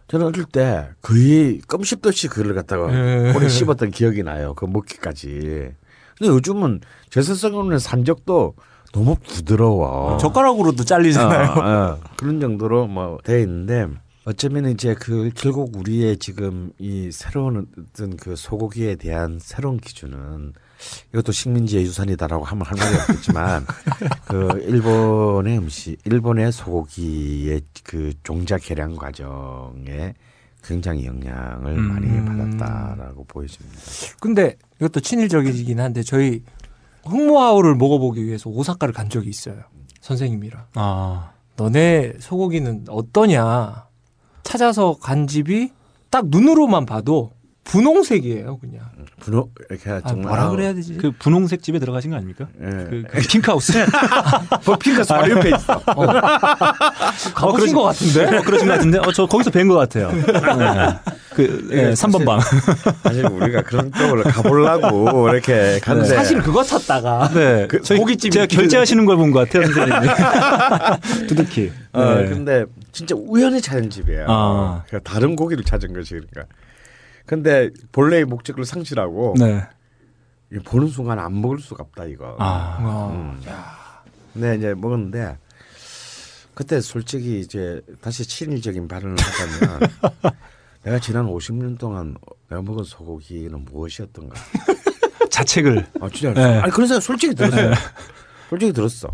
[0.07, 3.33] 저는 어릴 때 거의 껌 씹듯이 그걸 갖다가 네.
[3.35, 4.53] 오래 씹었던 기억이 나요.
[4.55, 5.71] 그 먹기까지.
[6.17, 8.55] 근데 요즘은 제사상에 올리는 산적도
[8.91, 10.17] 너무 부드러워.
[10.17, 11.51] 젓가락으로도 잘리잖아요.
[11.51, 11.99] 어, 어.
[12.17, 13.87] 그런 정도로 뭐 돼 있는데
[14.29, 20.53] 어쩌면 이제 그 결국 우리의 지금 이 새로운 어떤 그 소고기에 대한 새로운 기준은
[21.11, 23.65] 이것도 식민지의 유산이다라고 하면 할 말이 없겠지만
[24.29, 30.13] 그 일본의 음식, 일본의 소고기의 그 종자 개량 과정에
[30.63, 31.87] 굉장히 영향을 음.
[31.87, 33.81] 많이 받았다라고 보여집니다.
[34.19, 36.43] 근데 이것도 친일적이긴 한데 저희
[37.03, 39.63] 흑모하우를 먹어보기 위해서 오사카를 간 적이 있어요.
[40.01, 40.65] 선생님이랑.
[40.75, 41.31] 아.
[41.55, 43.88] 너네 소고기는 어떠냐
[44.43, 45.71] 찾아서 간 집이
[46.09, 47.31] 딱 눈으로만 봐도
[47.69, 48.81] 분홍색이에요 그냥
[49.19, 52.47] 분호 이렇게 아, 정말 뭐라 그래야 되지 그 분홍색 집에 들어가신 거 아닙니까?
[52.61, 52.65] 예.
[52.65, 53.85] 그, 그 핑크하우스.
[54.65, 55.79] 뭐 핑크 바로 옆에 있어.
[57.35, 58.97] 가보신 것 같은데 어, 그러신 것 같은데?
[58.99, 60.11] 어, 저 거기서 뵌 것 같아요.
[60.13, 60.99] 네.
[61.35, 62.39] 그, 예, 예, 3번 방.
[63.03, 67.67] 사실 우리가 그런 쪽으로 가보려고 이렇게 갔는데 사실 그거 찾다가 네.
[67.67, 71.27] 그 저희 고깃집 제가 결제하시는 걸 본 것 같아요, 선생님이.
[71.27, 71.71] 두둑히.
[71.91, 72.25] 어, 네.
[72.29, 74.25] 근데 진짜 우연히 찾은 집이에요.
[74.27, 74.83] 아.
[74.87, 76.43] 그러니까 다른 고기를 찾은 거지 그러니까.
[77.29, 79.61] 근데 본래의 목적을 상실하고 네.
[80.65, 82.35] 보는 순간 안 먹을 수가 없다 이거.
[82.39, 82.79] 아.
[82.81, 83.39] 어, 음.
[84.33, 85.37] 근데 이제 먹었는데
[86.55, 89.79] 그때 솔직히 이제 다시 친일적인 발언을 하자면
[90.81, 92.15] 내가 지난 50년 동안
[92.49, 94.35] 내가 먹은 소고기는 무엇이었던가.
[95.29, 95.85] 자책을.
[96.01, 96.57] 아 진짜 네.
[96.57, 97.73] 아니 그런 생각 솔직히 들었어요.
[98.49, 99.07] 솔직히 들었어.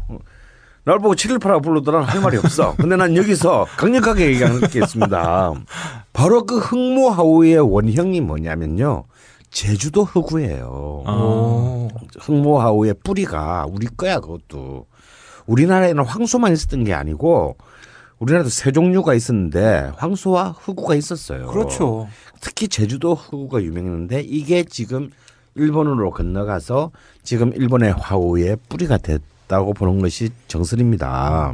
[0.86, 0.91] 어.
[0.91, 2.75] 날 보고 718라 불러도 난할 말이 없어.
[2.77, 5.53] 근데 난 여기서 강력하게 얘기하겠습니다.
[6.13, 9.05] 바로 그 흑모하우의 원형이 뭐냐면요.
[9.49, 11.03] 제주도 흑우예요.
[11.05, 11.11] 아.
[11.11, 11.88] 오.
[12.19, 14.86] 흑모하우의 뿌리가 우리 거야 그것도.
[15.47, 17.57] 우리나라에는 황소만 있었던 게 아니고
[18.19, 21.47] 우리나라도 세 종류가 있었는데 황소와 흑우가 있었어요.
[21.47, 22.07] 그렇죠
[22.41, 25.09] 특히 제주도 흑우가 유명했는데 이게 지금
[25.55, 26.91] 일본으로 건너가서
[27.23, 31.53] 지금 일본의 화우의 뿌리가 됐 다고 보는 것이 정설입니다.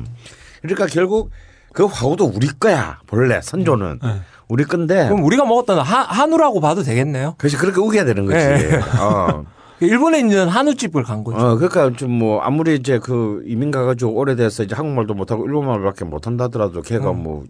[0.62, 1.32] 그러니까 결국
[1.74, 4.22] 그 화우도 우리 거야 본래 선조는 네.
[4.48, 8.38] 우리 건데 그럼 우리가 먹었던 한, 한우라고 봐도 되겠네요 그렇지 그렇게 우겨야 되는 거지.
[8.46, 8.80] 네.
[9.00, 9.46] 어.
[9.80, 14.62] 일본에 있는 한우집을 간 거죠 어, 그러니까 좀 뭐 아무리 이제 그 이민 가가지고 오래돼서
[14.64, 17.46] 이제 한국말도 못하고 일본말밖에 못한다더라도 걔가 뭐,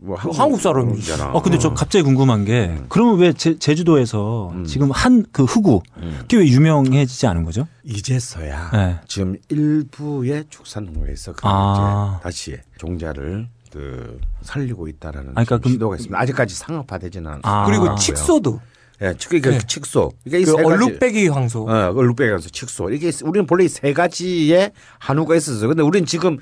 [0.00, 1.02] 뭐 한국 사람이지.
[1.06, 1.32] 사람이잖아.
[1.32, 4.64] 어, 근데 저 갑자기 궁금한 게, 그러면 왜 제, 제주도에서 음.
[4.64, 6.18] 지금 한 그 흑우, 음.
[6.22, 7.66] 그게 왜 유명해지지 않은 거죠?
[7.84, 8.96] 이제서야 네.
[9.08, 12.20] 지금 일부의 축산농가에서 그 아.
[12.22, 16.18] 다시 종자를 그 살리고 있다라는 아, 그러니까 시도가 있습니다.
[16.20, 17.40] 아직까지 상업화되지는 않.
[17.42, 17.66] 아.
[17.66, 18.60] 그리고 아, 칡소도
[19.02, 19.58] 예, 그러니까 네.
[19.66, 20.12] 칡소.
[20.24, 20.54] 이게 그.
[20.56, 22.90] 얼룩배기 황소 어, 얼룩배기면서 칡소.
[22.90, 25.68] 이게 우리는 본래 이 세 가지의 한우가 있었어요.
[25.68, 26.38] 근데 우리는 지금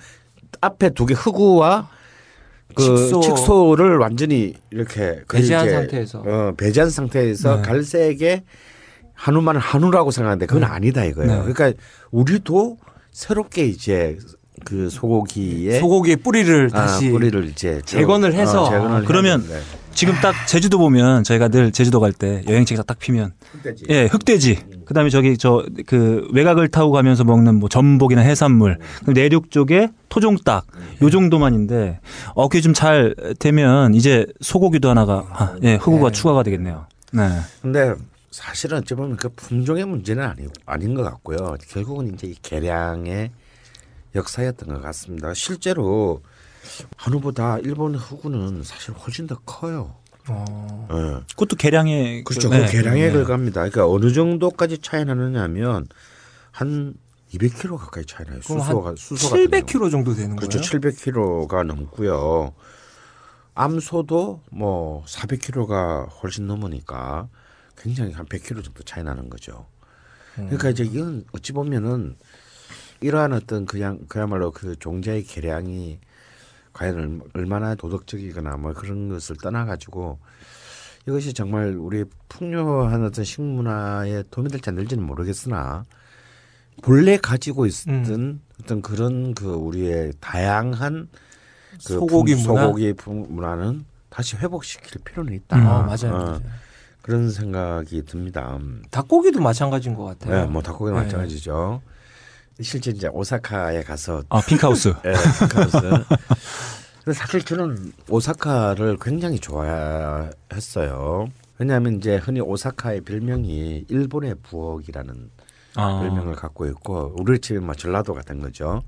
[0.61, 1.89] 앞에 두 개 흑우와
[2.77, 3.20] 그 칡소.
[3.22, 6.18] 칡소를 완전히 이렇게 배제한 이제 상태에서.
[6.27, 7.62] 어, 배제한 상태에서 네.
[7.62, 8.43] 갈색의
[9.14, 11.45] 한우만 한우라고 생각하는데 그건 아니다 이거예요.
[11.45, 11.53] 네.
[11.53, 11.72] 그러니까
[12.11, 12.77] 우리도
[13.12, 14.18] 새롭게 이제
[14.64, 18.68] 그 소고기의 소고기의 뿌리를 아, 다시 뿌리를 이제 재건을 해서.
[18.70, 19.45] 재건을 해야 그러면.
[19.97, 23.85] 지금 딱 제주도 보면 저희가 늘 제주도 갈 때 여행책에서 딱 피면 흑돼지.
[23.89, 24.59] 예, 흑돼지.
[24.85, 28.79] 그다음에 저기 저 그 외곽을 타고 가면서 먹는 뭐 전복이나 해산물.
[28.99, 30.67] 그리고 내륙 쪽에 토종닭.
[31.03, 32.01] 요 정도만인데
[32.35, 36.87] 어 그게 좀잘 되면 이제 소고기도 하나가 아, 예, 흑우가 추가가 되겠네요.
[37.13, 37.29] 네.
[37.63, 37.95] 근데
[38.31, 41.57] 사실은 어찌 보면 그 품종의 문제는 아니, 아닌 것 같고요.
[41.71, 43.31] 결국은 이제 이 개량의
[44.15, 45.33] 역사였던 것 같습니다.
[45.35, 46.21] 실제로
[46.97, 49.95] 한우보다 일본 흑우는 사실 훨씬 더 커요.
[50.29, 50.89] 어.
[50.91, 51.25] 예.
[51.31, 52.49] 그것도 계량에 그렇죠.
[52.49, 52.67] 네.
[52.67, 53.12] 그 계량에 네.
[53.12, 53.69] 들어갑니다.
[53.69, 55.87] 그러니까 어느 정도까지 차이 나느냐면
[56.51, 56.95] 한
[57.33, 58.41] 200kg 가까이 차이 나요.
[58.41, 59.62] 수소가 한 수소 같은 경우.
[59.62, 60.59] 700kg 정도 되는 그렇죠.
[60.61, 60.81] 거예요?
[60.81, 62.53] 700kg가 넘고요.
[63.55, 67.29] 암소도 뭐 400kg가 훨씬 넘으니까
[67.77, 69.67] 굉장히 한 100kg 정도 차이 나는 거죠.
[70.35, 72.17] 그러니까 이제 이건 어찌 보면은
[73.01, 75.99] 이러한 어떤 그냥 그야말로 그 종자의 계량이
[76.77, 80.18] 과연 얼- 얼마나 도덕적이거나 뭐 그런 것을 떠나가지고
[81.09, 85.85] 이것이 정말 우리 풍요한 어떤 식문화에 도움이 될지 안 될지는 모르겠으나
[86.83, 91.09] 본래 가지고 있던 어떤 그런 그 우리의 다양한
[91.87, 92.66] 그 소고기 품- 문화?
[92.66, 95.57] 소고기 품- 문화는 다시 회복시킬 필요는 있다.
[95.59, 95.66] 음.
[95.66, 96.14] 어, 맞아요.
[96.14, 96.41] 어, 맞아요.
[97.01, 98.57] 그런 생각이 듭니다.
[98.61, 98.83] 음.
[98.91, 100.35] 닭고기도 마찬가지인 것 같아요.
[100.45, 101.05] 네, 뭐 닭고기는 네.
[101.07, 101.81] 마찬가지죠.
[102.61, 104.89] 실제 이제 오사카에 가서 아 핑크하우스.
[105.05, 106.05] 예, 핑크하우스.
[107.05, 111.29] 근데 사실 저는 오사카를 굉장히 좋아했어요.
[111.59, 115.31] 왜냐하면 이제 흔히 오사카의 별명이 일본의 부엌이라는
[115.77, 116.01] 아.
[116.01, 118.83] 별명을 갖고 있고 우리 집이 뭐 전라도 같은 거죠.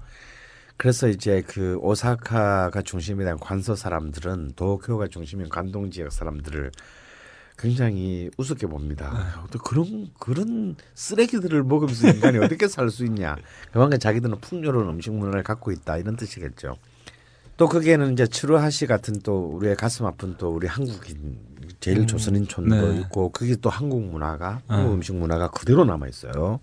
[0.77, 6.71] 그래서 이제 그 오사카가 중심이 된 관서 사람들은 도쿄가 중심인 관동 지역 사람들을
[7.59, 9.45] 굉장히 우습게 봅니다.
[9.51, 13.37] 또 그런 그런 쓰레기들을 먹으면서 인간이 어떻게 살 수 있냐?
[13.73, 16.77] 그만큼 자기들은 풍요로운 음식 문화를 갖고 있다 이런 뜻이겠죠.
[17.57, 21.39] 또 거기에는 이제 츠루하시 같은 또 우리의 가슴 아픈 또 우리 한국인
[21.81, 23.01] 제일 조선인촌도 네.
[23.01, 24.77] 있고 그게 또 한국 문화가 아.
[24.77, 26.61] 한국 음식 문화가 그대로 남아 있어요.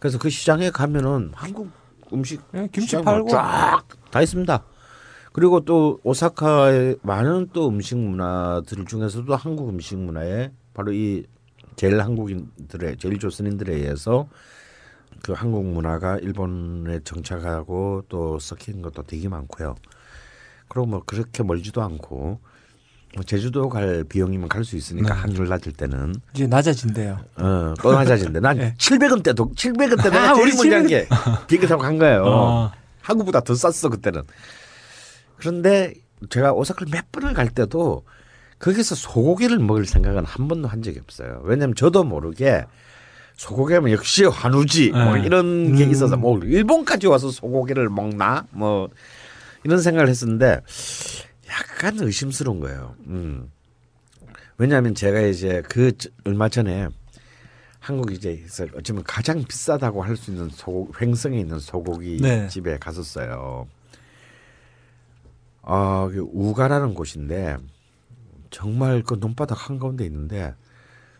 [0.00, 1.70] 그래서 그 시장에 가면은 한국
[2.12, 3.28] 음식 네, 김치 팔고.
[3.28, 4.64] 쫙 다 있습니다.
[5.34, 11.24] 그리고 또 오사카의 많은 또 음식 문화들 중에서도 한국 음식 문화에 바로 이
[11.74, 14.28] 제일 한국인들의 제일 조선인들에 의해서
[15.24, 19.74] 그 한국 문화가 일본에 정착하고 또 섞인 것도 되게 많고요.
[20.68, 22.38] 그리고 뭐 그렇게 멀지도 않고
[23.16, 25.20] 뭐 제주도 갈 비용이면 갈 수 있으니까 네.
[25.20, 27.18] 환율 낮을 때는 이제 낮아진대요.
[27.38, 28.38] 어, 또 낮아진대.
[28.38, 28.74] 난 네.
[28.78, 31.08] 700원 때도 700원 때 내가 아, 제일 먼저 한게
[31.48, 32.24] 비행기 타고 간 거예요.
[32.24, 32.72] 아.
[33.02, 34.22] 한국보다 더 쌌어 그때는.
[35.36, 35.94] 그런데
[36.30, 38.04] 제가 오사카를 몇 번을 갈 때도
[38.58, 41.42] 거기서 소고기를 먹을 생각은 한 번도 한 적이 없어요.
[41.44, 42.64] 왜냐하면 저도 모르게
[43.36, 45.24] 소고기하면 역시 한우지 뭐 네.
[45.26, 48.88] 이런 게 있어서 뭐 일본까지 와서 소고기를 먹나 뭐
[49.64, 50.60] 이런 생각을 했었는데
[51.48, 52.94] 약간 의심스러운 거예요.
[53.06, 53.50] 음.
[54.56, 56.88] 왜냐하면 제가 이제 그 저- 얼마 전에
[57.80, 58.44] 한국 이제
[58.76, 62.46] 어쩌면 가장 비싸다고 할 수 있는 소고 횡성에 있는 소고기 네.
[62.48, 63.66] 집에 갔었어요.
[65.66, 67.56] 아, 그 우가라는 곳인데
[68.50, 70.54] 정말 그 논바닥 한 가운데 있는데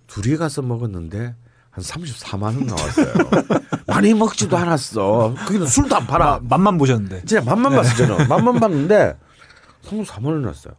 [0.07, 1.34] 둘이 가서 먹었는데
[1.70, 3.14] 한 34만 원 나왔어요.
[3.86, 5.34] 많이 먹지도 않았어.
[5.36, 6.40] 거기는 술도 안 팔아.
[6.45, 7.24] 맛만 보셨는데.
[7.24, 9.16] 진짜 맛만 봤어 저는 맛만 봤는데
[9.82, 10.74] 34만 원 났어요.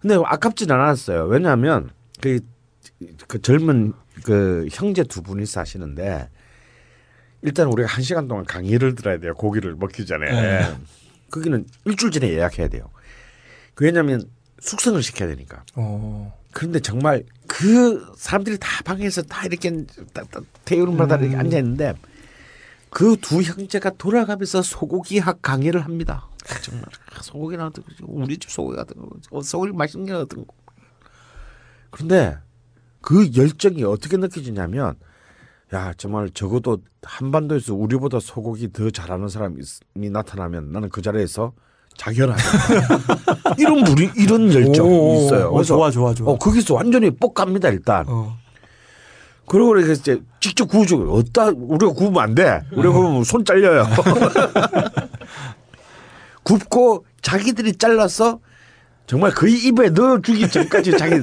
[0.00, 1.24] 근데 아깝진 않았어요.
[1.26, 1.90] 왜냐하면
[2.20, 2.40] 그,
[3.28, 3.92] 그 젊은
[4.24, 6.28] 그 형제 두 분이 사시는데
[7.42, 9.34] 일단 우리가 한 시간 동안 강의를 들어야 돼요.
[9.34, 10.30] 고기를 먹기 전에.
[10.30, 10.76] 네.
[11.36, 12.88] 거기는 일주일 전에 예약해야 돼요.
[13.78, 14.28] 왜냐하면
[14.60, 15.64] 숙성을 시켜야 되니까.
[15.74, 16.34] 어.
[16.52, 19.84] 그런데 정말 그 사람들이 다 방에서 다 이렇게
[20.64, 21.94] 테이블마다 이렇게 앉아 있는데
[22.88, 26.30] 그 두 형제가 돌아가면서 소고기학 강의를 합니다.
[26.62, 26.86] 정말
[27.20, 30.54] 소고기나 어떤 거, 우리 집 소고기 같은 거, 어, 소고기 맛있는 게 어떤 거.
[31.90, 32.38] 그런데
[33.02, 34.96] 그 열정이 어떻게 느껴지냐면
[35.74, 39.60] 야 정말 적어도 한반도에서 우리보다 소고기 더 잘하는 사람이
[39.94, 41.52] 나타나면 나는 그 자리에서
[41.96, 43.54] 자결하겠다.
[43.58, 45.48] 이런 물이 이런 열정이 오, 있어요.
[45.48, 46.32] 어, 그래서 좋아, 좋아, 좋아.
[46.32, 48.04] 어, 거기서 완전히 뻑 갑니다, 일단.
[48.06, 48.36] 어.
[49.46, 52.62] 그러고 이렇게 이제 직접 구워주고, 어따, 우리가 구우면 안 돼.
[52.72, 53.86] 우리가 구우면 손 잘려요.
[56.44, 58.40] 굽고 자기들이 잘라서
[59.06, 61.20] 정말 그 입에 넣어주기 전까지 자기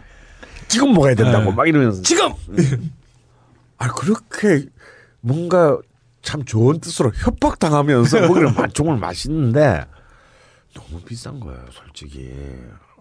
[0.68, 1.56] 지금 먹어야 된다고 네.
[1.56, 2.02] 막 이러면서.
[2.02, 2.32] 지금
[3.82, 4.66] 아, 그렇게
[5.20, 5.78] 뭔가
[6.22, 9.84] 참 좋은 뜻으로 협박당하면서 먹으면 맛- 정말 맛있는데
[10.74, 12.32] 너무 비싼 거예요, 솔직히.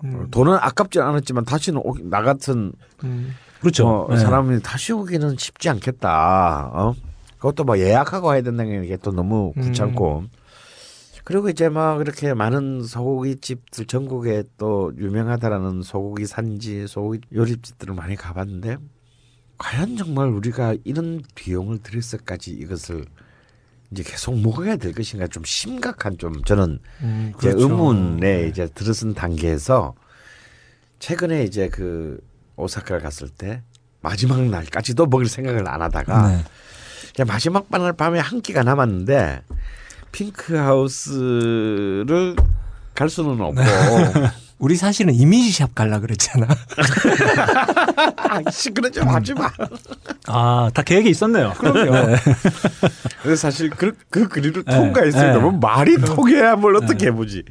[0.04, 2.74] 어, 돈은 아깝지 않았지만 다시는 오기- 나 같은
[3.04, 3.36] 음.
[3.60, 3.88] 그렇죠.
[3.88, 4.18] 어, 네.
[4.18, 6.72] 사람이 다시 오기는 쉽지 않겠다.
[6.74, 6.96] 어?
[7.38, 10.24] 그것도 뭐 예약하고 해야 된다는 게 또 너무 귀찮고.
[11.24, 18.16] 그리고 이제 막 이렇게 많은 소고기 집들 전국에 또 유명하다라는 소고기 산지, 소고기 요리집들을 많이
[18.16, 18.78] 가봤는데
[19.62, 23.06] 과연 정말 우리가 이런 비용을 들여서까지 이것을
[23.92, 27.70] 이제 계속 먹어야 될 것인가 좀 심각한 좀 저는 음, 이제 그렇죠.
[27.70, 28.48] 의문에 네.
[28.48, 29.94] 이제 들어선 단계에서
[30.98, 32.20] 최근에 이제 그
[32.56, 33.62] 오사카를 갔을 때
[34.02, 36.44] 마지막 날까지도 먹을 생각을 안 하다가 네.
[37.12, 39.44] 이제 마지막 날 밤에 한 끼가 남았는데
[40.12, 42.36] 핑크 하우스를
[42.96, 43.62] 갈 수는 없고
[44.62, 46.48] 우리 사실은 이미지샵 갈라 그랬잖아.
[48.18, 49.50] 아, 시끄러 좀 하지 마.
[50.28, 51.54] 아, 다 계획이 있었네요.
[51.58, 52.16] 그럼요.
[53.24, 54.76] 그래서 사실 그, 그 그림을 네.
[54.78, 55.40] 통과했으니까 네.
[55.40, 57.44] 뭐 말이 통해야 뭘 어떻게 해보지.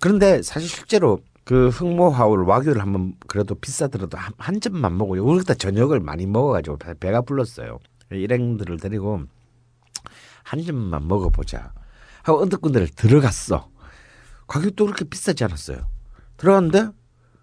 [0.00, 5.24] 그런데 사실 실제로 그 흑모하울 와규를 한번 그래도 비싸더라도 한, 한 점만 먹어요.
[5.24, 7.78] 우리 그때 저녁을 많이 먹어가지고 배- 배가 불렀어요.
[8.12, 9.22] 일행들을 데리고
[10.44, 11.72] 한 점만 먹어보자
[12.22, 13.68] 하고 언덕군대를 들어갔어.
[14.46, 15.78] 가격도 그렇게 비싸지 않았어요.
[16.48, 16.88] 들어갔는데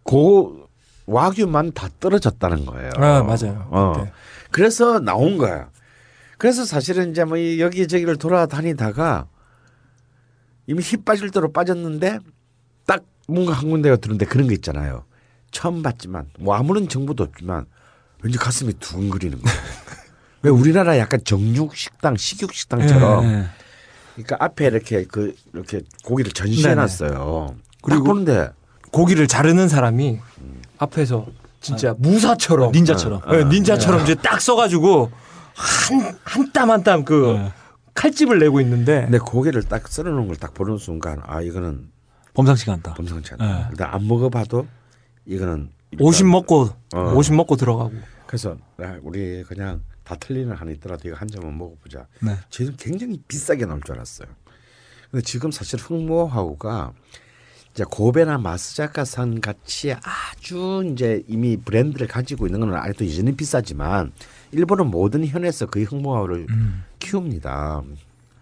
[0.04, 0.66] 그
[1.08, 2.91] 와규만 다 떨어졌다는 거예요.
[2.97, 3.68] 아, 맞아요.
[3.72, 3.93] 어.
[3.97, 4.12] 그때.
[4.52, 5.70] 그래서 나온 거야.
[6.38, 9.28] 그래서 사실은 이제 뭐이 여기저기를 돌아다니다가
[10.68, 12.20] 이미 힘 빠질 대로 빠졌는데
[12.86, 15.04] 딱 뭔가 한 군데가 들는데 그런 거 있잖아요.
[15.52, 17.66] 처음 봤지만 뭐 아무런 정보도 없지만
[18.24, 19.58] 왠지 가슴이 두근거리는 거예요.
[20.43, 23.45] 왜 우리나라 약간 정육 식당, 식육 식당처럼 네.
[24.16, 27.56] 그러니까 앞에 이렇게 그 이렇게 고기를 전시해 놨어요.
[27.56, 28.49] 그리고- 그리고 보는데
[28.92, 30.20] 고기를 자르는 사람이
[30.78, 31.26] 앞에서
[31.60, 33.22] 진짜 무사처럼 닌자처럼.
[33.30, 35.12] 네, 닌자처럼 이제 딱 써가지고
[35.54, 37.52] 한 한 땀 한 땀그 네.
[37.94, 41.89] 칼집을 내고 있는데 근데 고기를 딱 썰어 놓은 걸 딱 보는 순간 아 이거는
[42.34, 42.94] 범상치가 않다.
[42.96, 43.46] 범상치 않다.
[43.46, 43.66] 네.
[43.72, 44.66] 일단 안 먹어봐도
[45.26, 45.70] 이거는
[46.00, 47.14] 50 먹고 어.
[47.16, 47.92] 50 먹고 들어가고
[48.26, 52.08] 그래서 야, 우리 그냥 다 틀리는 한이 있더라도 이거 한 점은 먹어보자.
[52.22, 52.38] 네.
[52.50, 54.28] 지금 굉장히 비싸게 나올 줄 알았어요.
[55.12, 56.94] 근데 지금 사실 흑모하우가
[57.74, 64.11] 이제 고베나 마스자카산 같이 아주 이제 이미 브랜드를 가지고 있는 건 아직도 여전히 비싸지만
[64.51, 66.84] 일본은 모든 현에서 그 흑모하우를 음.
[66.99, 67.82] 키웁니다.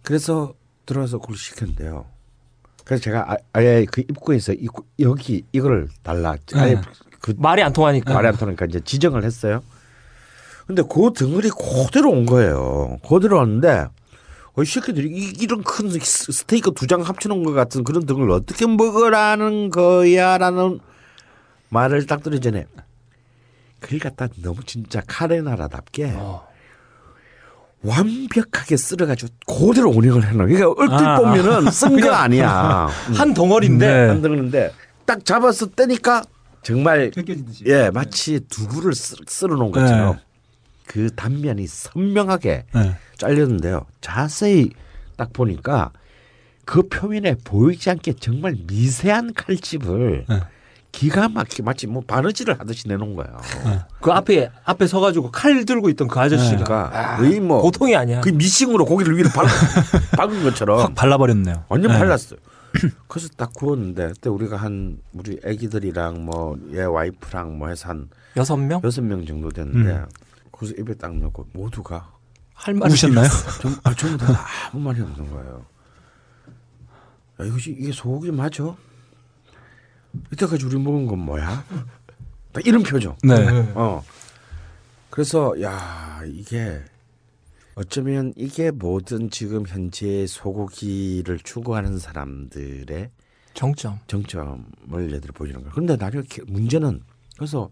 [0.02, 0.54] 그래서
[0.88, 2.06] 들어와서 그걸 시켰는데요.
[2.84, 4.68] 그래서 제가 아- 아예 그 입구에서 이-
[5.00, 6.36] 여기 이거를 달라.
[6.56, 6.82] 아예 네.
[7.22, 9.62] 그 말이 안 통하니까 말이 안 통하니까 이제 지정을 했어요.
[10.66, 12.98] 근데 그 덩어리 그대로 온 거예요.
[13.08, 13.88] 그대로 왔는데
[14.60, 18.32] 어, 이 새끼들이 이- 이런 큰 스- 스테이크 두 장 합쳐놓은 것 같은 그런 덩어리를
[18.34, 20.80] 어떻게 먹으라는 거야라는
[21.70, 22.66] 말을 딱 들기 전에
[23.80, 26.46] 그걸 갖다 너무 진짜 카레나라답게 어.
[27.84, 30.46] 완벽하게 쓸어가지고 그대로 운영을 해놔.
[30.48, 32.88] 그러니까 얼핏 아, 보면은 쓴거 아니야.
[33.16, 34.10] 한 덩어리인데 네.
[34.10, 34.74] 안 덩어리인데
[35.06, 36.24] 딱 잡아서 떼니까
[36.64, 37.12] 정말.
[37.68, 40.22] 예, 마치 두부를 쓰- 쓸어 놓은 것처럼 네.
[40.88, 42.98] 그 단면이 선명하게 네.
[43.20, 43.86] 잘렸는데요.
[44.02, 44.72] 자세히
[45.16, 45.92] 딱 보니까
[46.66, 50.40] 그 표면에 보이지 않게 정말 미세한 칼집을 네.
[50.92, 53.38] 기가 막히게 마치 뭐 바느질을 하듯이 내놓은 거예요.
[54.02, 58.22] 그 앞에 앞에 서가지고 칼 들고 있던 그 아저씨가 그러니까 거의 뭐 보통이 아니야.
[58.22, 59.46] 그 미싱으로 고기를 위로 박,
[60.18, 61.66] 박은 것처럼 확 발라버렸네요.
[61.70, 61.98] 완전 네.
[62.00, 62.40] 발랐어요.
[63.08, 68.58] 그래서 딱 구웠는데 그때 우리가 한 우리 애기들이랑 뭐 얘 와이프랑 뭐 해서 한 여섯
[68.58, 70.06] 명 여섯 명 정도 됐는데 음.
[70.52, 72.12] 거기서 입에 딱 넣고 모두가
[72.60, 73.28] 할 말이 우셨나요?
[73.62, 75.66] 전, 아, 전부 다 아무 말이 없는 거예요.
[77.40, 78.76] 야, 이것이 이게 소고기 맞아?
[80.34, 81.64] 이때까지 우리 먹은 건 뭐야?
[82.52, 83.16] 딱 이런 표정.
[83.24, 83.36] 네.
[83.76, 84.04] 어.
[85.10, 86.82] 그래서 야 이게
[87.76, 93.10] 어쩌면 이게 모든 지금 현재 소고기를 추구하는 사람들의
[93.54, 94.00] 정점.
[94.08, 95.72] 정점을 얘들이 보여주는 거예요.
[95.74, 97.02] 그런데 나중에 기- 문제는
[97.38, 97.70] 그래서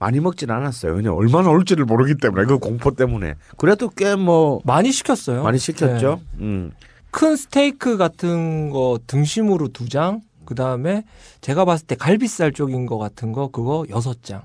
[0.00, 0.94] 많이 먹진 않았어요.
[0.94, 5.44] 왜냐 얼마나 올지를 모르기 때문에 그 공포 때문에 그래도 꽤 뭐 많이 시켰어요.
[5.44, 6.20] 많이 시켰죠.
[6.32, 6.44] 네.
[6.44, 6.72] 음.
[7.12, 11.04] 큰 스테이크 같은 거 등심으로 두 장, 그 다음에
[11.40, 14.42] 제가 봤을 때 갈비살 쪽인 거 같은 거 그거 여섯 장.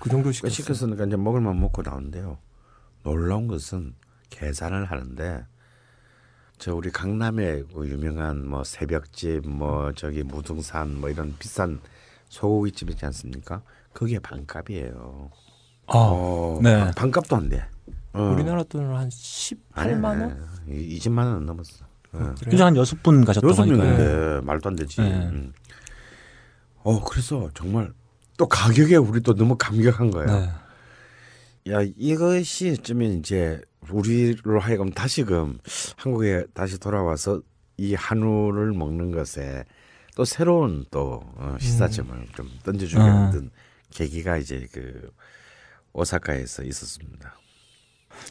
[0.00, 0.50] 그 정도 그 시켰어요.
[0.54, 2.38] 시켰으니까 이제 먹을만 먹고 나오는데요.
[3.02, 3.94] 놀라운 것은
[4.30, 5.44] 계산을 하는데
[6.58, 11.80] 저 우리 강남에 그 유명한 뭐 새벽집 뭐 저기 무등산 뭐 이런 비싼
[12.28, 13.62] 소고기집 있지 않습니까?
[13.94, 15.30] 그게 반값이에요.
[15.86, 16.78] 아, 어, 네.
[16.78, 17.64] 반- 반값도 안 돼.
[18.12, 18.22] 어.
[18.34, 20.46] 우리나라 돈으로 한 18만 원?
[20.68, 21.84] 이 20만 원은 넘었어.
[22.12, 22.18] 어.
[22.18, 22.34] 그래요?
[22.50, 23.64] 그죠 한 여섯 분 가셨다고 여섯.
[23.66, 25.00] 명인데 말도 안 되지.
[25.00, 25.10] 네.
[25.28, 25.52] 음.
[26.82, 27.92] 어 그래서 정말
[28.36, 30.26] 또 가격에 우리 또 너무 감격한 거예요.
[31.64, 31.72] 네.
[31.72, 35.58] 야 이것이 어쩌면 이제 우리로 하여금 다시금
[35.96, 37.40] 한국에 다시 돌아와서
[37.78, 39.64] 이 한우를 먹는 것에
[40.14, 43.06] 또 새로운 또 어, 시사점을 좀 던져주게 음.
[43.06, 43.50] 만든
[43.98, 45.10] 계기가 이제 그
[45.94, 47.34] 오사카에서 있었습니다.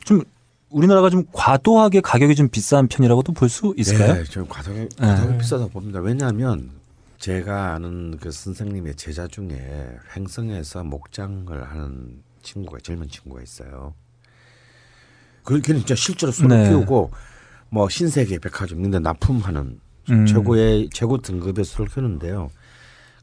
[0.04, 0.22] 좀
[0.70, 4.14] 우리나라가 좀 과도하게 가격이 좀 비싼 편이라고도 볼 수 있을까요?
[4.16, 5.38] 네, 좀 과도하게, 과도하게 네.
[5.38, 6.00] 비싸다 봅니다.
[6.00, 6.72] 왜냐하면
[7.20, 13.94] 제가 아는 그 선생님의 제자 중에 횡성에서 목장을 하는 친구가 젊은 친구가 있어요.
[15.44, 16.70] 그 걔는 진짜 실제로 소를 네.
[16.70, 17.12] 키우고
[17.70, 20.26] 뭐 신세계 백화점 있는데 납품하는 음.
[20.26, 22.50] 최고의 최고 등급의 소를 키우는데요.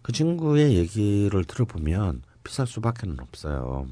[0.03, 3.87] 그 친구의 얘기를 들어보면 비쌀 수밖에는 없어요.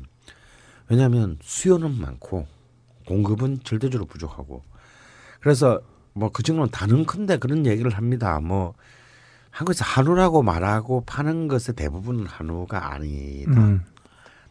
[0.88, 2.46] 왜냐하면 수요는 많고
[3.06, 4.62] 공급은 절대적으로 부족하고
[5.40, 5.80] 그래서
[6.14, 8.40] 뭐그 친구는 다능컨대 그런 얘기를 합니다.
[8.40, 8.74] 뭐
[9.50, 13.52] 한국에서 한우라고 말하고 파는 것의 대부분은 한우가 아니다.
[13.52, 13.84] 음.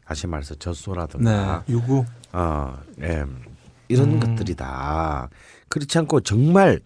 [0.05, 2.05] 다시 말해서 젖소라든가 유구.
[2.31, 3.25] 어, 예.
[3.89, 4.19] 이런 음.
[4.19, 5.29] 것들이다.
[5.69, 6.79] 그렇지 않고 정말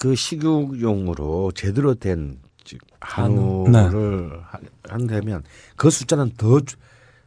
[0.00, 2.49] 그 식육용으로 제대로 된즉
[3.00, 3.64] 한우.
[3.66, 5.42] 한우를 한- 한다면
[5.76, 6.76] 그 숫자는 더 주-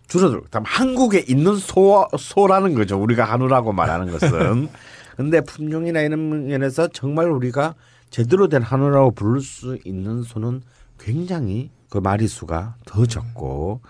[0.07, 0.41] 줄어들.
[0.51, 3.01] 다음 한국에 있는 소 소라는 거죠.
[3.01, 4.69] 우리가 한우라고 말하는 것은.
[5.17, 7.75] 근데 품종이나 이런 면에서 정말 우리가
[8.09, 10.61] 제대로 된 한우라고 부를 수 있는 소는
[10.99, 13.81] 굉장히 그 마리 수가 더 적고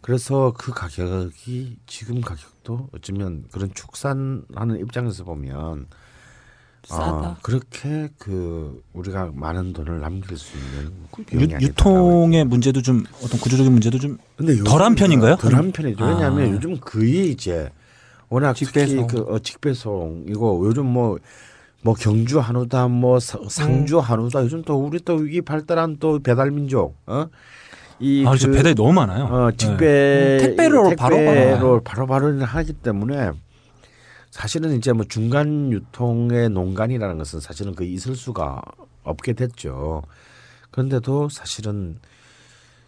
[0.00, 5.86] 그래서 그 가격이 지금 가격도 어쩌면 그런 축산하는 입장에서 보면
[6.84, 7.12] 싸다.
[7.12, 11.66] 어, 그렇게 그 우리가 많은 돈을 남길 수 있는 유.
[11.66, 14.18] 유통의 문제도 좀 어떤 구조적인 문제도 좀
[14.64, 15.36] 덜한 편인가요?
[15.36, 16.04] 덜한 편이죠.
[16.04, 16.50] 왜냐하면 아.
[16.52, 17.70] 요즘 거의 이제
[18.28, 19.06] 워낙 직배송.
[19.06, 24.00] 특히 그 어, 직배송 이거 요즘 뭐뭐 경주 한우다 뭐 사- 상주 음.
[24.00, 27.26] 한우다 요즘 또 우리 또 이 발달한 또 배달 민족 어
[28.02, 28.50] 이 아, 그렇죠.
[28.50, 29.24] 배달이 너무 많아요.
[29.26, 29.56] 어, 네.
[29.58, 33.32] 직배 음, 택배로 바로바로 택배로 바로 바로 하기 때문에
[34.40, 38.62] 사실은 이제 뭐 중간 유통의 농간이라는 것은 사실은 그 있을 수가
[39.02, 40.02] 없게 됐죠.
[40.70, 41.98] 그런데도 사실은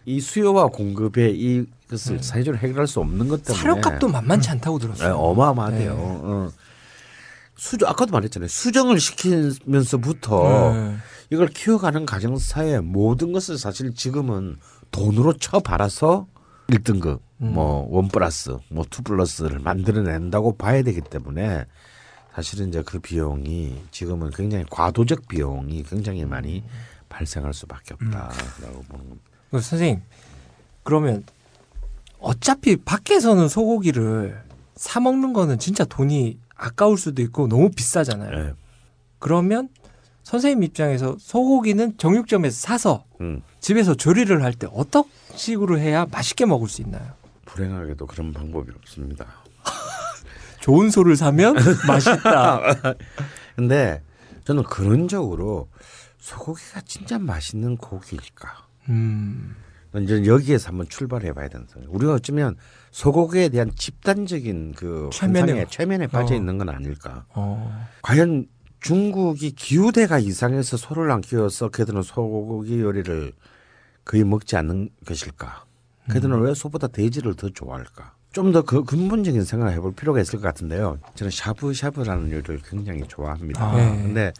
[0.03, 5.15] 이 수요와 공급의 이것을 사회적으로 해결할 수 없는 것 때문에 사료값도 만만치 않다고 네, 들었어요.
[5.15, 5.93] 어마어마하대요.
[5.93, 6.01] 네.
[6.01, 6.51] 어.
[7.55, 8.47] 수정 아까도 말했잖아요.
[8.47, 10.95] 수정을 시키면서부터 네.
[11.29, 14.57] 이걸 키워가는 과정상의 모든 것을 사실 지금은
[14.89, 16.25] 돈으로 쳐 발라서
[16.67, 17.53] 1등급 음.
[17.53, 21.65] 뭐 one plus 뭐 two plus를 만들어낸다고 봐야 되기 때문에
[22.33, 26.63] 사실은 이제 그 비용이 지금은 굉장히 과도적 비용이 굉장히 많이
[27.09, 29.29] 발생할 수밖에 없다라고 보는 겁니다.
[29.51, 30.01] 그 선생님
[30.83, 31.23] 그러면
[32.19, 34.41] 어차피 밖에서는 소고기를
[34.75, 38.31] 사 먹는 거는 진짜 돈이 아까울 수도 있고 너무 비싸잖아요.
[38.43, 38.53] 네.
[39.19, 39.69] 그러면
[40.23, 43.41] 선생님 입장에서 소고기는 정육점에서 사서 음.
[43.59, 45.03] 집에서 조리를 할 때 어떤
[45.35, 47.13] 식으로 해야 맛있게 먹을 수 있나요?
[47.45, 49.25] 불행하게도 그런 방법이 없습니다.
[50.61, 51.55] 좋은 소를 사면
[51.87, 52.61] 맛있다.
[53.55, 54.01] 근데
[54.45, 55.69] 저는 근원적으로
[56.19, 58.67] 소고기가 진짜 맛있는 고기일까?
[58.89, 59.55] 음,
[60.01, 61.75] 이제 여기에서 한번 출발해 봐야 된다.
[61.87, 62.55] 우리가 어쩌면
[62.91, 66.37] 소고기에 대한 집단적인 그 최면에- 최면에 빠져 어.
[66.37, 67.25] 있는 건 아닐까?
[67.29, 68.47] 어, 과연
[68.79, 73.31] 중국이 기후대가 이상해서 소를 안 키워서 그들은 소고기 요리를
[74.05, 75.65] 거의 먹지 않는 것일까?
[76.09, 78.13] 그들은 왜 소보다 돼지를 더 좋아할까?
[78.33, 80.97] 좀 더 그 근본적인 생각을 해볼 필요가 있을 것 같은데요.
[81.15, 83.63] 저는 샤브샤브라는 요리를 굉장히 좋아합니다.
[83.63, 83.75] 아.
[83.75, 84.01] 네.
[84.01, 84.33] 근데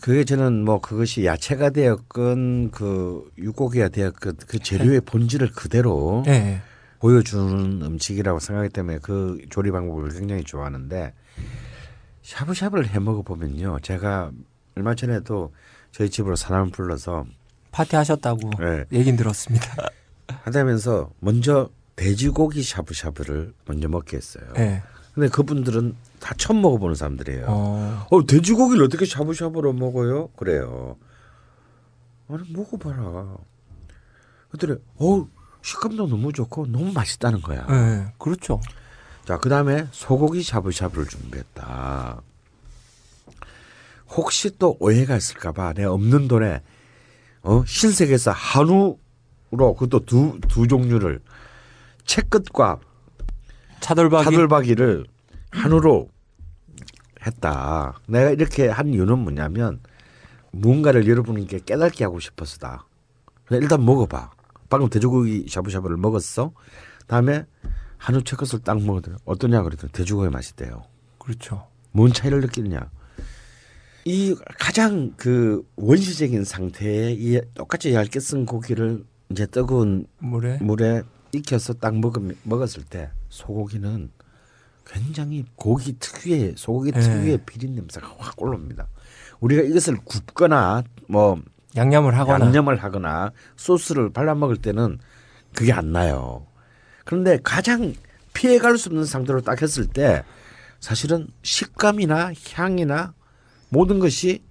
[0.00, 6.60] 그게 저는 뭐 그것이 야채가 되었건 그 육고기가 되었건 그 재료의 본질을 그대로 네.
[6.98, 11.12] 보여주는 음식이라고 생각하기 때문에 그 조리 방법을 굉장히 좋아하는데
[12.22, 13.78] 샤브샤브를 해 먹어 보면요.
[13.82, 14.32] 제가
[14.74, 15.52] 얼마 전에도
[15.92, 17.24] 저희 집으로 사람을 불러서
[17.74, 18.84] 파티 하셨다고 네.
[18.92, 19.66] 얘긴 들었습니다.
[20.28, 24.44] 하다면서 먼저 돼지고기 샤브샤브를 먼저 먹게 했어요.
[24.54, 24.80] 네.
[25.12, 27.46] 근데 그분들은 다 처음 먹어보는 사람들이에요.
[27.48, 30.28] 어, 어, 돼지고기를 어떻게 샤브샤브로 먹어요?
[30.36, 30.96] 그래요.
[32.28, 33.36] 아니 먹어봐라.
[34.50, 35.28] 그랬더니 어
[35.62, 37.66] 식감도 너무 좋고 너무 맛있다는 거야.
[37.66, 38.12] 네.
[38.18, 38.60] 그렇죠.
[39.26, 42.22] 자, 그 다음에 소고기 샤브샤브를 준비했다.
[44.10, 46.62] 혹시 또 오해가 있을까봐 내 없는 돈에
[47.44, 48.98] 어 신세계에서 한우로
[49.50, 51.20] 그것도 두 두 종류를
[52.06, 52.80] 채끝과
[53.80, 54.24] 차돌박이.
[54.24, 55.04] 차돌박이를
[55.50, 56.08] 한우로
[57.26, 57.98] 했다.
[58.08, 59.80] 내가 이렇게 한 이유는 뭐냐면
[60.52, 62.86] 무언가를 여러분께 깨닫게 하고 싶어서다.
[63.50, 64.30] 일단 먹어봐.
[64.70, 66.52] 방금 돼지고기 샤브샤브를 먹었어.
[67.06, 67.44] 다음에
[67.98, 70.84] 한우 채끝을 딱 먹었더니 어떠냐 그랬더니 돼지고기 맛있대요.
[71.18, 71.66] 그렇죠.
[71.92, 72.90] 뭔 차이를 느끼느냐?
[74.04, 80.58] 이 가장 그 원시적인 상태에 이 똑같이 얇게 쓴 고기를 이제 뜨거운 물에.
[80.60, 81.02] 물에
[81.32, 84.10] 익혀서 딱 먹으면, 먹었을 때 소고기는
[84.86, 87.00] 굉장히 고기 특유의 소고기 네.
[87.00, 88.86] 특유의 비린 냄새가 확 올라옵니다.
[89.40, 91.40] 우리가 이것을 굽거나 뭐
[91.74, 92.44] 양념을 하거나.
[92.44, 94.98] 양념을 하거나 소스를 발라 먹을 때는
[95.54, 96.46] 그게 안 나요.
[97.04, 97.94] 그런데 가장
[98.34, 100.22] 피해갈 수 없는 상태로 딱 했을 때
[100.80, 103.14] 사실은 식감이나 향이나
[103.68, 104.42] 모든 것이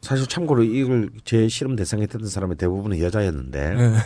[0.00, 3.96] 사실 참고로 이걸 제 실험 대상에 했던 사람의 대부분은 여자였는데 네.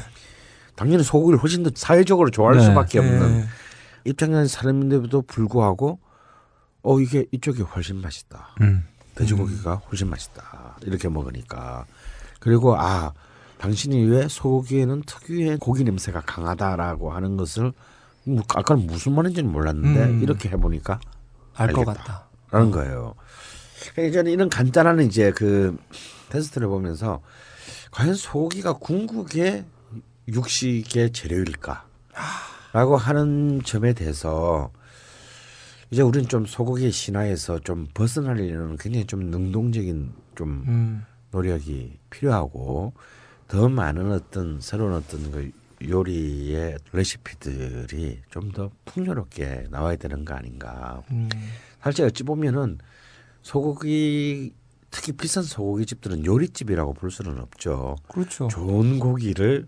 [0.75, 2.65] 당연히 소고기를 훨씬 더 사회적으로 좋아할 네.
[2.65, 3.45] 수밖에 없는 네.
[4.05, 6.01] 입장에 사람인데도 불구하고
[6.83, 8.55] 어 이게 이쪽이 훨씬 맛있다.
[8.61, 8.85] 음.
[9.15, 10.77] 돼지고기가 훨씬 맛있다.
[10.83, 11.87] 이렇게 먹으니까.
[12.41, 13.12] 그리고 아,
[13.59, 17.73] 당신이 왜 소고기에는 특유의 고기 냄새가 강하다라고 하는 것을
[18.25, 20.23] 뭐 아까는 무슨 말인지는 몰랐는데 음.
[20.23, 20.99] 이렇게 해보니까
[21.55, 22.03] 알것 알겠다.
[22.05, 22.29] 같다.
[22.51, 23.15] 라는 거예요.
[23.93, 25.76] 그러니까 저는 이런 간단한 이제 그
[26.30, 27.20] 테스트를 보면서
[27.91, 29.64] 과연 소고기가 궁극의
[30.28, 31.87] 육식의 재료일까?
[32.72, 34.70] 라고 하는 점에 대해서
[35.91, 41.05] 이제 우리는 좀 소고기 신화에서 좀 벗어나려는 굉장히 좀 능동적인 좀 음.
[41.30, 42.93] 노력이 필요하고
[43.47, 45.53] 더 많은 어떤 새로운 어떤 그
[45.89, 51.03] 요리의 레시피들이 좀 더 풍요롭게 나와야 되는 거 아닌가.
[51.11, 51.28] 음.
[51.80, 52.78] 사실 어찌 보면은
[53.45, 54.53] 소고기
[54.90, 57.97] 특히 비싼 소고기 집들은 요리집이라고 볼 수는 없죠.
[58.09, 58.49] 그렇죠.
[58.49, 59.66] 좋은 고기를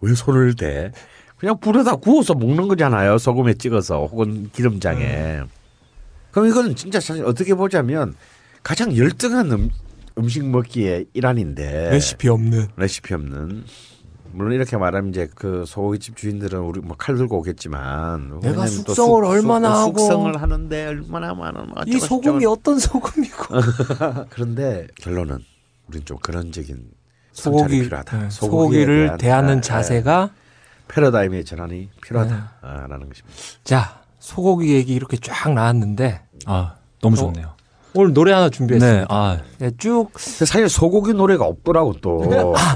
[0.00, 0.92] 왜 손을 대?
[1.36, 3.18] 그냥 불에다 구워서 먹는 거잖아요.
[3.18, 5.40] 소금에 찍어서 혹은 기름장에.
[6.30, 8.14] 그럼 이거는 진짜 사실 어떻게 보자면
[8.62, 9.70] 가장 열등한 음,
[10.16, 12.68] 음식 먹기의 일환인데 레시피 없는.
[12.76, 13.64] 레시피 없는
[14.38, 19.24] 물론 이렇게 말하면 이제 그 소고기집 주인들은 우리 뭐 칼 들고 오겠지만 내가 또 숙성을
[19.24, 22.52] 숙- 얼마나 숙- 하고 숙성을 하는데 얼마나 많은 이 소금이 저쩌고.
[22.52, 23.44] 어떤 소금이고.
[24.30, 25.38] 그런데 결론은
[25.88, 26.78] 우린 좀 그런적인
[27.32, 28.18] 소고기, 필요하다.
[28.18, 30.30] 네, 소고기를 대한, 대하는 아, 자세가
[30.86, 31.88] 패러다임의 전환이 네.
[32.02, 33.36] 필요하다라는 것입니다.
[33.64, 37.54] 자 소고기 얘기 이렇게 쫙 나왔는데 아 너무 어, 좋네요.
[37.94, 39.00] 오늘 노래 하나 준비했습니다.
[39.00, 42.18] 네, 아 네, 쭉 사실 소고기 노래가 없더라고 또.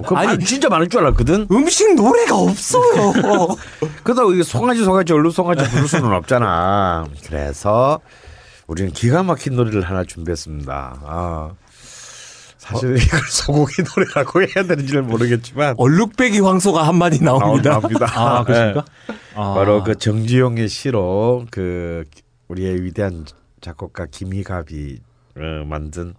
[0.07, 0.29] 그 아니.
[0.33, 1.49] 아니 진짜 많을 줄 알았거든.
[1.51, 3.13] 음식 노래가 없어요.
[4.03, 7.07] 그러다 이게 송아지 송아지 얼룩 송아지 부를 수는 없잖아.
[7.27, 8.01] 그래서
[8.67, 11.01] 우리는 기가 막힌 노래를 하나 준비했습니다.
[11.05, 11.51] 아.
[12.57, 17.71] 사실 이걸 소고기 노래라고 해야 되는지는 모르겠지만 얼룩배기 황소가 한 마디 나옵니다.
[17.71, 18.07] 나옵니다.
[18.15, 18.85] 아, 그렇습니까?
[19.09, 19.15] 네.
[19.35, 22.05] 아, 바로 그 정지용의 시로 그
[22.47, 23.27] 우리의 위대한
[23.63, 25.01] 작곡가 김희갑이
[25.37, 26.15] 어, 만든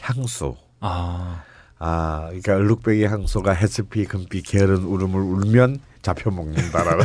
[0.00, 0.56] 향수.
[0.80, 1.42] 아,
[1.78, 7.04] 아, 그러니까 얼룩배기 향수가 해스피 금비 게으른 울음을 울면 잡혀 먹는다라는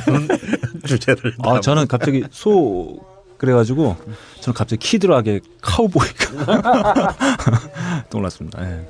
[0.88, 1.36] 주제를.
[1.39, 2.97] 아 저는 갑자기 소
[3.38, 3.97] 그래가지고
[4.39, 7.16] 저는 갑자기 키드락의 카우보이가
[8.09, 8.63] 떠올랐습니다.
[8.63, 8.88] 예.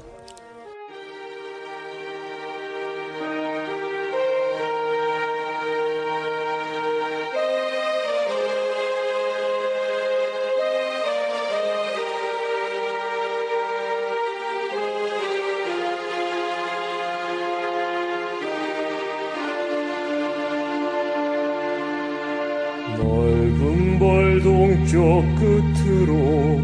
[22.97, 26.61] 넓은 벌 동쪽 끝으로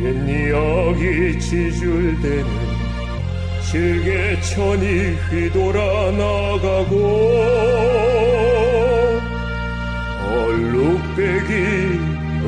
[0.00, 2.46] 옛 이야기 지줄대는
[3.62, 6.92] 실개천이 휘돌아 나가고
[10.44, 11.52] 얼룩배기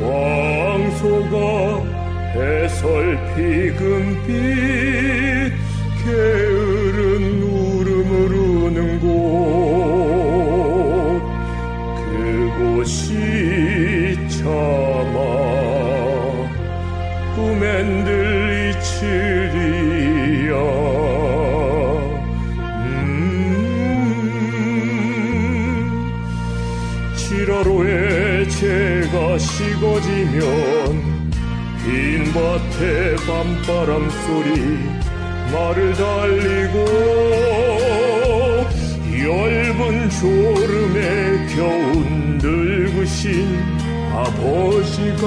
[0.01, 1.35] 왕소가
[2.35, 4.94] 해설 피 금빛
[18.95, 20.55] 이치리야
[22.85, 23.03] 음
[27.15, 30.43] 7월호에 채가 식어지면
[31.83, 34.47] 빈 밭에 밤바람 소리
[35.51, 36.75] 말을 달리고
[39.11, 40.99] 엷은 졸음에
[41.53, 43.25] 겨운 늙으신
[44.13, 45.23] 아버지가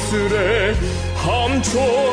[0.00, 0.74] 서미슬에
[1.14, 2.09] 함처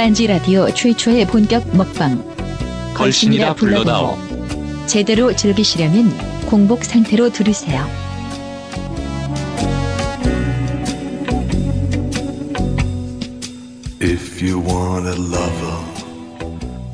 [0.00, 2.24] 딴지 라디오 최초의 본격 먹방.
[2.94, 4.16] 걸신이라 불러다오.
[4.86, 6.08] 제대로 즐기시려면
[6.46, 7.86] 공복 상태로 들으세요.
[14.00, 15.76] If you want a lover,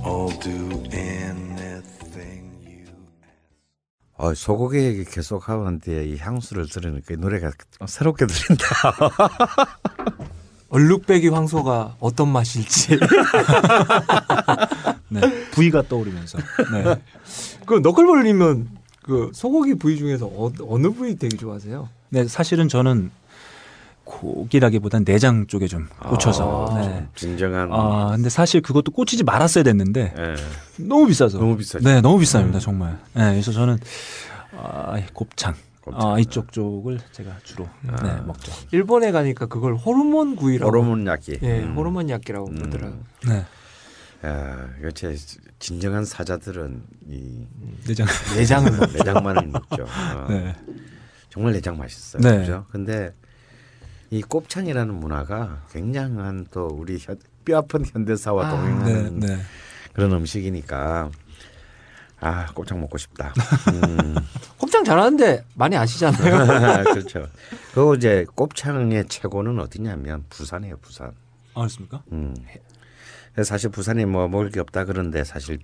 [0.02, 2.86] I'll do anything you
[4.16, 7.52] 어, 소고기 얘기 계속 하는데 이 향수를 들으니까 이 노래가
[7.86, 8.66] 새롭게 들린다.
[10.68, 12.98] 얼룩배기 황소가 어떤 맛일지.
[15.08, 15.20] 네.
[15.52, 16.38] 부위가 떠오르면서.
[16.72, 16.96] 네.
[17.64, 18.68] 그 너클볼님은
[19.02, 21.88] 그 소고기 부위 중에서 어, 어느 부위 되게 좋아하세요?
[22.10, 23.10] 네, 사실은 저는
[24.04, 26.66] 고기라기보단 내장 쪽에 좀 꽂혀서.
[26.70, 27.06] 아, 네.
[27.14, 30.34] 진정한 아, 근데 사실 그것도 꽂히지 말았어야 됐는데 예.
[30.84, 31.38] 너무 비싸서.
[31.38, 31.88] 너무 비싸죠.
[31.88, 32.98] 네, 너무 비쌉니다, 정말.
[33.14, 33.78] 네, 그래서 저는
[34.56, 35.54] 아, 곱창.
[35.95, 38.53] 아, 이쪽 쪽을 제가 주로 네, 먹죠.
[38.72, 40.68] 일본에 가니까 그걸 호르몬 구이라고.
[40.70, 41.39] 호르몬 약기.
[41.43, 41.76] 예, 음.
[41.76, 43.01] 호르몬 약기라고 부르더라고요.
[43.28, 43.45] 네.
[44.26, 45.14] 야, 이거 제
[45.59, 47.47] 진정한 사자들은 이
[47.87, 48.07] 내장.
[48.37, 48.91] 내장을 먹.
[48.93, 49.84] 내장만을 먹죠.
[49.84, 50.26] 어.
[50.28, 50.55] 네.
[51.30, 52.22] 정말 내장 맛있어요.
[52.22, 52.39] 네.
[52.41, 52.64] 그죠?
[52.70, 53.12] 근데
[54.11, 59.39] 이 곱창이라는 문화가 굉장한 또 우리 현, 뼈아픈 현대사와 아, 네, 동행하는 네.
[59.93, 61.11] 그런 음식이니까
[62.20, 63.32] 아 곱창 먹고 싶다.
[63.72, 64.14] 음.
[64.58, 66.84] 곱창 잘하는데 많이 아시잖아요.
[66.94, 67.26] 그렇죠.
[67.74, 70.78] 그리고 이제 곱창의 최고는 어디냐면 부산이에요.
[70.78, 71.08] 부산.
[71.54, 72.02] 아, 그렇습니까?
[72.12, 72.34] 음.
[73.42, 75.58] 사실 부산에 뭐 먹을 게 없다 그런데 사실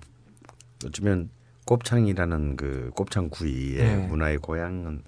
[0.85, 1.29] 어쩌면
[1.65, 3.95] 곱창이라는 그 곱창 구이의 네.
[3.95, 5.03] 문화의 고향은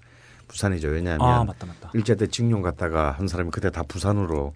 [0.48, 0.88] 부산이죠.
[0.88, 1.90] 왜냐하면 아, 맞다, 맞다.
[1.94, 4.54] 일제 때 징용 갔다가 한 사람이 그때 다 부산으로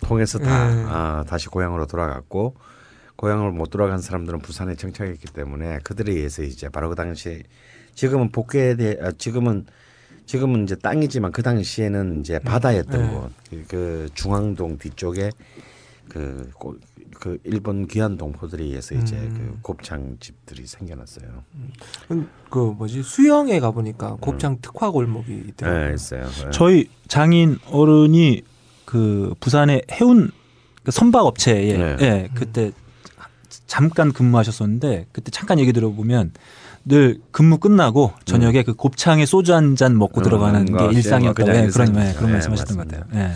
[0.00, 0.84] 통해서 다 네.
[0.86, 2.54] 아, 다시 고향으로 돌아갔고
[3.16, 7.42] 고향을 못 돌아간 사람들은 부산에 정착했기 때문에 그들에 의해서 이제 바로 그 당시
[7.94, 9.66] 지금은 복개돼 아, 지금은
[10.26, 13.08] 지금은 이제 땅이지만 그 당시에는 이제 바다였던 네.
[13.14, 15.30] 곳, 그, 그 중앙동 뒤쪽에
[16.08, 16.76] 그, 고-
[17.20, 19.58] 그 일본 귀한 동포들에 의해서 이제 음.
[19.62, 21.44] 그 곱창 집들이 생겨났어요.
[22.50, 25.88] 그 뭐지 수영에 가 보니까 곱창 특화 골목이 있더라고요.
[25.88, 26.26] 네, 있어요.
[26.26, 26.50] 네.
[26.52, 28.42] 저희 장인 어른이
[28.84, 30.30] 그 부산의 해운
[30.82, 31.96] 그 선박 업체에 네.
[32.00, 32.72] 예, 그때
[33.66, 36.32] 잠깐 근무하셨었는데 그때 잠깐 얘기 들어보면
[36.84, 41.46] 늘 근무 끝나고 저녁에 그 곱창에 소주 한 잔 먹고 음, 들어가는 그런 게거 일상이었다고
[41.46, 42.08] 그냥 예, 그런 일상이죠.
[42.08, 43.06] 예, 그런 예, 말씀하셨던 것 맞습니다.
[43.08, 43.24] 같아요.
[43.30, 43.32] 예.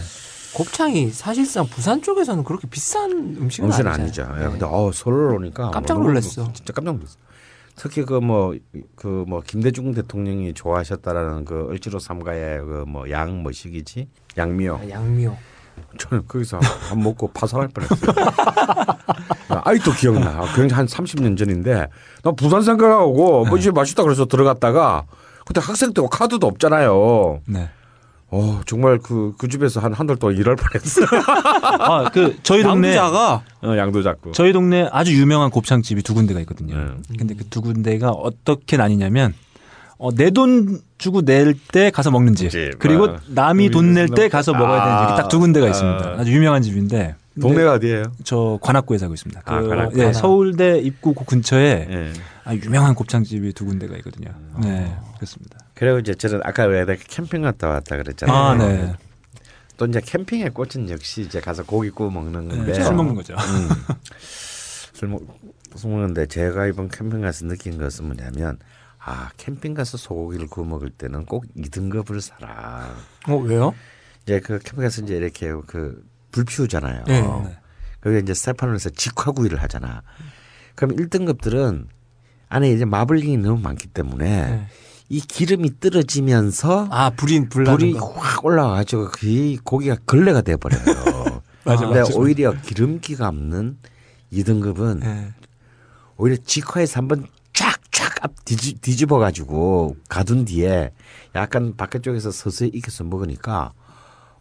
[0.53, 3.91] 곱창이 사실상 부산 쪽에서는 그렇게 비싼 음식은 음식은.
[3.91, 4.29] 아니죠.
[4.37, 4.49] 예, 네.
[4.51, 6.53] 근데 어 서울 오니까 깜짝 너무 놀랐어.
[6.53, 7.17] 진짜 깜짝 놀랐어.
[7.77, 8.55] 특히 그 뭐
[8.97, 14.81] 그 뭐 김대중 대통령이 좋아하셨다라는 그 을지로 삼가의 그 뭐 양 뭐시기지 양미요.
[14.85, 15.37] 아, 양미호.
[15.99, 18.13] 저는 거기서 밥 먹고 파산할 뻔했어요.
[19.49, 20.41] 아직도 기억나.
[20.55, 21.89] 굉장히 한 30년 전인데
[22.23, 25.05] 나 부산 생각하고 뭐 이제 맛있다 그래서 들어갔다가
[25.45, 27.41] 그때 학생 때고 카드도 없잖아요.
[27.47, 27.69] 네.
[28.33, 31.07] 어 정말 그그 집에서 한 한 달 동안 일할 뻔했어요.
[31.81, 34.31] 아, 그 저희 동네 양부자가 어, 양도 잡고.
[34.33, 36.77] 저희 동네 아주 유명한 곱창집이 두 군데가 있거든요.
[36.77, 37.03] 음.
[37.19, 39.35] 근데 그 두 군데가 어떻게 나뉘냐면
[40.03, 42.79] 어, 내 돈 주고 낼 때 가서 먹는 집, 집.
[42.79, 43.21] 그리고 아.
[43.29, 45.69] 남이 돈 낼 때 가서 먹어야 되는 집이 딱두 군데가 아.
[45.69, 46.15] 있습니다.
[46.19, 48.05] 아주 유명한 집인데 동네가 어디예요?
[48.25, 49.43] 저 관악구에 살고 있습니다.
[49.45, 49.99] 아, 그, 관악구.
[50.01, 52.13] 예, 서울대 입구 그 근처에 예.
[52.45, 54.31] 아, 유명한 곱창집이 두 군데가 있거든요.
[54.63, 55.59] 네, 그렇습니다.
[55.75, 58.37] 그리고 이제 저는 아까 왜 내가 캠핑 갔다 왔다 그랬잖아요.
[58.37, 58.95] 아, 네.
[59.77, 63.35] 또 이제 캠핑의 꽃은 역시 이제 가서 고기 구워 먹는 건데 술 먹는 거죠.
[63.35, 63.69] 음.
[64.93, 65.23] 술, 먹,
[65.77, 68.59] 술 먹는데 제가 이번 캠핑 가서 느낀 것은 뭐냐면
[69.03, 72.95] 아 캠핑 가서 소고기를 구워 먹을 때는 꼭 2등급을 사라.
[73.29, 73.75] 어 왜요?
[74.23, 77.05] 이제 그 캠핑 가서 이제 이렇게 그 불 피우잖아요.
[77.09, 77.23] 네.
[78.01, 80.03] 거기 이제 스테판에서 직화구이를 하잖아.
[80.77, 81.87] 그럼 1등급들은
[82.49, 84.67] 안에 이제 마블링이 너무 많기 때문에 네.
[85.09, 88.07] 이 기름이 떨어지면서 아 불인 불나는 불이 거.
[88.13, 90.85] 확 올라와가지고 그 고기가 걸레가 돼 버려요.
[91.65, 92.15] 맞아, 근데 맞아.
[92.17, 93.79] 오히려 기름기가 없는
[94.33, 95.33] 2등급은 네.
[96.17, 97.27] 오히려 직화에서 한번
[98.21, 100.93] 쫙쫙 앞 뒤지, 뒤집어 가지고 가둔 뒤에
[101.35, 103.73] 약간 바깥쪽에서 서서히 익혀서 먹으니까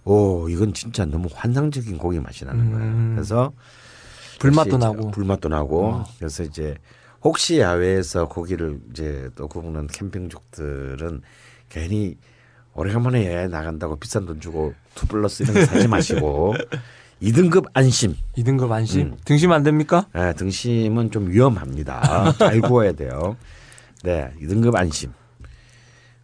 [0.04, 2.86] 오 이건 진짜 너무 환상적인 고기 맛이 나는 거예요.
[2.88, 3.12] 음.
[3.16, 3.52] 그래서
[4.40, 5.12] 불맛도 나고.
[5.12, 6.76] 불맛도 나고 그래서 이제
[7.22, 11.22] 혹시 야외에서 고기를 이제 또 구우는 캠핑족들은
[11.70, 12.16] 괜히
[12.74, 16.56] 오래간만에 야외 나간다고 비싼 돈 주고 two plus 이런 거 사지 마시고
[17.22, 18.16] 2등급 안심.
[18.38, 19.08] 2등급 안심.
[19.08, 19.18] 음.
[19.26, 20.08] 등심 안 됩니까?
[20.16, 22.32] 예, 등심은 좀 위험합니다.
[22.38, 23.36] 잘 구워야 돼요.
[24.04, 25.12] 네, 2등급 안심.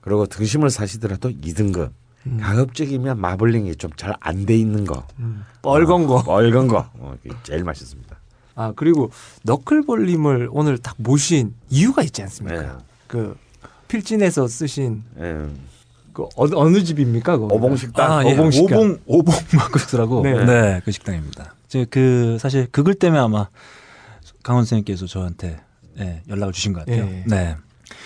[0.02, 1.92] 그리고 등심을 사시더라도 2등급.
[2.42, 5.06] 가급적이면 마블링이 좀 잘 안 돼 있는 거.
[5.62, 6.24] 뻘건 거.
[6.24, 6.90] 뻘건 거.
[6.96, 8.16] 어, 제일 맛있습니다.
[8.56, 9.12] 아 그리고
[9.44, 12.62] 너클볼님을 오늘 딱 모신 이유가 있지 않습니까?
[12.62, 12.70] 네.
[13.08, 13.38] 그
[13.90, 15.46] 필진에서 쓰신 예.
[16.14, 17.38] 그 어, 어느 집입니까?
[17.38, 17.54] 거기가?
[17.54, 18.12] 오봉식당.
[18.12, 18.34] 아, 예.
[18.34, 18.80] 오봉 식당.
[18.80, 20.22] 오봉 오봉 막국수라고.
[20.24, 20.46] 네.
[20.46, 20.82] 네.
[20.86, 21.54] 그 식당입니다.
[21.68, 23.48] 이제 그 사실 그글 때문에 아마
[24.42, 25.60] 강원 선생님께서 저한테
[26.00, 27.04] 예, 연락을 주신 것 같아요.
[27.06, 27.24] 예.
[27.28, 27.56] 네.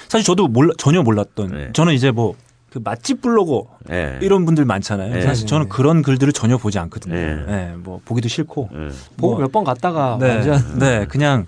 [0.10, 1.70] 사실 저도 몰라, 전혀 몰랐던 네.
[1.72, 2.36] 저는 이제 뭐
[2.72, 4.20] 그 맛집 블로거 예.
[4.22, 5.14] 이런 분들 많잖아요.
[5.14, 5.22] 네.
[5.22, 7.16] 사실 저는 그런 글들을 전혀 보지 않거든요.
[7.16, 7.46] 네.
[7.48, 8.70] 예, 뭐 보기도 싫고.
[8.72, 8.90] 예.
[9.18, 11.48] 보고 뭐, 몇번 갔다가 네, 완전 네, 그냥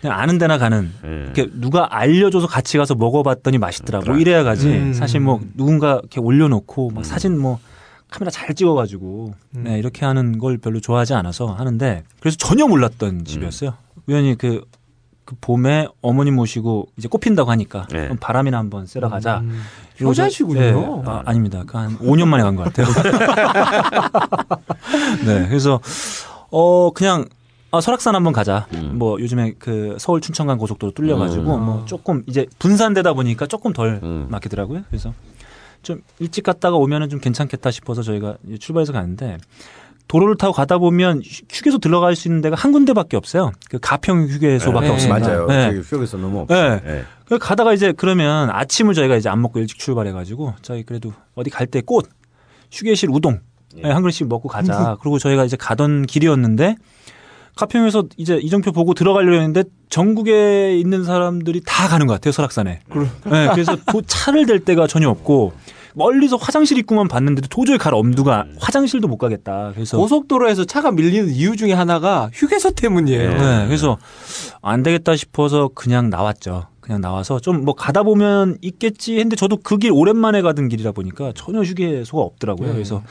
[0.00, 1.08] 그냥 아는 데나 가는 예.
[1.24, 4.00] 이렇게 누가 알려줘서 같이 가서 먹어봤더니 맛있더라.
[4.06, 4.68] 뭐 이래야 가지.
[4.68, 4.92] 음.
[4.94, 7.58] 사실 뭐 누군가 이렇게 올려놓고 막 사진 뭐
[8.08, 9.64] 카메라 잘 찍어가지고 음.
[9.64, 13.74] 네, 이렇게 하는 걸 별로 좋아하지 않아서 하는데 그래서 전혀 몰랐던 집이었어요.
[14.06, 14.62] 우연히 그,
[15.28, 18.08] 그 봄에 어머님 모시고 이제 꽃핀다고 하니까 네.
[18.18, 19.40] 바람이나 한번 쐬러 가자.
[19.40, 19.60] 음.
[19.94, 20.58] 그리고 저- 효자시군요.
[20.58, 20.72] 네.
[21.04, 21.64] 아, 아닙니다.
[21.66, 22.86] 그 한 5년 만에 간 것 같아요.
[25.26, 25.46] 네.
[25.48, 25.80] 그래서
[26.50, 27.26] 어 그냥
[27.70, 28.66] 아, 설악산 한번 가자.
[28.72, 28.92] 음.
[28.94, 31.64] 뭐 요즘에 그 서울 춘천간 고속도로 뚫려가지고 음.
[31.66, 34.28] 뭐 조금 이제 분산되다 보니까 조금 덜 음.
[34.30, 34.84] 막히더라고요.
[34.88, 35.12] 그래서
[35.82, 39.36] 좀 일찍 갔다가 오면은 좀 괜찮겠다 싶어서 저희가 출발해서 가는데
[40.08, 43.52] 도로를 타고 가다 보면 휴- 휴게소 들어갈 수 있는 데가 한 군데밖에 없어요.
[43.70, 45.20] 그 가평 휴게소밖에 네, 없습니다.
[45.20, 45.46] 맞아요.
[45.46, 45.70] 네.
[45.80, 46.76] 휴게소 너무 없어요.
[46.76, 46.82] 네.
[46.86, 47.04] 예.
[47.26, 51.66] 그 가다가 이제 그러면 아침을 저희가 이제 안 먹고 일찍 출발해가지고 저희 그래도 어디 갈
[51.66, 52.08] 때 꽃,
[52.72, 53.40] 휴게실 우동
[53.74, 54.96] 네, 한 그릇씩 먹고 가자.
[55.02, 56.76] 그리고 저희가 이제 가던 길이었는데
[57.56, 62.80] 가평에서 이제 이정표 보고 들어가려고 했는데 전국에 있는 사람들이 다 가는 것 같아요 설악산에.
[63.30, 65.52] 네, 그래서 도- 차를 댈 데가 전혀 없고
[65.94, 69.72] 멀리서 화장실 입구만 봤는데도 도저히 갈 엄두가 화장실도 못 가겠다.
[69.74, 73.30] 그래서 고속도로에서 차가 밀리는 이유 중에 하나가 휴게소 때문이에요.
[73.30, 73.98] 네, 그래서
[74.62, 76.66] 안 되겠다 싶어서 그냥 나왔죠.
[76.80, 81.32] 그냥 나와서 좀 뭐 가다 보면 있겠지 했는데 저도 그 길 오랜만에 가던 길이라 보니까
[81.34, 82.68] 전혀 휴게소가 없더라고요.
[82.68, 82.72] 네.
[82.74, 83.02] 그래서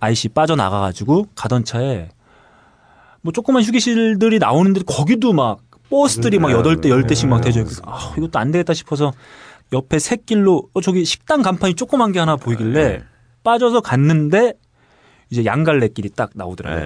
[0.00, 2.08] 아이씨 빠져나가가지고 가던 차에
[3.22, 5.58] 뭐 조그만 휴게실들이 나오는데 거기도 막
[5.90, 9.12] 버스들이 막 여덟 대 열 대씩막 대져 있고 아, 이것도 안 되겠다 싶어서
[9.72, 13.02] 옆에 샛길로 어, 저기 식당 간판이 조그만 게 하나 보이길래
[13.42, 14.54] 빠져서 갔는데
[15.30, 16.84] 이제 양갈래길이 딱 나오더라고요.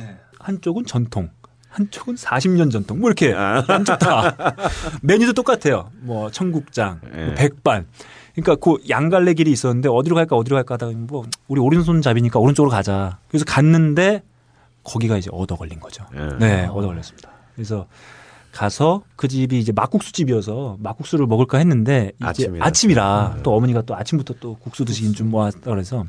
[0.00, 0.18] 예.
[0.38, 1.28] 한쪽은 전통,
[1.68, 3.00] 한쪽은 40년 전통.
[3.00, 4.34] 뭐 이렇게 양쪽 다
[5.02, 5.90] 메뉴도 똑같아요.
[6.00, 7.34] 뭐 청국장, 뭐 예.
[7.34, 7.86] 백반.
[8.34, 13.18] 그러니까 그 양갈래 길이 있었는데 어디로 갈까 어디로 갈까 하다가 뭐 우리 오른손잡이니까 오른쪽으로 가자.
[13.28, 14.22] 그래서 갔는데
[14.84, 16.06] 거기가 이제 얻어 걸린 거죠.
[16.14, 16.38] 예.
[16.38, 17.30] 네, 얻어 걸렸습니다.
[17.54, 17.86] 그래서
[18.52, 22.66] 가서 그 집이 이제 막국수 집이어서 막국수를 먹을까 했는데 이제 아침이라.
[22.66, 26.04] 아침이라 또 어머니가 또 아침부터 또 국수 드시긴 좀 뭐하다 그래서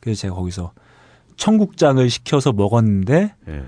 [0.00, 0.72] 그래서 제가 거기서
[1.36, 3.64] 청국장을 시켜서 먹었는데 예.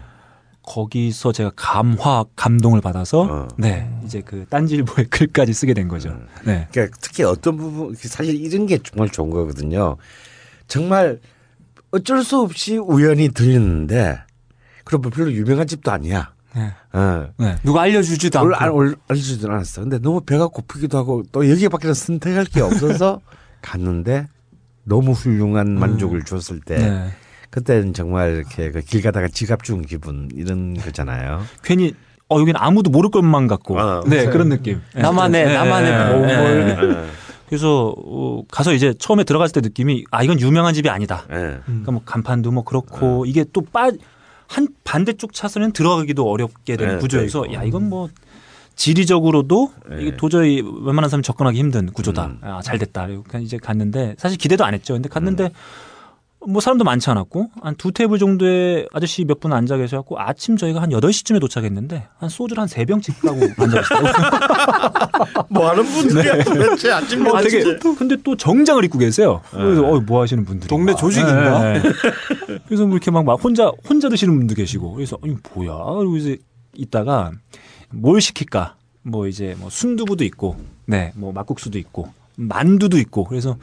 [0.62, 3.48] 거기서 제가 감화 감동을 받아서 어.
[3.56, 6.16] 네 이제 그 딴지일보의 글까지 쓰게 된 거죠.
[6.44, 6.66] 네.
[6.72, 9.96] 그러니까 특히 어떤 부분 사실 이런 게 정말 좋은 거거든요.
[10.66, 11.20] 정말
[11.92, 14.18] 어쩔 수 없이 우연히 들리는데
[14.84, 16.34] 그럼 별로 유명한 집도 아니야.
[16.56, 16.72] 네.
[16.92, 17.28] 어.
[17.36, 17.56] 네.
[17.62, 18.54] 누가 알려주지도 않고.
[18.56, 19.82] 알- 알려주지도 않았어.
[19.82, 23.20] 근데 너무 배가 고프기도 하고 또 여기밖에 선택할 게 없어서
[23.62, 24.26] 갔는데
[24.84, 27.08] 너무 훌륭한 만족을 줬을 때 네.
[27.50, 31.42] 그때는 정말 이렇게 그 길 가다가 지갑 준 기분 이런 거잖아요.
[31.62, 31.94] 괜히
[32.28, 34.80] 어 여기는 아무도 모를 것만 같고 어, 네 그런 느낌.
[34.94, 35.02] 네.
[35.02, 35.54] 나만의 네.
[35.54, 36.12] 나만의 네.
[36.12, 36.76] 보물.
[36.94, 37.06] 네.
[37.48, 41.24] 그래서 어, 가서 이제 처음에 들어갔을 때 느낌이 아 이건 유명한 집이 아니다.
[41.30, 41.58] 예.
[41.64, 43.90] 그러니까 뭐 간판도 뭐 그렇고 이게 또 빠
[44.48, 48.08] 한 반대쪽 차선은 들어가기도 어렵게 되는 네, 구조여서 네, 야 이건 뭐
[48.76, 49.96] 지리적으로도 네.
[50.02, 52.26] 이게 도저히 웬만한 사람 접근하기 힘든 구조다.
[52.26, 52.38] 음.
[52.42, 53.06] 아, 잘 됐다.
[53.06, 54.94] 그냥 이제 갔는데 사실 기대도 안 했죠.
[54.94, 55.50] 근데 갔는데
[56.48, 60.80] 뭐 사람도 많지 않았고 한 두 테이블 정도의 아저씨 몇 분 앉아 계셔갖고 아침 저희가
[60.80, 64.12] 한 8시쯤에 도착했는데 한 소주를 한세 병씩 까고 앉아 계시더라고요.
[65.50, 67.62] 뭐 하는 분들이야 도대체 아침 어, 되게
[67.98, 69.42] 근데 또 정장을 입고 계세요.
[69.50, 70.98] 그래서 어, 뭐 하시는 분들이 동네 막.
[70.98, 71.60] 조직인가?
[71.72, 72.58] 네, 네.
[72.66, 75.76] 그래서 뭐 이렇게 막, 막 혼자 혼자 드시는 분도 계시고 그래서 아니 뭐야?
[75.98, 76.38] 그리고 이제
[76.74, 77.32] 있다가
[77.90, 78.76] 뭘 시킬까?
[79.02, 83.56] 뭐 이제 뭐 순두부도 있고, 네, 뭐 막국수도 있고, 만두도 있고, 그래서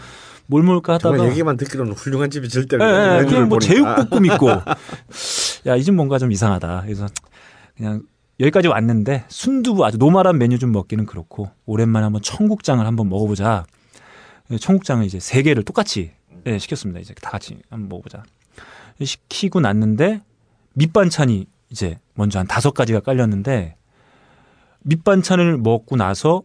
[0.48, 3.60] 뭘 먹을까 하다가 얘기만 듣기로는 훌륭한 집이 절대 예, 예, 그냥 뭐.
[3.60, 4.50] 제육볶음 있고,
[5.66, 6.82] 야 이 집 뭔가 좀 이상하다.
[6.84, 7.08] 그래서
[7.78, 8.04] 그냥
[8.40, 13.66] 여기까지 왔는데 순두부 아주 normal한 메뉴 좀 먹기는 그렇고 오랜만에 한번 청국장을 한번 먹어보자.
[14.60, 16.12] 청국장을 이제 세 개를 똑같이
[16.46, 17.00] 예, 시켰습니다.
[17.00, 18.24] 이제 다 같이 한번 먹어보자.
[19.02, 20.22] 시키고 났는데
[20.74, 23.76] 밑반찬이 이제 먼저 한 다섯 가지가 깔렸는데
[24.82, 26.44] 밑반찬을 먹고 나서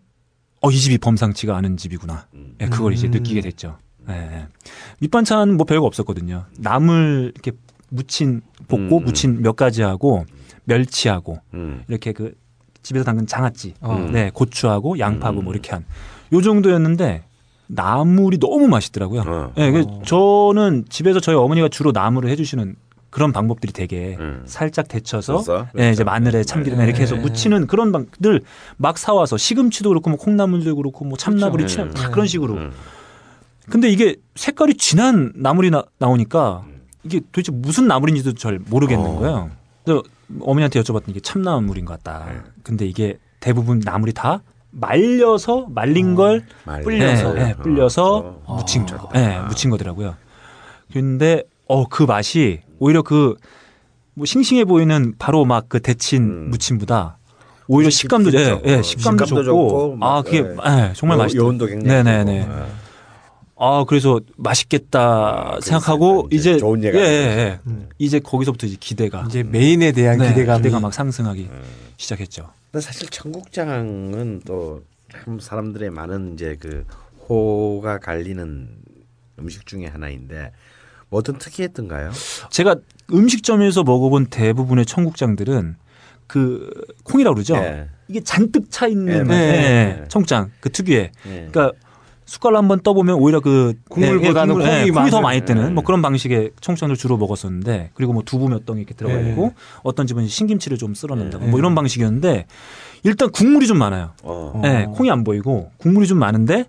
[0.60, 2.26] 어 이 집이 범상치가 않은 집이구나.
[2.60, 3.10] 예, 그걸 이제 음.
[3.12, 3.78] 느끼게 됐죠.
[4.10, 4.46] 예, 예.
[5.00, 6.44] 밑반찬 뭐 별거 없었거든요.
[6.58, 7.52] 나물 이렇게
[7.90, 9.04] 무친 볶고 음.
[9.04, 10.24] 무친 몇 가지 하고
[10.64, 11.82] 멸치하고 음.
[11.88, 12.34] 이렇게 그
[12.82, 14.08] 집에서 담근 장아찌, 어.
[14.12, 15.44] 네 고추하고 양파하고 음.
[15.44, 15.84] 뭐 이렇게 한
[16.30, 17.22] 요 정도였는데
[17.68, 19.22] 나물이 너무 맛있더라고요.
[19.26, 19.52] 어.
[19.56, 22.76] 예, 그 저는 집에서 저희 어머니가 주로 나물을 해주시는
[23.08, 24.42] 그런 방법들이 되게 음.
[24.44, 25.66] 살짝 데쳐서 그래서?
[25.78, 27.22] 예, 이제 마늘에 참기름에 이렇게 해서 네.
[27.22, 28.42] 무치는 그런 방들
[28.76, 31.88] 막 사와서 시금치도 그렇고 뭐 콩나물도 그렇고 뭐 참나물이 그렇죠.
[31.88, 32.12] 치- 다 네.
[32.12, 32.54] 그런 식으로.
[32.54, 32.72] 음.
[33.70, 36.64] 근데 이게 색깔이 진한 나물이 나, 나오니까
[37.04, 39.18] 이게 도대체 무슨 나물인지도 잘 모르겠는 어.
[39.18, 39.50] 거예요.
[39.84, 40.02] 그래서
[40.40, 42.26] 어머니한테 여쭤봤더니 이게 참나물인 것 같다.
[42.30, 42.38] 네.
[42.62, 46.84] 근데 이게 대부분 나물이 다 말려서 말린 걸 말려.
[46.84, 48.56] 불려서 네, 불려서 어.
[48.56, 49.08] 무친 어.
[49.14, 50.14] 네, 무친 거더라고요.
[50.92, 53.34] 근데 어그 맛이 오히려 그
[54.14, 56.50] 뭐 싱싱해 보이는 바로 막 그 데친 음.
[56.50, 57.18] 무침보다
[57.68, 58.60] 오히려 식감도 예.
[58.64, 60.42] 예, 어, 식감도, 식감도 좋고, 좋고, 막, 아 그게 예.
[60.42, 61.40] 예, 정말 요- 맛있다.
[61.40, 62.48] 요온도 굉장히 네네네.
[63.60, 63.64] 예.
[63.64, 65.00] 아 그래서 맛있겠다
[65.56, 67.60] 아, 생각하고 이제 이제 좋은 예, 예가 예, 되는 예.
[67.66, 67.88] 음.
[67.98, 71.62] 이제 거기서부터 이제 기대가 이제 메인에 대한 네, 기대감이 기대가 막 상승하기 음.
[71.96, 72.50] 시작했죠.
[72.70, 74.82] 근데 사실 청국장은 또
[75.12, 76.84] 참 사람들의 많은 이제 그
[77.28, 78.68] 호가 갈리는
[79.38, 80.52] 음식 중에 하나인데
[81.08, 82.10] 뭐 어떤 특이했던가요?
[82.50, 82.76] 제가
[83.12, 85.76] 음식점에서 먹어본 대부분의 청국장들은
[86.26, 86.70] 그
[87.04, 87.56] 콩이라고 그러죠.
[87.56, 87.88] 예.
[88.08, 90.08] 이게 잔뜩 차 있는 네, 예, 맞아요.
[90.08, 91.48] 청국장 그 특유의 예.
[91.50, 91.72] 그러니까
[92.28, 95.70] 숟갈로 한번 떠보면 오히려 그 국물보다는 국물, 콩이 콩이 더 많은- 많이 뜨는 예.
[95.70, 99.30] 뭐 그런 방식의 청국장을 주로 먹었었는데 그리고 뭐 두부 몇 덩이 이렇게 들어가 예.
[99.30, 101.48] 있고 어떤 집은 신김치를 좀 쓸어낸다고 예.
[101.48, 102.44] 뭐 이런 방식이었는데
[103.04, 104.10] 일단 국물이 좀 많아요.
[104.22, 104.60] 어.
[104.66, 106.66] 예, 콩이 안 보이고 국물이 좀 많은데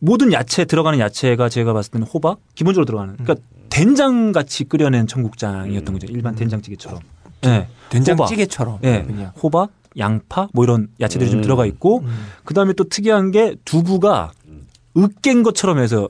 [0.00, 5.94] 모든 야채 들어가는 야채가 제가 봤을 때는 호박 기본적으로 들어가는 그러니까 된장 같이 끓여낸 청국장이었던
[5.94, 6.98] 거죠 일반 된장찌개처럼.
[7.46, 11.42] 예, 된장찌개처럼 예, 그냥 호박, 양파 뭐 이런 야채들이 좀 음.
[11.42, 12.26] 들어가 있고 음.
[12.44, 14.32] 그 다음에 또 특이한 게 두부가
[14.96, 16.08] 으깬 것처럼 해서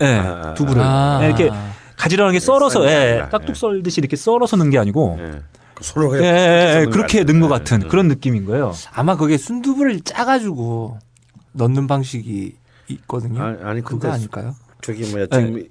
[0.00, 1.20] 예, 아, 두부를 아.
[1.22, 1.50] 예, 이렇게
[1.96, 3.54] 가지런하게 썰어서 썰는 게 예, 깍둑 예.
[3.54, 5.40] 썰듯이 이렇게 썰어서 넣은 게 아니고 예.
[5.80, 7.52] 서로 예, 예, 예, 그렇게 넣은 것 네.
[7.54, 8.72] 같은 그런 느낌인 거예요.
[8.92, 10.98] 아마 그게 순두부를 짜가지고
[11.52, 12.54] 넣는 방식이
[12.88, 13.42] 있거든요.
[13.42, 14.54] 아니, 아니 그거 근데 아닐까요?
[14.82, 15.62] 저기 뭐야 지금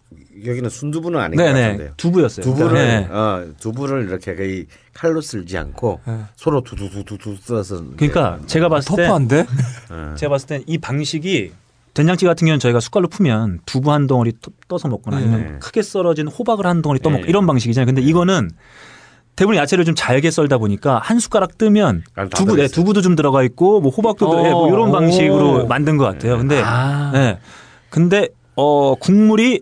[0.46, 1.94] 여기는 순두부는 아닌 것 네네 같은데요.
[1.98, 2.44] 두부였어요.
[2.46, 3.18] 두부를 그러니까, 예.
[3.18, 6.18] 어, 두부를 이렇게 거의 칼로 쓸지 않고 예.
[6.36, 9.38] 서로 두두두두두 써서 그러니까 제가 봤을 때 터프한데?
[9.40, 10.16] 예.
[10.16, 11.52] 제가 봤을 땐 이 방식이
[11.94, 15.56] 된장찌개 같은 경우는 저희가 숟갈로 풀면 두부 한 덩어리 떠- 떠서 먹거나 아니면 네.
[15.60, 17.30] 크게 썰어진 호박을 한 덩어리 떠먹고 네.
[17.30, 17.86] 이런 방식이잖아요.
[17.88, 18.50] 근데 이거는
[19.36, 22.68] 대부분 야채를 좀 잘게 썰다 보니까 한 숟가락 뜨면 아, 다 두부, 네.
[22.68, 24.92] 두부도 좀 들어가 있고 뭐 호박도 어, 네, 뭐 이런 오.
[24.92, 26.38] 방식으로 만든 것 같아요.
[26.38, 27.12] 근데 아.
[27.14, 27.40] 네.
[27.90, 29.62] 근데 어 국물이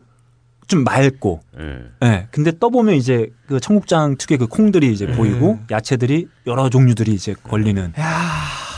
[0.67, 1.77] 좀 맑고 예.
[2.07, 2.27] 예.
[2.31, 7.93] 근데 떠보면 이제 그 청국장 특유의 그 콩들이 이제 보이고 야채들이 여러 종류들이 이제 걸리는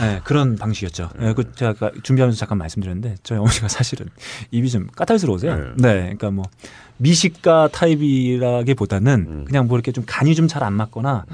[0.01, 1.09] 예, 그런 방식이었죠.
[1.21, 4.07] 예, 그 제가 아까 준비하면서 잠깐 말씀드렸는데 저희 어머니가 사실은
[4.51, 5.55] 입이 좀 까탈스러우세요.
[5.55, 5.63] 네.
[5.77, 5.93] 네.
[6.01, 6.45] 그러니까 뭐
[6.97, 9.45] 미식가 타입이라기보다는 음.
[9.45, 11.25] 그냥 뭐 이렇게 좀 간이 좀 잘 안 맞거나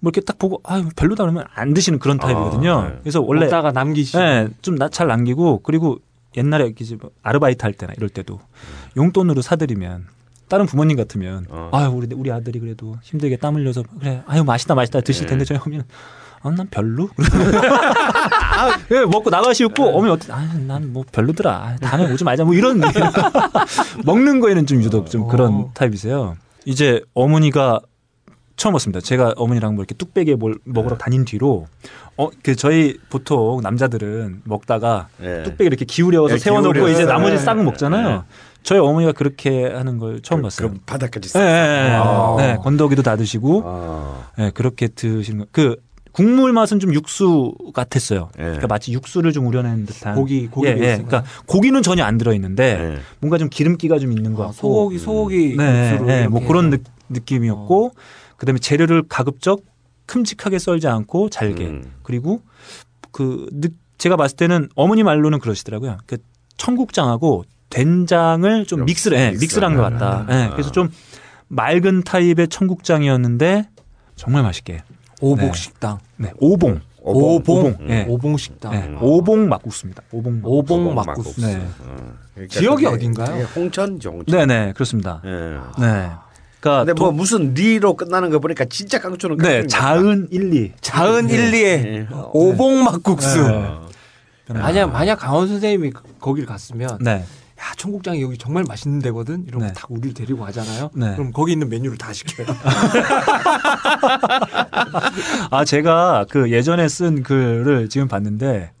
[0.00, 2.72] 뭐 이렇게 딱 보고 아 별로다 그러면 안 드시는 그런 타입이거든요.
[2.72, 2.98] 아, 네.
[3.02, 4.16] 그래서 원래 먹다가 남기시.
[4.18, 5.98] 예, 좀잘 남기고 그리고
[6.36, 8.40] 옛날에 이제 뭐 아르바이트 할 때나 이럴 때도
[8.96, 10.06] 용돈으로 사드리면
[10.48, 11.70] 다른 부모님 같으면 어.
[11.72, 15.30] 아유 우리 우리 아들이 그래도 힘들게 땀 흘려서 그래 아유 맛있다 맛있다 드실 네.
[15.30, 15.84] 텐데 저희 어머니는
[16.44, 17.08] 아, 난 별로.
[18.90, 20.32] 예, 먹고 나가시고 어머니 어때?
[20.32, 21.50] 아, 난 뭐 별로더라.
[21.52, 22.44] 아, 다음에 오지 말자.
[22.44, 22.80] 뭐 이런
[24.04, 25.70] 먹는 거에는 좀 유독 좀 그런 어.
[25.74, 26.36] 타입이세요.
[26.64, 27.80] 이제 어머니가
[28.56, 29.00] 처음 봤습니다.
[29.00, 31.66] 제가 어머니랑 뭐 이렇게 뚝배기에 뭘 먹으러 다닌 뒤로
[32.16, 35.42] 어, 그 저희 보통 남자들은 먹다가 예.
[35.44, 36.92] 뚝배기 이렇게 기울여서 예, 세워놓고 기울여서.
[36.92, 37.38] 이제 나머지 예.
[37.38, 38.24] 싹 먹잖아요.
[38.62, 40.68] 저희 어머니가 그렇게 하는 걸 처음 그- 봤어요.
[40.68, 41.94] 그럼 바닥까지 예, 예, 예.
[41.94, 42.34] 아.
[42.38, 44.28] 네, 건더기도 다 드시고, 아.
[44.38, 45.46] 예, 그렇게 드시는 거.
[45.50, 45.76] 그
[46.12, 48.28] 국물 맛은 좀 육수 같았어요.
[48.38, 48.42] 예.
[48.42, 50.76] 그러니까 마치 육수를 좀 우려낸 듯한 고기- 고기 예, 예.
[50.96, 53.00] 그러니까 고기는 전혀 안 들어 있는데 예.
[53.20, 56.46] 뭔가 좀 기름기가 좀 있는 것 아, 같고 소고기 소고기 네, 육수로 네, 이렇게 뭐
[56.46, 56.70] 그런.
[56.70, 56.76] 느,
[57.08, 57.92] 느낌이었고
[58.38, 59.62] 그다음에 재료를 가급적
[60.06, 61.92] 큼직하게 썰지 않고 잘게 음.
[62.02, 62.40] 그리고
[63.10, 63.68] 그 느,
[63.98, 65.98] 제가 봤을 때는 어머니 말로는 그러시더라고요.
[66.06, 66.16] 그
[66.56, 70.26] 청국장하고 된장을 좀좀 믹스를 예, 믹스를 한 것 같다.
[70.30, 70.90] 예, 그래서 좀
[71.48, 73.68] 맑은 타입의 청국장이었는데
[74.16, 74.82] 정말 맛있게.
[75.22, 75.52] 오복 네.
[75.54, 75.98] 식당.
[76.16, 76.80] 네, 오봉.
[77.04, 77.34] 오봉.
[77.34, 77.76] 오봉.
[77.88, 78.04] 예.
[78.08, 78.72] 오봉 식당.
[78.72, 80.02] 네, 오봉 막국수입니다.
[80.12, 80.40] 오봉.
[80.42, 80.74] 막국수.
[80.74, 81.40] 오봉 막국수.
[81.40, 81.56] 네.
[81.80, 81.96] 어.
[82.34, 83.44] 그러니까 지역이 어딘가요?
[83.56, 84.00] 홍천.
[84.26, 85.22] 네, 네, 그렇습니다.
[85.24, 85.30] 예.
[85.80, 86.10] 네.
[86.60, 90.72] 그러니까 근데 뭐 도- 무슨 리로 끝나는 거 보니까 진짜 깡초는 네, 자은 1, 2.
[90.80, 91.34] 자은 네.
[91.34, 92.06] 1, 2의 예.
[92.32, 93.42] 오봉 막국수.
[93.48, 93.68] 네.
[94.48, 97.24] 만약 만약 강원 선생님이 거길 갔으면 네.
[97.62, 99.44] 야 청국장이 여기 정말 맛있는 데거든.
[99.46, 99.74] 이러면 네.
[99.74, 100.90] 딱 우리를 데리고 가잖아요.
[100.94, 101.14] 네.
[101.14, 102.48] 그럼 거기 있는 메뉴를 다 시켜요.
[105.50, 108.72] 아, 제가 그 예전에 쓴 글을 지금 봤는데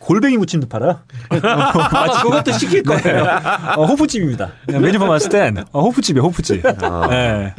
[0.00, 0.98] 골뱅이 무침도 팔아요.
[1.30, 3.24] 아, 그것도 시킬 거예요.
[3.76, 4.50] 어, 호프집입니다.
[4.66, 6.62] 메뉴판 봤을 땐 어, 호프집이에요, 호프집.
[7.10, 7.54] 네.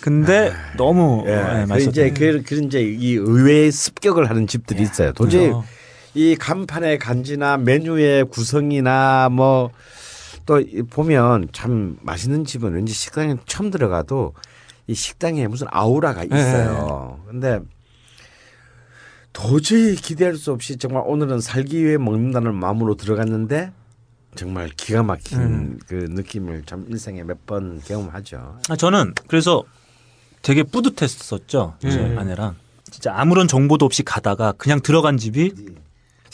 [0.00, 1.34] 근데 너무 예.
[1.34, 1.90] 네, 그 맛있었죠.
[1.90, 5.12] 이제 그, 그 이제 이 의외의 습격을 하는 집들이 있어요.
[5.12, 5.64] 도저히 그죠.
[6.16, 9.70] 이 간판의 간지나 메뉴의 구성이나 뭐
[10.46, 14.32] 또 보면 참 맛있는 집은 왠지 식당에 처음 들어가도
[14.86, 17.20] 이 식당에 무슨 아우라가 있어요.
[17.26, 17.58] 근데
[19.32, 23.72] 도저히 기대할 수 없이 정말 오늘은 살기 위해 먹는다는 마음으로 들어갔는데
[24.36, 25.78] 정말 기가 막힌 음.
[25.88, 28.58] 그 느낌을 참 일생에 몇 번 경험하죠.
[28.68, 29.64] 아, 저는 그래서
[30.42, 31.74] 되게 뿌듯했었죠.
[31.80, 32.18] 제 음.
[32.18, 32.54] 아내랑.
[32.88, 35.52] 진짜 아무런 정보도 없이 가다가 그냥 들어간 집이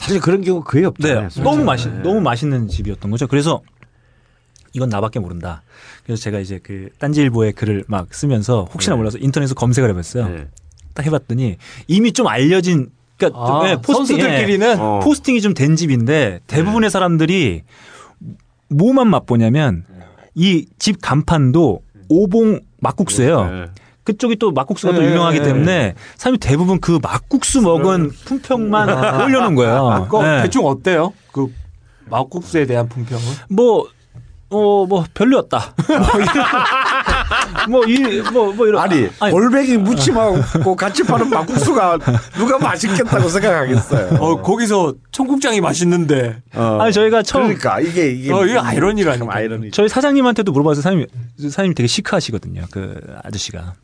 [0.02, 1.28] 사실 그런 경우 거의 네, 없잖아요.
[1.42, 3.26] 너무 맛있 너무 맛있는 집이었던 거죠.
[3.26, 3.62] 그래서
[4.72, 5.62] 이건 나밖에 모른다.
[6.04, 8.98] 그래서 제가 이제 그 딴지일보에 글을 막 쓰면서 혹시나 네.
[8.98, 10.28] 몰라서 인터넷에서 검색을 해봤어요.
[10.28, 10.48] 네.
[10.94, 11.56] 딱 해봤더니
[11.86, 14.98] 이미 좀 알려진 그러니까 좀, 아, 예, 포스팅, 선수들끼리는 어.
[15.00, 17.62] 예, 포스팅이 좀 된 집인데 대부분의 사람들이
[18.68, 19.84] 뭐만 맛보냐면
[20.34, 23.66] 이 집 간판도 오봉 막국수예요.
[24.04, 24.12] 네.
[24.12, 25.44] 그쪽이 또 막국수가 또 네, 유명하기 네.
[25.44, 30.02] 때문에 사람이 대부분 그 막국수 먹은 품평만 올려놓은 거예요.
[30.04, 30.42] 그거 네.
[30.42, 31.12] 대충 어때요?
[31.30, 31.52] 그
[32.08, 33.22] 막국수에 대한 품평은?
[33.48, 33.86] 뭐,
[34.50, 35.74] 어, 뭐, 별로였다.
[37.70, 38.82] 뭐, 이, 뭐, 뭐, 이런.
[38.82, 41.98] 아니, 올뱅이 무침하고 같이 파는 막국수가
[42.36, 44.18] 누가 맛있겠다고 생각하겠어요.
[44.20, 46.42] 어 거기서 청국장이 맛있는데.
[46.54, 46.78] 어.
[46.80, 47.44] 아니, 저희가 처음.
[47.44, 49.24] 그러니까 이게 이게 어, 이거 아이러니라니까.
[49.24, 49.70] 참 아이러니.
[49.70, 51.06] 저희 사장님한테도 물어봐서 사장님,
[51.38, 52.64] 사장님 되게 시크하시거든요.
[52.70, 53.74] 그 아저씨가.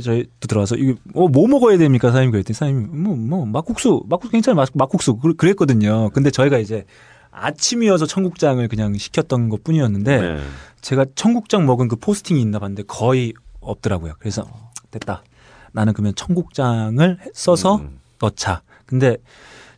[0.00, 4.54] 저희도 들어와서 이거 어, 뭐 먹어야 됩니까 사장님 그랬더니 사장님 뭐 뭐 막국수 막국수 괜찮아
[4.54, 6.10] 막- 막국수 그- 그랬거든요.
[6.10, 6.84] 근데 저희가 이제
[7.30, 10.40] 아침이어서 청국장을 그냥 시켰던 것 뿐이었는데 네.
[10.80, 14.14] 제가 청국장 먹은 그 포스팅이 있나 봤는데 거의 없더라고요.
[14.18, 14.46] 그래서
[14.90, 15.22] 됐다.
[15.72, 17.98] 나는 그러면 청국장을 써서 음.
[18.20, 18.62] 넣자.
[18.86, 19.16] 근데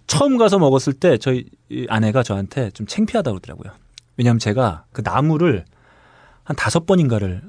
[0.07, 3.73] 처음 가서 먹었을 때 저희 이 아내가 저한테 좀 창피하다고 그러더라고요.
[4.17, 5.65] 왜냐하면 제가 그 나무를
[6.45, 7.43] 한 다섯 번인가를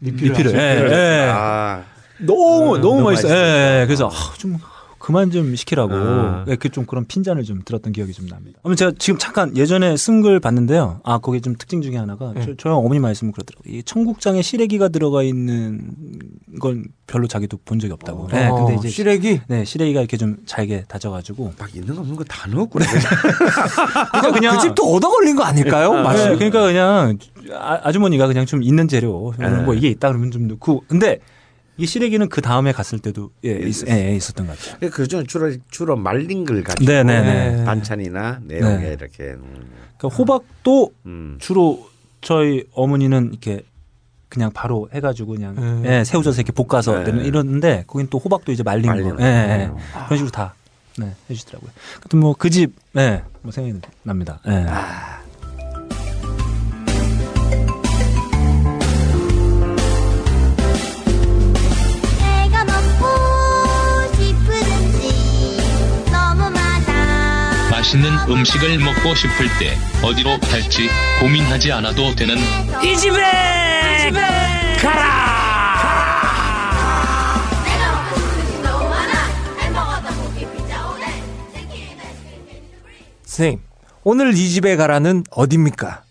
[0.00, 0.90] 리필을, 예,
[1.26, 1.30] 예.
[1.32, 1.84] 아,
[2.20, 3.32] 너무 음, 너무 맛있어요.
[3.32, 3.34] 맛있었어.
[3.36, 3.86] 예, 예.
[3.86, 4.58] 그래서 아, 좀
[4.98, 6.44] 그만 좀 시키라고 아.
[6.48, 8.58] 예, 그좀 그런 핀잔을 좀 들었던 기억이 좀 납니다.
[8.62, 11.00] 그러면 제가 지금 잠깐 예전에 쓴 글 봤는데요.
[11.04, 12.40] 아 거기 좀 특징 중에 하나가 네.
[12.42, 13.74] 저, 저희 어머니 말씀 그러더라고요.
[13.74, 15.90] 이 청국장에 시래기가 들어가 있는
[16.58, 18.28] 건 별로 자기도 본 적이 없다고.
[18.32, 19.40] 네, 어, 근데 이제 시래기.
[19.48, 22.86] 네 시래기가 이렇게 좀 잘게 다져가지고 막 있는 거 없는 거 다 넣었구나.
[24.12, 25.92] 그러니까 그냥 그 집도 얻어 걸린 거 아닐까요?
[25.92, 26.30] 맛이.
[26.30, 27.18] 네, 그러니까 그냥
[27.52, 29.48] 아, 아주머니가 그냥 좀 있는 재료 네.
[29.50, 31.18] 뭐 이게 있다 그러면 좀 넣고 근데
[31.76, 34.90] 이 시래기는 그 다음에 갔을 때도 예, 있, 예, 예, 있었던 것 같아요.
[34.90, 37.64] 그 중에 주로 주로 말린 걸 가지고 네네네.
[37.64, 38.92] 반찬이나 내용에 네.
[38.92, 41.36] 이렇게 음, 그러니까 호박도 음.
[41.40, 41.88] 주로
[42.20, 43.64] 저희 어머니는 이렇게
[44.28, 45.82] 그냥 바로 해가지고 그냥 음.
[45.84, 47.24] 예, 새우젓에 이렇게 볶아서 네.
[47.24, 49.68] 이런데 거긴 또 호박도 이제 말린 거 예, 예.
[49.68, 49.76] 거.
[50.06, 50.54] 그런 식으로 다
[50.96, 51.70] 네, 해주시더라고요.
[52.00, 54.40] 하여튼 뭐그 집 예, 뭐 생각이 납니다.
[54.46, 54.50] 예.
[54.50, 54.66] 내
[67.84, 70.88] 맛있는 음식을 먹고 싶을 때 어디로 갈지
[71.20, 72.36] 고민하지 않아도 되는
[72.82, 73.20] 이 집에
[74.80, 75.34] 가라
[80.90, 81.08] 오뎅
[81.52, 83.60] 치킨 아이스크림 선생님,
[84.02, 86.04] 오늘 이 집에 가라는 어딥니까?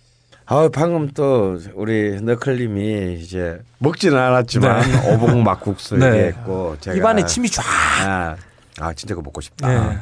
[0.45, 6.07] 아 방금 또 우리 너클님이 이제 먹지는 않았지만 오봉 막국수 네.
[6.07, 7.63] 얘기했고 제가 입안에 침이 쫙.
[8.05, 8.35] 아,
[8.79, 9.67] 아 진짜 그거 먹고 싶다.
[9.67, 9.97] 네.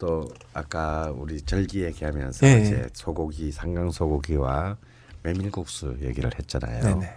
[0.00, 2.62] 또 아까 우리 절기 얘기하면서 네.
[2.62, 4.76] 이제 소고기 상강 소고기와
[5.22, 6.82] 메밀국수 얘기를 했잖아요.
[6.82, 7.12] 네네.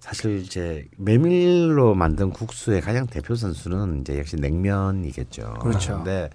[0.00, 5.58] 사실 이제 메밀로 만든 국수의 가장 대표 선수는 이제 역시 냉면이겠죠.
[5.60, 5.96] 그렇죠.
[5.98, 6.30] 근데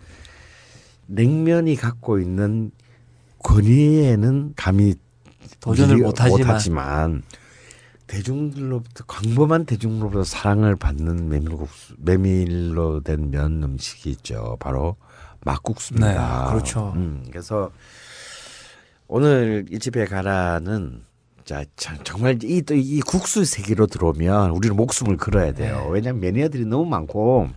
[1.08, 2.72] 냉면이 갖고 있는
[3.40, 4.94] 권위에는 감히
[5.60, 6.40] 도전을 못하지만.
[6.40, 7.24] 못하지만
[8.06, 14.58] 대중들로부터 광범한 대중으로부터 사랑을 받는 메밀국수 메밀로 된 면 음식이 있죠.
[14.60, 14.96] 바로
[15.46, 16.44] 막국수입니다.
[16.46, 16.92] 네, 그렇죠.
[16.96, 17.72] 음, 그래서
[19.08, 21.04] 오늘 이 집에 가라는
[21.46, 25.84] 자 참, 정말 이 또 이 국수 세계로 들어오면 우리는 목숨을 걸어야 돼요.
[25.86, 25.90] 네.
[25.92, 27.50] 왜냐하면 매니아들이 너무 많고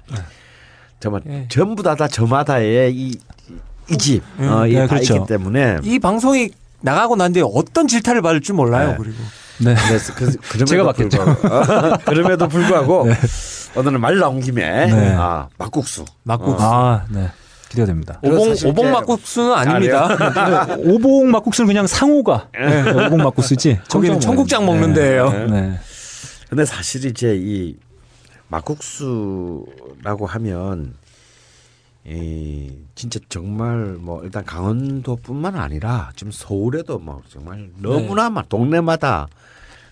[1.00, 1.46] 정말 네.
[1.50, 3.18] 전부 다다 저마다의 이
[3.90, 5.16] 이집 음, 어, 네, 그렇죠.
[5.16, 6.50] 있기 때문에 이 방송이
[6.82, 8.90] 나가고 난 뒤에 어떤 질타를 받을 줄 몰라요.
[8.90, 8.96] 네.
[8.98, 9.16] 그리고
[9.60, 9.74] 네.
[9.88, 10.36] 그래서 그,
[10.66, 11.24] 제가 받겠죠.
[11.24, 13.06] 불구하고 그럼에도 불구하고
[13.74, 15.14] 오늘은 말 나온 김에 네.
[15.16, 16.62] 아, 막국수 막국수.
[16.62, 17.30] 아, 네.
[17.68, 18.18] 기대가 됩니다.
[18.22, 20.08] 그리고 오봉 오봉 막국수는 아닙니다.
[20.78, 23.78] 오봉 막국수는 그냥 상호가 네, 오봉 막국수지.
[23.88, 25.30] 거기는 청국장 먹는 데예요.
[25.30, 25.46] 네.
[25.46, 25.78] 네.
[26.48, 27.76] 근데 사실 이제 이
[28.48, 30.94] 막국수라고 하면
[32.06, 39.28] 이 진짜 정말 뭐 일단 강원도뿐만 아니라 지금 서울에도 뭐 정말 너무나 막 동네마다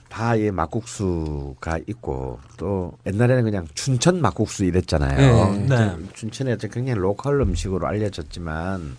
[0.09, 5.53] 다이 막국수가 있고 또 옛날에는 그냥 춘천 막국수 이랬잖아요.
[5.53, 5.67] 네.
[5.69, 5.97] 네.
[6.15, 8.97] 춘천에 굉장히 로컬 음식으로 알려졌지만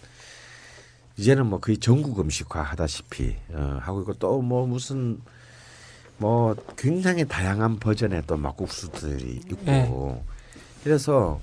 [1.18, 5.20] 이제는 뭐 거의 전국 음식화 하다시피 어, 하고 있고 또 뭐 무슨
[6.18, 10.24] 뭐 굉장히 다양한 버전의 또 막국수들이 있고 네.
[10.84, 11.40] 그래서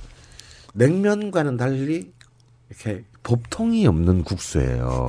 [0.75, 2.13] 냉면과는 달리
[2.69, 5.09] 이렇게 법통이 없는 국수예요.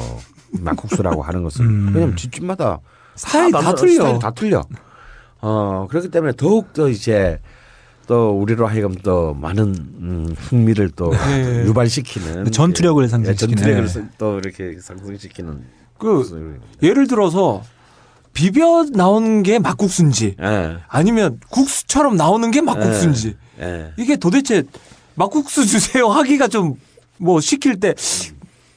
[0.51, 1.91] 막국수라고 하는 것은 음.
[1.93, 2.79] 왜냐면 집집마다
[3.15, 3.93] 스타일이 다 나눠- 틀려.
[3.93, 4.63] 스타일이 다 틀려.
[5.41, 7.39] 어 그렇기 때문에 더욱 더 이제
[8.07, 9.63] 또 우리로 하여금 또 많은
[9.99, 11.65] 음, 흥미를 또 네.
[11.65, 13.55] 유발시키는 전투력을 예, 상승시키는.
[13.57, 14.09] 전투력을 네.
[14.17, 15.63] 또 이렇게 상승시키는
[15.97, 16.59] 그.
[16.83, 17.63] 예를 들어서
[18.33, 20.77] 비벼 나오는 게 막국수인지 예.
[20.87, 23.93] 아니면 국수처럼 나오는 게 막국수인지 예.
[23.97, 24.63] 이게 도대체
[25.15, 26.77] 막국수 주세요 하기가 좀
[27.17, 27.93] 뭐 시킬 때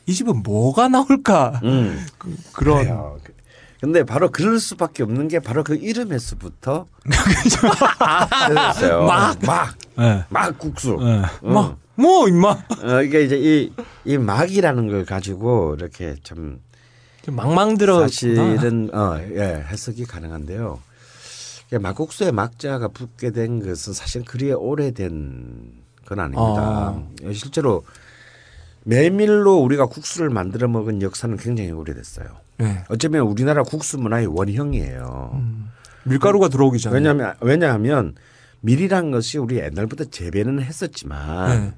[0.07, 2.07] 이 집은 뭐가 나올까 음.
[2.17, 2.29] 그,
[2.65, 3.19] 런 그래요.
[3.81, 6.87] 근데 바로 그럴 수밖에 없는 게 바로 그 이름에서부터
[8.49, 9.05] 그랬어요.
[9.05, 9.39] 막.
[9.45, 10.25] 막, 네.
[10.29, 10.97] 막 국수.
[11.01, 11.23] 네.
[11.43, 11.53] 어.
[11.53, 13.73] 막, 뭐 임마 어, 이게 이제 이,
[14.05, 16.61] 이 막이라는 걸 가지고 이렇게 참
[17.27, 20.81] 망망 들어 사실은 어, 예, 해석이 가능한데요.
[21.81, 25.73] 막국수에 막자가 붙게 된 것은 사실 그리 오래된
[26.07, 27.03] 건 아닙니다.
[27.25, 27.85] 예, 실제로
[28.85, 32.48] 메밀로 우리가 국수를 만들어 먹은 역사는 굉장히 오래됐어요.
[32.59, 32.83] 네.
[32.89, 35.43] 어쩌면 우리나라 국수 문화의 원형이에요.
[36.05, 38.15] 밀가루가 들어오기 전에 왜냐하면 왜냐하면
[38.61, 41.75] 밀이란 것이 우리 옛날부터 재배는 했었지만 네.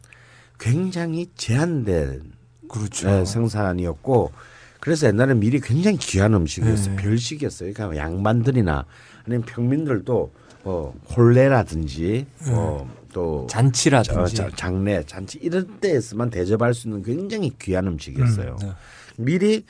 [0.59, 2.33] 굉장히 제한된
[2.69, 3.11] 그렇죠.
[3.11, 4.33] 예, 생산이었고
[4.79, 6.97] 그래서 옛날에 밀이 굉장히 귀한 음식이었어요.
[6.97, 7.03] 네.
[7.03, 7.73] 별식이었어요.
[7.75, 8.87] 그러니까 양반들이나
[9.27, 10.33] 아니면 평민들도
[10.65, 13.53] 어, 홀레라든지 어, 또 네.
[13.53, 18.57] 잔치라든지 자- 장례, 잔치 이런 때에서만 대접할 수 있는 굉장히 귀한 음식이었어요.
[18.63, 18.73] 음, 네.
[19.17, 19.65] 밀이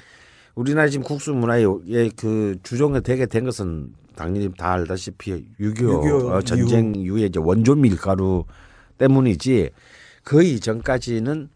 [0.61, 1.65] 우리나라 지금 국수 문화의
[2.17, 7.75] 그 주종이 되게 된 것은 당연히 다 알다시피 6.25 6.25 어, 전쟁 이후에 이제 원조
[7.75, 8.45] 밀가루
[8.99, 9.71] 때문이지
[10.23, 11.49] 그 이전까지는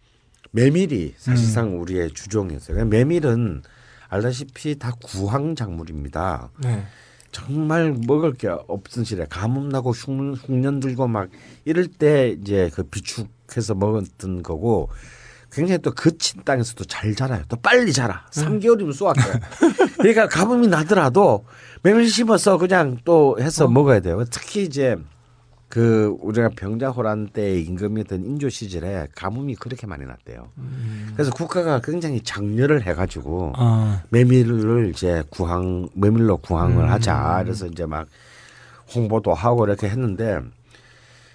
[0.52, 2.76] 메밀이 사실상 우리의 주종이었어요.
[2.76, 3.62] 그러니까 메밀은
[4.08, 6.50] 알다시피 다 구황 작물입니다.
[6.62, 6.84] 네.
[7.30, 11.28] 정말 먹을 게 없은 시대 가뭄 나고 흉, 흉년 들고 막
[11.66, 14.88] 이럴 때 이제 그 비축해서 먹었던 거고
[15.54, 17.42] 굉장히 또 거친 땅에서도 잘 자라요.
[17.48, 18.26] 또 빨리 자라.
[18.32, 19.20] 3개월이면 수확해.
[19.98, 21.44] 그러니까 가뭄이 나더라도
[21.82, 24.24] 메밀 심어서 그냥 또 해서 먹어야 돼요.
[24.30, 24.96] 특히 이제
[25.68, 30.50] 그 우리가 병자호란 때 임금이었던 인조 시절에 가뭄이 그렇게 많이 났대요.
[31.14, 37.40] 그래서 국가가 굉장히 장려를 해가지고 아, 메밀을 이제 구황 메밀로 구황을 하자.
[37.44, 38.06] 그래서 이제 막
[38.94, 40.38] 홍보도 하고 이렇게 했는데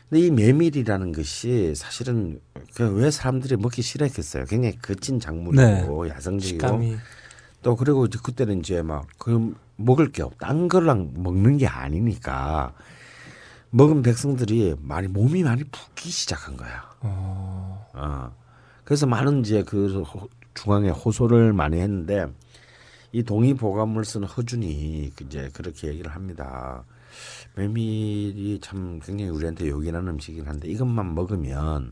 [0.09, 2.39] 근데 이 메밀이라는 것이 사실은
[2.75, 4.45] 그왜 사람들이 먹기 싫어했겠어요.
[4.45, 6.97] 굉장히 거친 작물이고 야성적이고 식감이
[7.61, 10.47] 또 그리고 이제 그때는 이제 막 그 먹을 게 없다.
[10.47, 12.73] 딴 거랑 먹는 게 아니니까
[13.71, 16.89] 먹은 백성들이 많이 몸이 많이 붓기 시작한 거야.
[17.93, 18.35] 어.
[18.83, 22.25] 그래서 많은 이제 그 호- 중앙에 호소를 많이 했는데
[23.11, 26.83] 이 동의 보감을 쓴 허준이 그 이제 그렇게 얘기를 합니다.
[27.55, 31.91] 메밀이 참 굉장히 우리한테 요긴한 음식이긴 한데 이것만 먹으면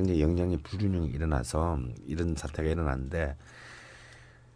[0.00, 3.36] 굉장히 영양의 불균형이 일어나서 이런 사태가 일어나는데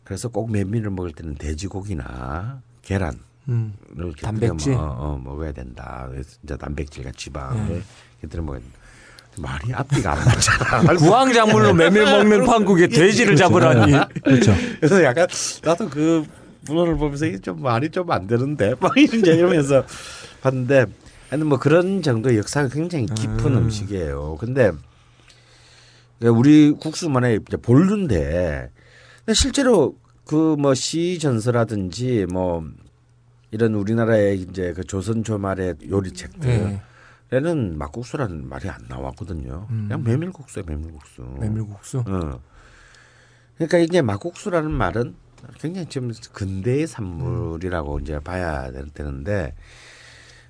[0.02, 3.18] 그래서 꼭 메밀을 먹을 때는 돼지고기나 계란을
[3.48, 3.74] 음.
[3.96, 4.72] 이렇게 단백질?
[4.72, 6.06] 먹- 어, 어, 먹어야 된다.
[6.10, 7.82] 그래서 이제 단백질과 지방을
[8.22, 8.78] 이렇게 먹어야 된다.
[9.36, 10.94] 말이 앞뒤가 안 맞잖아.
[10.96, 13.92] 구황작물로 메밀 먹는 판국에 돼지를 잡으라니.
[14.22, 14.54] 그렇죠.
[14.78, 15.26] 그래서 약간
[15.62, 16.24] 나도 그
[16.66, 19.84] 문헌을 보면서 이게 좀 말이 좀 안 되는데 막 이제 이러면서
[20.40, 20.86] 봤는데
[21.30, 23.70] 하여튼 뭐 그런 정도의 역사가 굉장히 깊은 음.
[23.70, 24.70] 식이에요 근데
[26.22, 28.70] 우리 국수만의 이제 본류인데
[29.34, 32.64] 실제로 그 뭐 시 전서라든지 뭐
[33.50, 36.80] 이런 우리나라의 이제 그 조선 조말의 요리책들
[37.32, 37.76] 에는 네.
[37.76, 39.66] 막국수라는 말이 안 나왔거든요.
[39.70, 39.86] 음.
[39.88, 41.22] 그냥 메밀국수예요, 메밀국수.
[41.40, 41.98] 메밀국수.
[42.06, 42.40] 어.
[43.56, 45.14] 그러니까 이게 막국수라는 말은
[45.58, 49.54] 굉장히 좀 근대의 산물이라고 이제 봐야 될- 되는데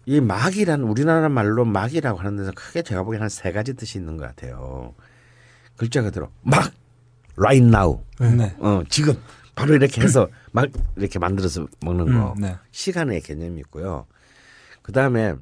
[0.06, 4.16] 이 막이란 우리나라 말로 막이라고 하는 데서 크게 제가 보기엔 한 세 가지 뜻이 있는
[4.16, 4.94] 것 같아요.
[5.76, 6.72] 글자 그대로 막
[7.36, 8.54] right now 네.
[8.58, 9.14] 어 지금
[9.54, 12.56] 바로 이렇게 해서 막 이렇게 만들어서 먹는 거 음, 네.
[12.72, 14.06] 시간의 개념이 있고요.
[14.82, 15.34] 그 다음에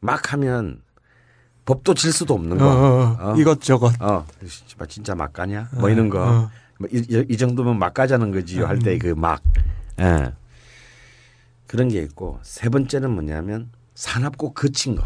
[0.00, 0.82] 막 하면
[1.64, 2.70] 법도 질 수도 없는 어, 거.
[2.70, 3.36] 어, 어?
[3.36, 3.92] 이것저것.
[4.00, 5.68] 어, 씨발 진짜 막 가냐?
[5.74, 6.20] 뭐 이런 거.
[6.22, 6.50] 어.
[6.78, 8.66] 뭐 이, 정도면 막 가자는 거지요.
[8.66, 9.42] 할 때 그 막.
[10.00, 10.32] 예.
[11.66, 15.04] 그런 게 있고 세 번째는 뭐냐면 사납고 거친 거.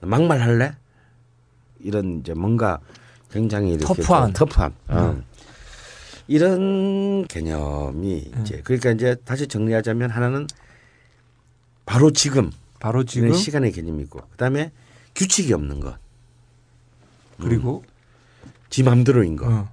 [0.00, 0.74] 막말 할래?
[1.80, 2.78] 이런 이제 뭔가
[3.36, 4.24] 굉장히 이렇게 터프한.
[4.24, 4.74] 좀 터프한.
[4.88, 5.22] 어.
[6.26, 10.46] 이런 개념이 이제 그러니까 이제 다시 정리하자면 하나는
[11.84, 12.50] 바로 지금
[12.80, 14.72] 바로 지금 이런 시간의 개념이 있고 그다음에
[15.14, 15.96] 규칙이 없는 것.
[17.38, 17.84] 그리고
[18.70, 19.46] 지 맘대로인 것.
[19.46, 19.68] 어.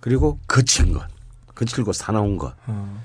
[0.00, 1.06] 그리고 거친 것.
[1.54, 2.54] 거칠고 사나운 것.
[2.66, 3.04] 어.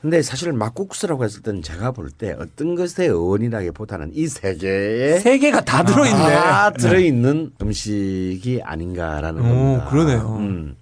[0.00, 5.38] 근데 사실 막국수라고 했을 때는 제가 볼 때 어떤 것의 어원이라기보다는 이 세 개의 세
[5.38, 6.18] 개가 다 들어있네.
[6.18, 9.86] 다 들어있는 음식이 아닌가라는 오, 겁니다.
[9.90, 10.36] 그러네요.
[10.38, 10.76] 음.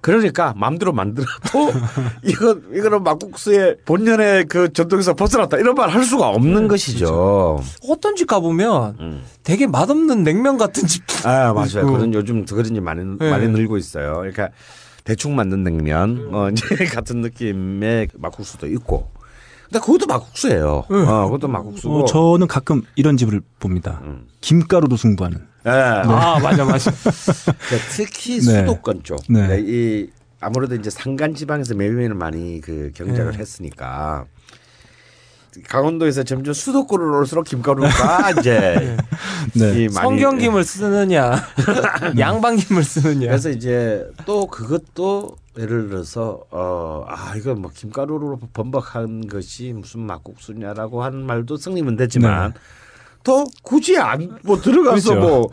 [0.00, 1.72] 그러니까 마음대로 만들어도
[2.24, 7.62] 이거 이거는 막국수의 본연의 그 전통에서 벗어났다 이런 말 할 수가 없는 것이죠.
[7.88, 9.22] 어떤 집 가보면 음.
[9.44, 11.02] 되게 맛없는 냉면 같은 집.
[11.24, 11.86] 아 맞아요.
[11.90, 13.30] 그런 요즘 그런 집 많이 네.
[13.30, 14.16] 많이 늘고 있어요.
[14.16, 14.50] 그러니까
[15.04, 19.10] 대충 만든 냉면 뭐 이제 같은 느낌의 막국수도 있고.
[19.64, 20.84] 근데 그것도 막국수예요.
[20.88, 22.02] 어, 그것도 막국수고.
[22.02, 24.00] 어, 저는 가끔 이런 집을 봅니다.
[24.04, 24.26] 음.
[24.40, 25.38] 김가루로 승부하는.
[25.66, 25.70] 예.
[25.70, 26.90] 아 맞아 맞아.
[27.00, 28.40] 그러니까 특히 네.
[28.40, 29.20] 수도권 쪽.
[29.28, 29.46] 네.
[29.46, 30.10] 네, 이
[30.40, 33.38] 아무래도 이제 산간 지방에서 매일매일 많이 그 경작을 네.
[33.38, 34.26] 했으니까
[35.62, 38.96] 강원도에서 점점 수도권으로 올수록 김가루가 이제
[39.54, 39.68] 네.
[39.82, 41.42] 이 많이 성경김을 쓰느냐,
[42.18, 43.28] 양방김을 쓰느냐.
[43.28, 51.24] 그래서 이제 또 그것도 예를 들어서 어아 이거 뭐 김가루로 범벅한 것이 무슨 막국수냐라고 하는
[51.26, 52.54] 말도 성립은 됐지만
[53.22, 55.50] 또 굳이 안 뭐 들어가서 그렇죠.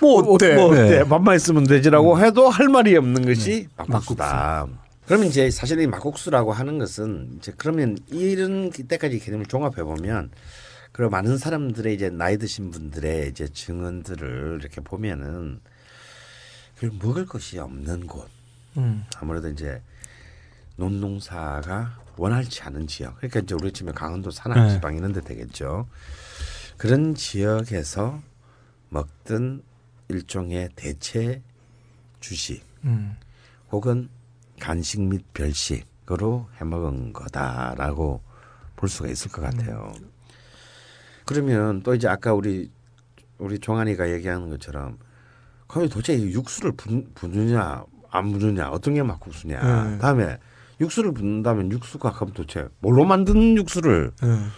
[0.00, 0.54] 뭐뭐 어때?
[0.56, 0.98] 뭐 어때?
[0.98, 1.04] 네.
[1.04, 4.66] 밥만 있으면 되지라고 해도 할 말이 없는 것이 막국수다.
[5.06, 10.30] 그러면 이제 사실 이 막국수라고 하는 것은 이제 그러면 이런 때까지 개념을 종합해 보면
[10.90, 15.60] 그리고 많은 사람들의 이제 나이 드신 분들의 이제 증언들을 이렇게 보면은
[16.78, 18.28] 그 먹을 것이 없는 곳
[18.76, 19.04] 음.
[19.16, 19.80] 아무래도 이제
[20.76, 24.72] 논농사가 원활치 않은 지역 그러니까 이제 우리 치면 강원도 산악 네.
[24.72, 25.86] 지방 이런 데 되겠죠.
[26.76, 28.20] 그런 지역에서
[28.88, 29.62] 먹던
[30.08, 31.42] 일종의 대체
[32.20, 33.16] 주식 음.
[33.70, 34.08] 혹은
[34.60, 38.20] 간식 및 별식으로 해먹은 거다라고
[38.76, 39.92] 볼 수가 있을 것 같아요.
[41.24, 42.70] 그러면 또 이제 아까 우리
[43.38, 44.98] 우리 종환이가 얘기하는 것처럼
[45.66, 49.98] 그럼 도대체 이 육수를 붓, 붓느냐 안 붓느냐 어떤 게 막국수냐 네.
[49.98, 50.38] 다음에
[50.80, 54.50] 육수를 붓는다면 육수가 그럼 도대체 뭘로 만든 육수를 음.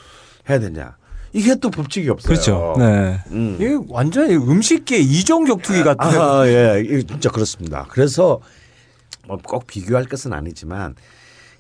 [0.49, 0.97] 해야 되냐
[1.33, 2.29] 이게 또 법칙이 없어요.
[2.29, 2.75] 그렇죠.
[2.79, 3.21] 네.
[3.31, 3.57] 음.
[3.61, 6.21] 이게 완전히 음식계 이종 격투기 같은.
[6.21, 7.87] 아, 예, 진짜 그렇습니다.
[7.89, 8.41] 그래서
[9.29, 10.95] 뭐 꼭 비교할 것은 아니지만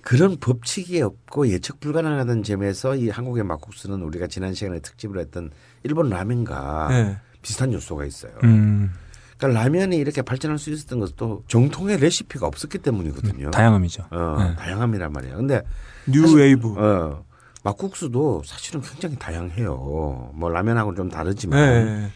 [0.02, 5.50] 그런 법칙이 없고 예측 불가능하던 점에서 이 한국의 막국수는 우리가 지난 시간에 특집을 했던
[5.82, 7.16] 일본 라면과 네.
[7.42, 8.32] 비슷한 요소가 있어요.
[8.44, 8.90] 음,
[9.36, 13.50] 그러니까 라면이 이렇게 발전할 수 있었던 것도 정통의 레시피가 없었기 때문이거든요.
[13.50, 14.06] 다양함이죠.
[14.10, 14.56] 어, 네.
[14.56, 15.36] 다양함이란 말이에요.
[15.36, 15.62] 근데
[16.06, 16.74] 뉴웨이브.
[16.78, 17.24] 어,
[17.64, 20.30] 막국수도 사실은 굉장히 다양해요.
[20.34, 22.08] 뭐 라면하고는 좀 다르지만 네.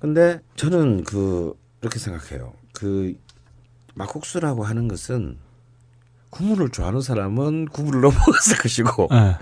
[0.00, 2.52] 근데 저는 그 이렇게 생각해요.
[2.72, 3.14] 그
[3.94, 5.38] 막국수라고 하는 것은
[6.30, 9.36] 국물을 좋아하는 사람은 국물을 넣어 먹었을 것이고 네.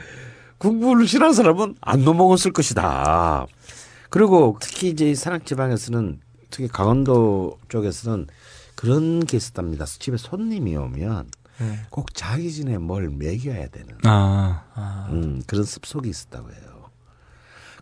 [0.58, 3.46] 국물을 싫어하는 사람은 안 넣어 먹었을 것이다.
[4.10, 6.20] 그리고 특히 이제 이 산악지방에서는
[6.50, 8.26] 특히 강원도 쪽에서는
[8.74, 9.84] 그런 게 있었답니다.
[9.84, 11.78] 집에 손님이 오면 네.
[11.90, 15.08] 꼭 자기 전에 뭘 먹여야 되는 아, 아.
[15.10, 16.90] 음, 그런 습속이 있었다고 해요.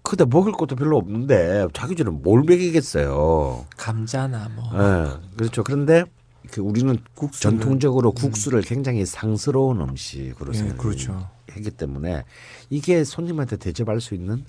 [0.03, 3.67] 근데 먹을 것도 별로 없는데 자기 전에 뭘 먹이겠어요.
[3.77, 4.71] 감자나 뭐.
[4.75, 5.63] 예, 그렇죠.
[5.63, 6.05] 그런데
[6.51, 7.59] 그 우리는 국수는.
[7.59, 11.31] 전통적으로 국수를 굉장히 상스러운 음식으로 예, 생각하기 그렇죠.
[11.77, 12.25] 때문에
[12.71, 14.45] 이게 손님한테 대접할 수 있는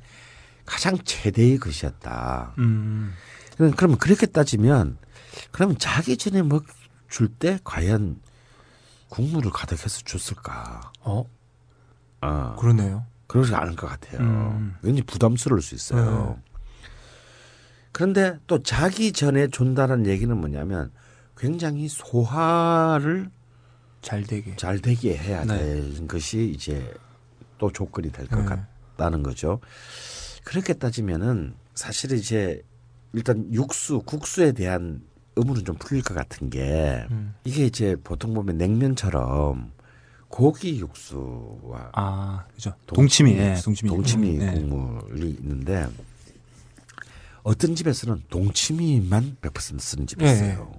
[0.66, 2.54] 가장 최대의 것이었다.
[2.60, 3.14] 음,
[3.58, 4.98] 그럼- 그러면 그렇게 따지면
[5.52, 8.20] 그러면 자기 전에 먹줄때 과연
[9.10, 10.92] 국물을 가득해서 줬을까?
[11.02, 11.26] 어,
[12.22, 13.06] 어, 그러네요.
[13.28, 14.20] 그러지 않을 것 같아요.
[14.22, 14.76] 음.
[14.82, 16.40] 왠지 부담스러울 수 있어요.
[17.92, 20.92] 그런데 또 자기 전에 준다는 얘기는 뭐냐면
[21.40, 23.32] 굉장히 소화를
[24.02, 24.56] 잘 되게.
[24.58, 25.58] 잘 되게 해야 네.
[25.58, 26.94] 되는 것이 이제
[27.58, 28.46] 또 조건이 될것 네.
[28.46, 29.60] 같다는 거죠.
[30.44, 32.62] 그렇게 따지면은 사실 이제
[33.14, 35.02] 일단 육수, 국수에 대한
[35.36, 37.34] 의문은 좀 풀릴 것 같은 게 음.
[37.46, 39.72] 이게 이제 보통 보면 냉면처럼
[40.28, 42.74] 고기 육수와 아, 그죠.
[42.88, 43.90] 동치미, 예, 동치미.
[43.90, 44.52] 동치미 음, 예.
[44.60, 45.88] 국물이 있는데
[47.44, 50.72] 어떤 집에서는 동치미만 100% 쓰는 집이 예, 있어요.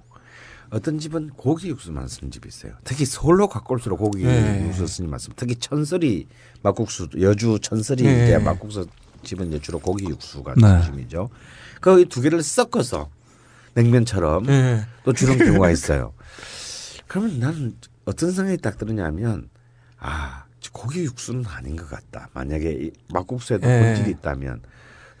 [0.71, 2.73] 어떤 집은 고기 육수만 쓰는 집이 있어요.
[2.85, 4.65] 특히 서울로 가까울수록 고기 예.
[4.67, 5.33] 육수 쓰는 말씀.
[5.35, 6.27] 특히 천설이
[6.63, 8.23] 막국수 여주 천설이 예.
[8.23, 8.87] 이제 막국수
[9.23, 10.83] 집은 이제 주로 고기 육수가 네.
[10.83, 11.29] 중심이죠.
[11.81, 13.09] 그 두 개를 섞어서
[13.73, 14.85] 냉면처럼 예.
[15.03, 16.13] 또 주는 경우가 있어요.
[17.07, 17.75] 그러면 나는
[18.05, 19.49] 어떤 생각이 딱 드느냐면
[19.99, 22.29] 아 고기 육수는 아닌 것 같다.
[22.33, 23.79] 만약에 이 막국수에도 예.
[23.83, 24.61] 본질이 있다면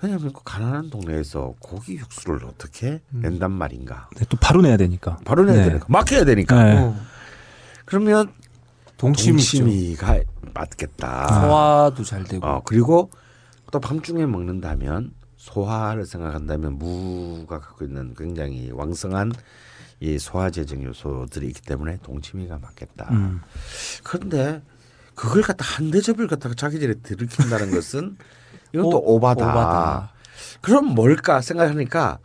[0.01, 4.09] 왜냐하면 그 가난한 동네에서 고기 육수를 어떻게 낸단 말인가.
[4.15, 5.17] 네, 또 바로 내야 되니까.
[5.25, 5.63] 바로 내야 네.
[5.69, 6.63] 되니까 막혀야 되니까.
[6.63, 6.77] 네.
[6.77, 6.95] 어,
[7.85, 8.31] 그러면
[8.97, 9.37] 동치미.
[9.37, 10.19] 동치미 가
[10.53, 11.27] 맞겠다.
[11.41, 12.45] 소화도 잘 되고.
[12.45, 13.11] 어 그리고
[13.71, 19.33] 또 밤중에 먹는다면 소화를 생각한다면 무가 갖고 있는 굉장히 왕성한
[19.99, 23.09] 이 소화제정 요소들이 있기 때문에 동치미가 맞겠다.
[23.11, 23.41] 음.
[24.03, 24.61] 그런데
[25.15, 28.17] 그걸 갖다 한 대접을 갖다가 자기 전에 들이킨다는 것은
[28.73, 29.45] 이건 또 오- 오바다.
[29.45, 30.11] 오바다.
[30.61, 32.19] 그럼 뭘까 생각하니까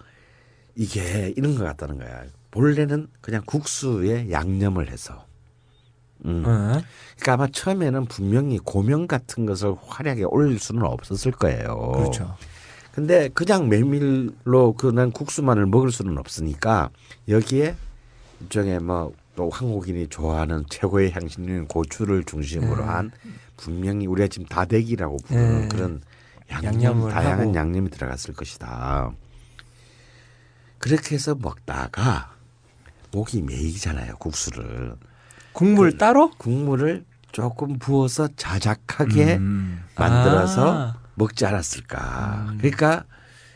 [0.75, 2.25] 이게 이런 것 같다는 거야.
[2.51, 5.25] 본래는 그냥 국수에 양념을 해서.
[6.25, 6.39] 음.
[6.47, 6.85] 예.
[7.19, 11.93] 그러니까 아마 처음에는 분명히 고명 같은 것을 화려하게 올릴 수는 없었을 거예요.
[11.95, 12.37] 그렇죠.
[12.93, 16.91] 근데 그냥 메밀로 그난 국수만을 먹을 수는 없으니까
[17.29, 17.77] 여기에
[18.41, 22.83] 일종의 뭐 또 한국인이 좋아하는 최고의 향신료인 고추를 중심으로 네.
[22.83, 23.11] 한
[23.57, 25.69] 분명히 우리가 지금 다대기라고 부르는 네.
[25.69, 26.01] 그런
[26.51, 27.55] 양념, 다양한 하고.
[27.55, 29.13] 양념이 들어갔을 것이다.
[30.79, 32.35] 그렇게 해서 먹다가
[33.13, 34.95] 목이 메이잖아요 국수를
[35.53, 36.31] 국물 따로?
[36.37, 39.83] 국물을 조금 부어서 자작하게 음.
[39.97, 41.01] 만들어서 아.
[41.15, 42.49] 먹지 않았을까.
[42.51, 42.59] 음.
[42.59, 43.05] 그러니까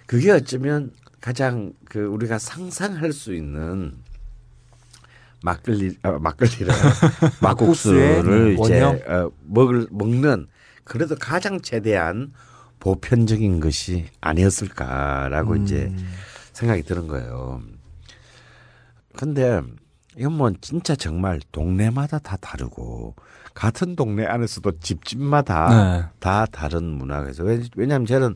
[0.07, 3.95] 그게 어쩌면 가장 그 우리가 상상할 수 있는
[5.43, 6.67] 막걸리 어, 막걸리를
[7.41, 9.01] 막국수를 이제 원형?
[9.07, 10.47] 어, 먹을 먹는
[10.85, 12.33] 그래도 가장 최대한
[12.81, 16.13] 보편적인 것이 아니었을까라고 이제 음.
[16.53, 17.61] 생각이 드는 거예요.
[19.17, 19.61] 근데
[20.17, 23.15] 이건 뭐 진짜 정말 동네마다 다 다르고
[23.55, 25.69] 같은 동네 안에서도 집집마다
[26.01, 26.05] 네.
[26.19, 27.01] 다 다른.
[27.41, 28.35] 왜- 왜냐하면 저는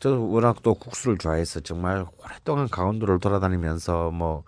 [0.00, 4.44] 저 워낙 또 국수를 좋아해서 정말 오랫동안 강원도를 돌아다니면서 뭐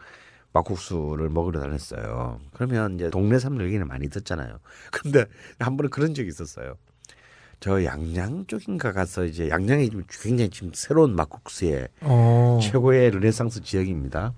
[0.52, 2.40] 막국수를 먹으러 다녔어요.
[2.54, 4.58] 그러면 이제 동네 사람들 얘기는 많이 듣잖아요.
[4.90, 5.24] 근데
[5.58, 6.74] 한 번은 그런 적이 있었어요.
[7.60, 12.58] 저 양양 쪽인가 가서 이제 양양이 지금 굉장히 지금 새로운 막국수의 어.
[12.62, 14.34] 최고의 르네상스 지역입니다.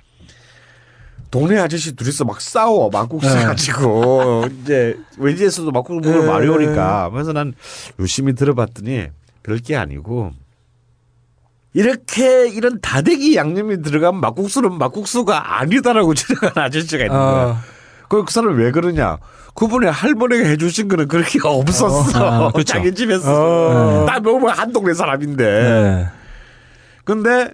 [1.31, 3.45] 동네 아저씨 둘이서 막 싸워 막국수 네.
[3.45, 6.49] 가지고 이제 외지에서도 막국수 먹으러 네.
[6.49, 7.53] 오니까 그래서 난
[7.99, 9.09] 유심히 들어봤더니
[9.43, 10.33] 별게 아니고
[11.75, 17.45] 이렇게 이런 다대기 양념이 들어간 막국수는 막국수가 아니다라고 지적한 아저씨가 있는 거야.
[17.45, 17.78] 어.
[18.09, 19.19] 그, 그 사람 왜 그러냐?
[19.55, 22.25] 그분의 할머니가 해주신 거는 그렇게 없었어.
[22.25, 22.65] 아, 그렇죠.
[22.65, 24.03] 자기 집에서.
[24.03, 24.05] 어.
[24.05, 25.45] 나 먹으면 한 동네 사람인데.
[25.45, 26.09] 네.
[27.05, 27.51] 근데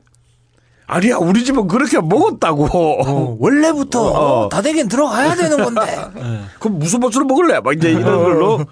[0.86, 2.66] 아니야 우리 집은 그렇게 먹었다고.
[2.66, 4.02] 어, 원래부터
[4.44, 4.48] 어.
[4.50, 5.80] 다대기는 들어가야 되는 건데.
[6.60, 7.60] 그럼 무슨 맛으로 먹을래?
[7.60, 8.64] 막 이제 이런 걸로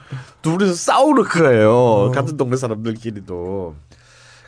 [0.42, 2.10] 둘이서 싸우는 거예요.
[2.14, 3.74] 같은 동네 사람들끼리도.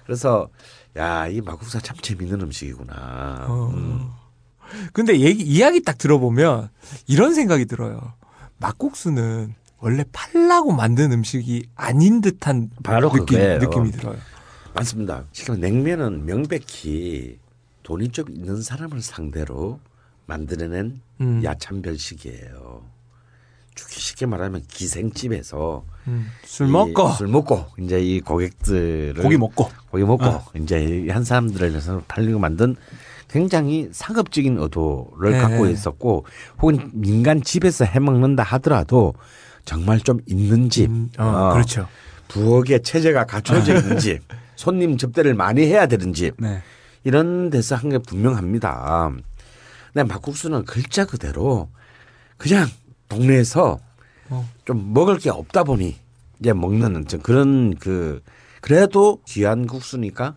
[0.05, 0.49] 그래서
[0.97, 3.47] 야이 막국수가 참 재밌는 음식이구나.
[3.49, 4.11] 음.
[4.93, 6.69] 근데 얘기, 이야기 딱 들어보면
[7.07, 8.15] 이런 생각이 들어요.
[8.59, 13.59] 막국수는 원래 팔라고 만든 음식이 아닌 듯한 바로 느낌, 그거예요.
[13.59, 14.17] 느낌이 들어요.
[14.75, 15.25] 맞습니다.
[15.33, 17.39] 지금 냉면은 명백히
[17.83, 19.79] 돈이 좀 있는 사람을 상대로
[20.27, 21.43] 만들어낸 음.
[21.45, 22.83] 야참 별식이에요.
[23.77, 29.69] 쉽게 말하면 기생집에서 음, 술이 먹고 술 먹고 이제 이 고객들을 고기 먹고.
[29.91, 30.45] 고기 먹고 어.
[30.57, 32.77] 이제 한 사람들을 위해서 팔리고 만든
[33.35, 35.39] 굉장히 상업적인 의도를 네.
[35.39, 36.25] 갖고 있었고
[36.63, 39.15] 혹은 민간 집에서 해먹는다 하더라도
[39.65, 41.89] 정말 좀 있는 집, 음, 어, 어, 그렇죠.
[42.29, 44.21] 부엌에 체제가 갖춰져 있는 집,
[44.55, 46.63] 손님 접대를 많이 해야 되는 집 네.
[47.03, 49.11] 이런 데서 한 게 분명합니다.
[49.93, 51.69] 근데 막국수는 글자 그대로
[52.37, 52.69] 그냥
[53.09, 53.81] 동네에서
[54.31, 54.49] 어.
[54.65, 55.97] 좀 먹을 게 없다 보니
[56.39, 58.23] 이제 먹는 좀 그런 그
[58.61, 60.37] 그래도 귀한 국수니까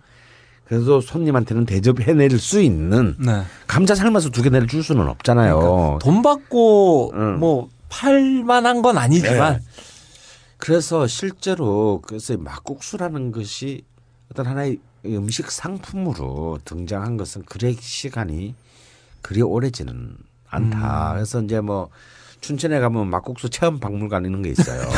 [0.68, 3.44] 그래도 손님한테는 대접해낼 수 있는 네.
[3.68, 5.60] 감자 삶아서 두 개 내줄 수는 없잖아요.
[5.60, 7.40] 그러니까 돈 받고 응.
[7.40, 9.60] 뭐 팔만한 건 아니지만 네.
[10.58, 13.84] 그래서 실제로 그래서 이 막국수라는 것이
[14.32, 18.56] 어떤 하나의 음식 상품으로 등장한 것은 그래 시간이
[19.22, 20.18] 그리 오래지는
[20.50, 21.14] 않다.
[21.14, 21.90] 그래서 이제 뭐
[22.42, 24.82] 춘천에 가면 막국수 체험 박물관 이런 게 있어요.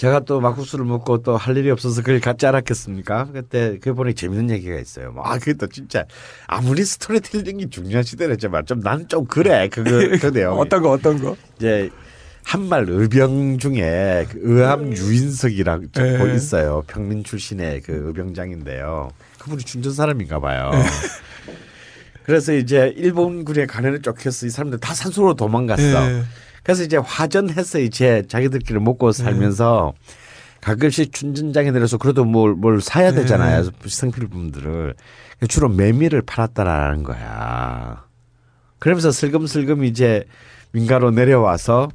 [0.00, 3.28] 제가 또 막국수를 먹고 또 할 일이 없어서 그걸 갖지 않았겠습니까?
[3.34, 5.12] 그때 그 보니 재밌는 얘기가 있어요.
[5.12, 6.06] 뭐, 아, 그게 또 진짜
[6.46, 9.68] 아무리 스토리텔링이 중요한 시대랬지만 좀 난 좀 그래.
[9.68, 10.58] 그거 그 내용.
[10.58, 11.36] 어떤 거 어떤 거?
[11.58, 11.90] 이제
[12.44, 16.16] 한말 의병 중에 그 의암 유인석이라고 네.
[16.18, 16.82] 고 있어요.
[16.86, 19.10] 평민 출신의 그 의병장인데요.
[19.38, 20.70] 그분이 춘천 사람인가 봐요.
[22.24, 25.82] 그래서 이제 일본군에 간에를 쫓겨서 이 사람들 다 산소로 도망갔어.
[25.82, 26.22] 네.
[26.62, 29.92] 그래서 이제 화전해서 이제 자기들끼리 먹고 살면서
[30.60, 33.70] 가끔씩 춘전장에 내려서 그래도 뭘, 뭘 사야 되잖아요.
[33.86, 34.94] 생필품들을.
[35.48, 38.04] 주로 메밀을 팔았다라는 거야.
[38.78, 40.24] 그러면서 슬금슬금 이제
[40.72, 41.88] 민가로 내려와서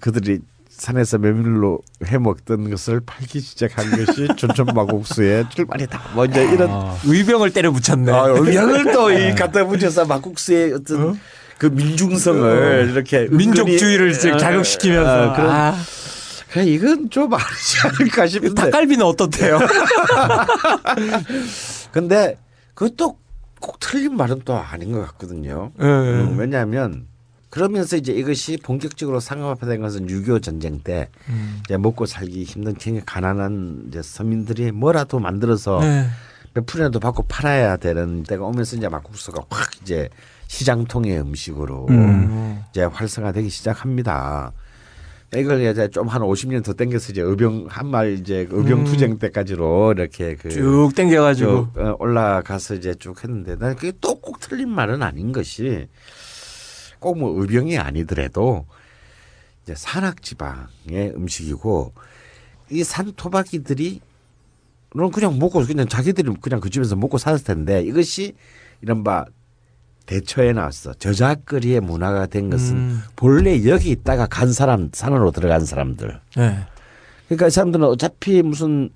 [0.00, 6.00] 그들이 산에서 메밀로 해 먹던 것을 팔기 시작한 것이 춘천막국수의 출발이다.
[6.14, 6.70] 뭐 이제 이런
[7.04, 8.10] 의병을 때려 붙였네.
[8.10, 11.20] 아, 의향을 또 이 갖다 붙여서 막국수의 어떤
[11.60, 15.76] 그 민중성을 이렇게 은근히- 민족주의를 어, 자극시키면서 어, 그런 아,
[16.50, 18.62] 그냥 이건 좀 아니지 않을까 싶은데.
[18.62, 19.58] 닭갈비는 어떻대요?
[21.92, 22.38] 근데
[22.72, 23.18] 그것도
[23.60, 25.70] 꼭 틀린 말은 또 아닌 것 같거든요.
[25.80, 25.84] 예.
[25.84, 27.06] 음, 왜냐하면
[27.50, 31.60] 그러면서 이제 이것이 본격적으로 상업화된 것은 6.25 전쟁 때 음.
[31.66, 36.06] 이제 먹고 살기 힘든 굉장히 가난한 이제 서민들이 뭐라도 만들어서 네.
[36.54, 40.08] 몇 푼이라도 받고 팔아야 되는 때가 오면서 이제 막국수가 확 이제
[40.50, 42.64] 시장통의 음식으로 음.
[42.70, 44.52] 이제 활성화되기 시작합니다.
[45.36, 48.84] 이걸 이제 좀 한 50년 더 땡겨서 이제 의병 한말 이제 의병 음.
[48.84, 54.20] 투쟁 때까지로 이렇게 그 쭉 땡겨가지고 쭉, 어, 올라가서 이제 쭉 했는데 난 그게 또
[54.20, 55.86] 꼭 틀린 말은 아닌 것이
[56.98, 58.66] 꼭 뭐 의병이 아니더라도
[59.62, 61.92] 이제 산악 지방의 음식이고
[62.70, 64.00] 이 산토박이들이
[64.96, 68.34] 는 그냥 먹고 그냥 자기들이 그냥 그 집에서 먹고 살았을 텐데 이것이
[68.82, 69.24] 이른바
[70.10, 73.02] 대처에 나왔어 저작거리의 문화가 된 것은 음.
[73.14, 76.58] 본래 여기 있다가 간 사람 산으로 들어간 사람들 네.
[77.28, 78.90] 그러니까 이 사람들은 어차피 무슨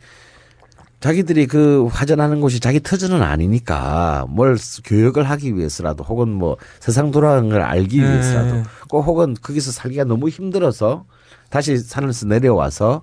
[0.98, 7.48] 자기들이 그 화전하는 곳이 자기 터전은 아니니까 뭘 교육을 하기 위해서라도 혹은 뭐 세상 돌아가는
[7.48, 8.10] 걸 알기 네.
[8.10, 11.04] 위해서라도 꼭 혹은 거기서 살기가 너무 힘들어서
[11.48, 13.02] 다시 산에서 내려와서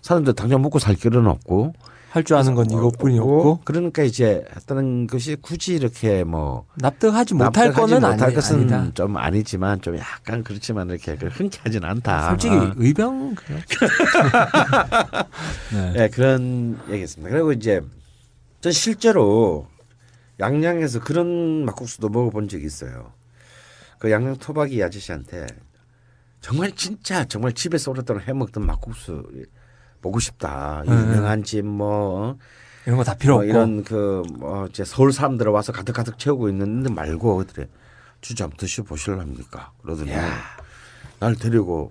[0.00, 1.74] 사람들 당장 먹고 살 길은 없고
[2.10, 7.92] 할 줄 아는 건 이것뿐이었고 그러니까 이제 했다는 것이 굳이 이렇게 뭐 납득하지 못할 납득하지
[7.94, 8.90] 거는 못할 아니, 것은 아니다.
[8.94, 12.30] 좀 아니지만 좀 약간 그렇지만 이렇게 흔쾌하진 않다.
[12.30, 12.72] 솔직히 어.
[12.76, 13.36] 의병
[15.72, 15.92] 네.
[15.92, 17.30] 네, 그런 얘기했습니다.
[17.32, 17.80] 그리고 이제
[18.60, 19.68] 전 실제로
[20.40, 23.12] 양양에서 그런 막국수도 먹어본 적이 있어요.
[24.00, 25.46] 그 양양 토박이 아저씨한테
[26.40, 29.28] 정말 진짜 정말 집에서 오랫동안 해 먹던 막국수
[30.00, 30.82] 보고 싶다.
[30.86, 30.92] 네.
[30.92, 32.36] 유명한 집 뭐
[32.86, 36.48] 이런 거 다 필요 뭐 없고 이런 그뭐 이제 서울 사람들 와서 가득 가득 채우고
[36.48, 37.66] 있는데 말고 그들이
[38.22, 39.72] 진짜 한번 드셔 보실랍니까?
[39.82, 40.12] 그러더니
[41.18, 41.90] 날 데리고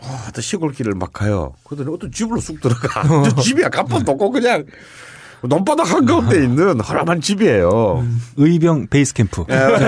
[0.00, 1.54] 와, 또 시골 길을 막 가요.
[1.64, 3.02] 그러더니 어떤 집으로 쑥 들어가.
[3.28, 4.64] 저 집이야 간판도 없고 그냥
[5.42, 8.04] 논바닥 한가운데 있는 허름한 집이에요.
[8.36, 9.44] 의병 베이스 캠프.
[9.44, 9.78] 그래서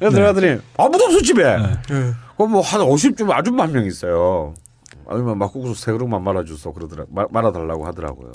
[0.00, 1.42] 들어가더니 아무도 없어 집에.
[2.36, 4.54] 그럼 뭐 한 50쯤 아줌마 한 명 있어요.
[5.08, 8.30] 아니면 막국수 세 그릇만 말아줘서 그러더라 말- 말아달라고 하더라고요.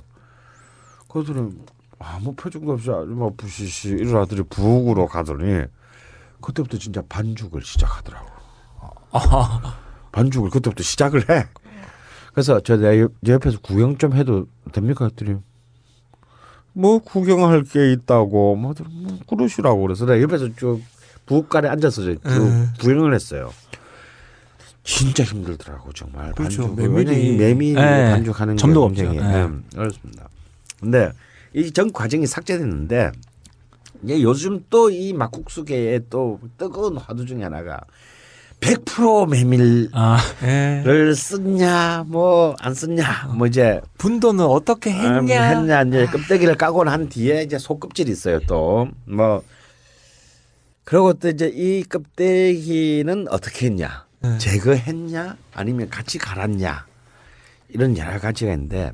[1.09, 1.51] 그러더니
[1.99, 5.65] 아무 표정도 없이 아줌마 부시시 이런 아들이 부엌으로 가더니
[6.41, 8.27] 그때부터 진짜 반죽을 시작하더라고.
[10.11, 11.47] 반죽을 그때부터 시작을 해.
[12.33, 15.05] 그래서 저 내 옆에서 구경 좀 해도 됩니까?
[15.05, 15.37] 했더니
[16.73, 20.81] 뭐 구경할 게 있다고 뭐, 뭐 그러시라고 그래서 내가 옆에서 쭉
[21.27, 23.51] 부엌간에 앉아서 이제 그 구경을 했어요.
[24.83, 26.63] 진짜 힘들더라고 정말 그렇죠.
[26.67, 28.11] 반죽 메밀이- 메밀 네.
[28.11, 29.29] 반죽하는 게 점도가 굉장히 없죠.
[29.29, 29.43] 네.
[29.43, 30.29] 음, 어렵습니다.
[30.79, 31.11] 근데
[31.53, 33.11] 이 전 과정이 삭제됐는데
[34.03, 37.79] 이제 요즘 또 이 막국수계의 또 뜨거운 화두 중에 하나가
[38.59, 40.81] 100% 메밀 아, 예.
[40.85, 47.07] 를 썼냐 뭐안 썼냐 뭐 이제 분도는 어떻게 음, 했냐 했냐 이제 껍데기를 까고 난
[47.09, 49.43] 뒤에 이제 속껍질이 있어요 또 뭐
[50.85, 54.37] 그리고 또 이제 이 껍데기는 어떻게 했냐 네.
[54.37, 56.85] 제거했냐 아니면 같이 갈았냐
[57.69, 58.93] 이런 여러 가지가 있는데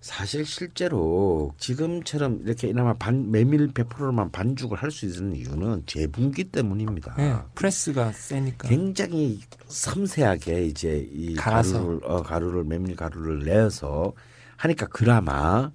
[0.00, 7.14] 사실 실제로 지금처럼 이렇게 이나마 반 메밀 100%만 반죽을 할 수 있는 이유는 재분기 때문입니다.
[7.20, 11.78] 예, 프레스가 세니까 굉장히 섬세하게 이제 이 갈아서.
[11.78, 14.12] 가루를 어, 가루를 메밀 가루를 내서
[14.56, 15.70] 하니까 그나마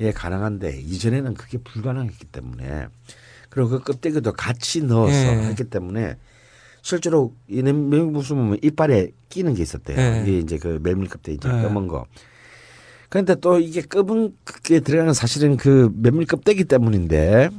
[0.00, 2.86] 예 가능한데 이전에는 그게 불가능했기 때문에
[3.48, 5.46] 그리고 그 껍데기도 같이 넣어서 예.
[5.48, 6.18] 했기 때문에
[6.82, 9.96] 실제로 이 메밀국수 보면 이빨에 끼는 게 있었대요.
[9.96, 10.22] 네.
[10.26, 11.62] 이게 이제 그 메밀껍데기 이제 네.
[11.62, 12.06] 검은 거.
[13.08, 17.50] 그런데 또 이게 검은 게 들어가는 사실은 그 메밀 껍데기 때문인데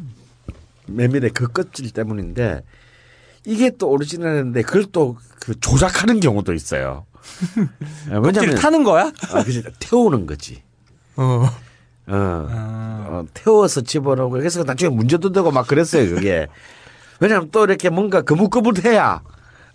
[0.88, 2.64] 메밀의 그 껍질 때문인데
[3.46, 7.06] 이게 또 오리지널인데 그걸 또 그 조작하는 경우도 있어요.
[8.10, 9.12] 왜냐면 타는 거야?
[9.32, 10.62] 아, 그지 태우는 거지.
[11.18, 11.46] 어.
[12.08, 12.48] 어.
[12.50, 13.06] 아.
[13.10, 16.48] 어, 태워서 집어넣고 그래서 나중에 문제도 되고 막 그랬어요 그게
[17.22, 19.22] 왜냐하면 또 이렇게 뭔가 거뭇거뭇해야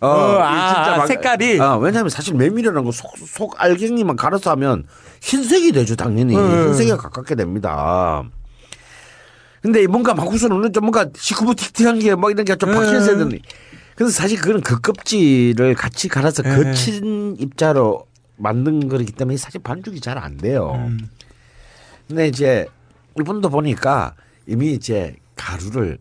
[0.00, 1.58] 어, 어, 이 아, 색깔이?
[1.58, 4.84] 어, 왜냐하면 사실 메밀이라는 거 속 속 알갱이만 갈아서 하면
[5.22, 6.68] 흰색이 되죠 당연히 음.
[6.68, 8.22] 흰색에 가깝게 됩니다.
[9.62, 13.40] 근데 이 뭔가 막국수는 좀 뭔가 시커멓틱틱한 게뭐 이런 게좀 있어야 되니.
[13.96, 16.54] 근데 사실 그거는 그 껍질을 같이 갈아서 네.
[16.54, 18.06] 거친 입자로
[18.36, 20.72] 만든 거기 때문에 사실 반죽이 잘 안 돼요.
[20.74, 21.08] 음.
[22.06, 22.66] 근데 이제
[23.18, 24.14] 이분도 보니까
[24.46, 25.98] 이미 이제 가루를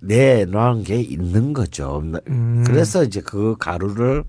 [0.00, 2.02] 내놓은 게 있는 거죠.
[2.28, 2.64] 음.
[2.66, 4.24] 그래서 이제 그 가루를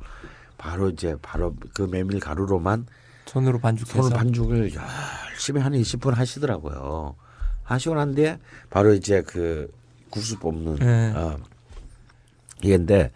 [0.58, 2.88] 바로 이제 바로 그 메밀 가루로만
[3.26, 4.02] 손으로 반죽해서.
[4.02, 7.16] 손을 반죽을 열심히 한 20분 하시더라고요.
[7.64, 8.40] 하시고 난 뒤에
[8.70, 9.72] 바로 이제 그
[10.10, 11.14] 국수 뽑는 네.
[11.16, 11.38] 어.
[12.64, 13.12] 이게인데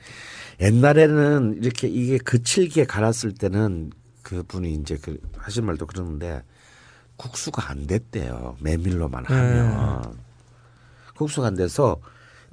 [0.61, 6.43] 옛날에는 이렇게 이게 거칠게 갈았을 때는 그 분이 이제 그 하신 말도 그러는데
[7.17, 8.57] 국수가 안 됐대요.
[8.59, 10.15] 메밀로만 하면
[11.15, 11.99] 국수가 안 돼서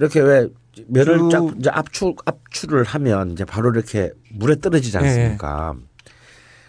[0.01, 0.49] 이렇게 왜
[0.89, 1.31] 면을 쭉.
[1.31, 5.75] 쫙 이제 압출 압출을 하면 이제 바로 이렇게 물에 떨어지지 않습니까?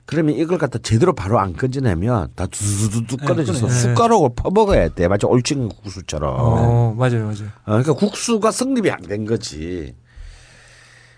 [0.06, 3.74] 그러면 이걸 갖다 제대로 바로 안 건져내면 다 두두두두 네, 떨어져서 그래.
[3.80, 5.08] 숟가락으로 퍼먹어야 돼.
[5.08, 6.36] 마치 올친 국수처럼.
[6.38, 7.46] 어, 맞아요, 맞아요.
[7.64, 9.96] 어, 그러니까 국수가 성립이 안 된 거지.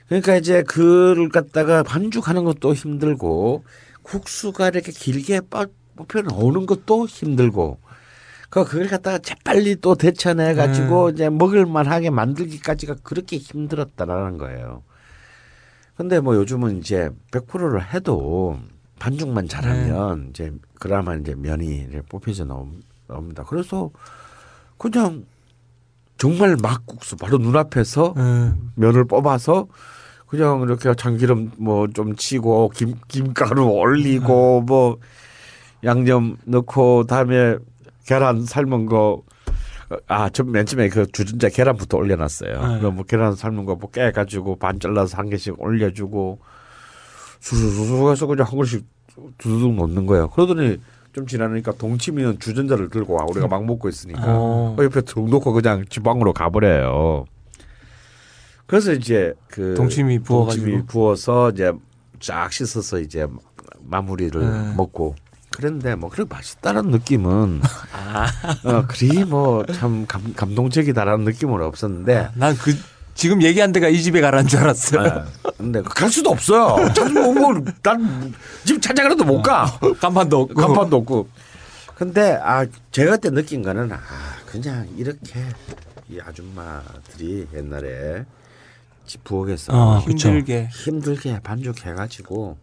[0.07, 3.64] 그러니까 이제 그를 갖다가 반죽하는 것도 힘들고
[4.03, 5.65] 국수가 이렇게 길게 빠-
[5.95, 7.80] 뽑혀 나오는 것도 힘들고
[8.53, 14.84] 그 그걸 갖다가 재빨리 또 데쳐내 가지고 이제 먹을 만하게 만들기까지가 그렇게 힘들었다라는 거예요.
[15.97, 18.59] 근데 뭐 요즘은 이제 100%를 해도
[18.99, 22.45] 반죽만 잘하면 이제 그나마 이제 면이 뽑혀져
[23.07, 23.43] 나옵니다.
[23.43, 23.89] 그래서
[24.77, 25.25] 그냥
[26.19, 28.71] 정말 막국수 바로 눈앞에서 음.
[28.75, 29.65] 면을 뽑아서
[30.27, 34.99] 그냥 이렇게 참기름 뭐 좀 치고 김 김가루 올리고 뭐
[35.84, 37.57] 양념 넣고 다음에
[38.05, 38.88] 계란 삶은
[40.07, 42.67] 거아좀맨 처음에 그 주전자 계란부터 올려놨어요.
[42.67, 42.80] 네.
[42.80, 46.39] 그럼 뭐 계란 삶은 거 뭐 깨가지고 반 잘라서 한 개씩 올려주고
[47.39, 48.85] 수수수수 해서 그냥 한 그릇씩
[49.38, 50.30] 두둑 놓는 거예요.
[50.30, 50.80] 그러더니
[51.11, 54.73] 좀 지나니까 동치미는 주전자를 들고 와 우리가 막 먹고 있으니까 어.
[54.77, 57.25] 그 옆에 툭 놓고 그냥 지방으로 가버려요.
[58.65, 60.65] 그래서 이제 그 동치미 부어가지고.
[60.65, 61.71] 동치미 부어서 이제
[62.19, 63.27] 쫙 씻어서 이제
[63.81, 64.73] 마무리를 네.
[64.75, 65.15] 먹고
[65.55, 67.61] 그랬는데 뭐 그렇게 맛있다는 느낌은
[67.93, 68.27] 아.
[68.63, 72.75] 어, 그리 뭐 참 감동적이다라는 느낌은 없었는데 난그
[73.15, 75.05] 지금 얘기한 데가 이 집에 가라는 줄 알았어요.
[75.05, 75.51] 예.
[75.57, 76.77] 근데 갈 수도 없어요.
[77.35, 78.34] 뭐난
[78.65, 79.65] 지금 찾아가라도 못 가.
[80.01, 80.53] 간판도 없고.
[80.55, 81.30] 간판도 없고.
[81.95, 83.99] 근데 아 제가 그때 느낀 거는 아
[84.47, 85.39] 그냥 이렇게
[86.09, 88.25] 이 아줌마들이 옛날에
[89.05, 90.30] 집 부엌에서 아, 그쵸.
[90.30, 90.69] 힘들게.
[90.71, 92.57] 힘들게 반죽해가지고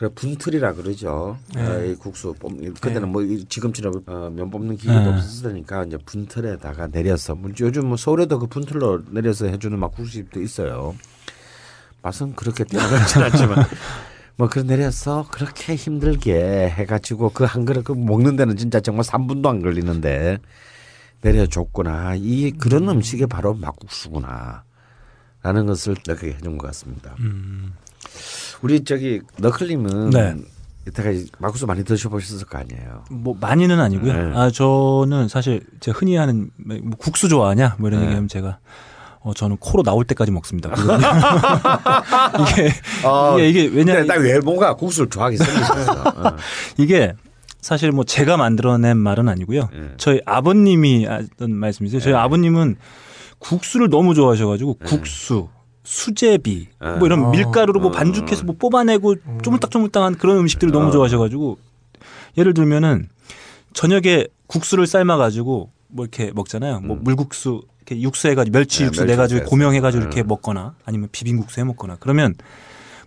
[0.00, 1.36] 그래 분틀이라 그러죠.
[1.54, 1.60] 네.
[1.62, 3.06] 어, 이 국수 뽑 그때는 네.
[3.06, 5.08] 뭐 이- 지금처럼 어, 면 뽑는 기계도 네.
[5.10, 10.94] 없었으니까 이제 분틀에다가 내려서 뭐 요즘 뭐 서울에도 그 분틀로 내려서 해주는 막 국수집도 있어요.
[12.00, 13.62] 맛은 그렇게 뛰어나진 않지만
[14.36, 19.48] 뭐 그런 내려서 그렇게 힘들게 해가지고 그 한 그릇 그 먹는 데는 진짜 정말 3분도
[19.48, 20.38] 안 걸리는데
[21.20, 24.64] 내려줬구나 이 그런 음 식이 바로 막국수구나
[25.42, 27.14] 라는 것을 느끼게 해준 것 같습니다.
[28.62, 30.34] 우리 저기 너클님은 네.
[30.88, 33.04] 이때까지 막국수 많이 드셔보셨을 거 아니에요.
[33.10, 34.12] 뭐 많이는 아니고요.
[34.12, 34.36] 네.
[34.36, 38.06] 아 저는 사실 제가 흔히 하는 뭐 국수 좋아하냐 뭐 이런 네.
[38.06, 38.58] 얘기하면 제가
[39.20, 40.70] 어 저는 코로 나올 때까지 먹습니다.
[42.40, 42.70] 이게
[43.04, 45.92] 어, 이게 이게 왜냐 근데 나 외모가 국수를 좋아하게 생겼어.
[46.28, 46.36] 어.
[46.78, 47.12] 이게
[47.60, 49.68] 사실 뭐 제가 만들어낸 말은 아니고요.
[49.72, 49.90] 네.
[49.98, 52.00] 저희 아버님이 하던 말씀이세요.
[52.00, 52.76] 저희 아버님은
[53.38, 55.48] 국수를 너무 좋아하셔가지고 국수,
[55.90, 56.90] 수제비, 네.
[56.98, 57.30] 뭐 이런 아.
[57.30, 57.92] 밀가루로 뭐 어.
[57.92, 60.90] 반죽해서 뭐 뽑아내고 쪼물딱쪼물딱한 그런 음식들을 너무 어.
[60.92, 61.58] 좋아하셔가지고
[62.38, 63.08] 예를 들면은
[63.72, 66.78] 저녁에 국수를 삶아가지고 뭐 이렇게 먹잖아요.
[66.82, 70.06] 뭐 물국수 이렇게 육수 해가지고 멸치 네, 육수 내가지고 고명해가지고 해서.
[70.06, 70.28] 이렇게 네.
[70.28, 72.36] 먹거나 아니면 비빔국수 해 먹거나 그러면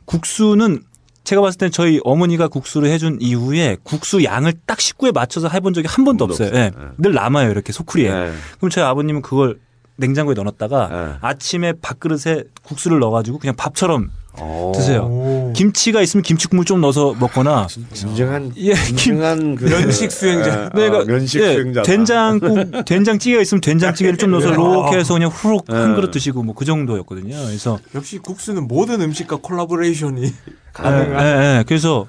[0.03, 0.83] 국수는
[1.23, 5.87] 제가 봤을 땐 저희 어머니가 국수를 해준 이후에 국수 양을 딱 식구에 맞춰서 해본 적이
[5.87, 6.49] 한 번도 없어요.
[6.49, 6.61] 없어요.
[6.61, 6.69] 예.
[6.69, 6.87] 네.
[6.97, 8.11] 늘 남아요 이렇게 소쿠리에.
[8.11, 8.33] 네.
[8.57, 9.57] 그럼 저희 아버님은 그걸
[9.95, 11.13] 냉장고에 넣어놨다가 네.
[11.21, 14.09] 아침에 밥그릇에 국수를 넣어가지고 그냥 밥처럼
[14.41, 14.71] 오.
[14.73, 15.53] 드세요.
[15.55, 20.69] 김치가 있으면 김치 국물 좀 넣어서 먹거나 진정한 예, 진정한 그 면식 수행자.
[20.73, 21.83] 네, 그러니까 면식 예, 수행자.
[21.83, 24.53] 된장국 된장찌개가 있으면 된장찌개를 좀 넣어서 예.
[24.53, 25.95] 이렇게 해서 그냥 후룩 한 예.
[25.95, 27.35] 그릇 드시고 뭐 그 정도였거든요.
[27.45, 31.63] 그래서 역시 국수는 모든 음식과 콜라보레이션이 예, 예, 예.
[31.67, 32.07] 그래서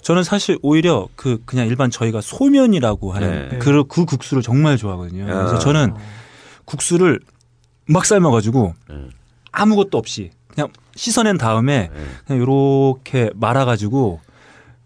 [0.00, 3.58] 저는 사실 오히려 그 그냥 일반 저희가 소면이라고 하는 네.
[3.58, 5.26] 그, 그 국수를 정말 좋아하거든요.
[5.26, 5.58] 그래서 아.
[5.58, 5.92] 저는
[6.68, 7.20] 국수를
[7.86, 8.96] 막 삶아가지고 네.
[9.52, 12.04] 아무것도 없이 그냥 씻어낸 다음에 네.
[12.26, 14.20] 그냥 이렇게 말아가지고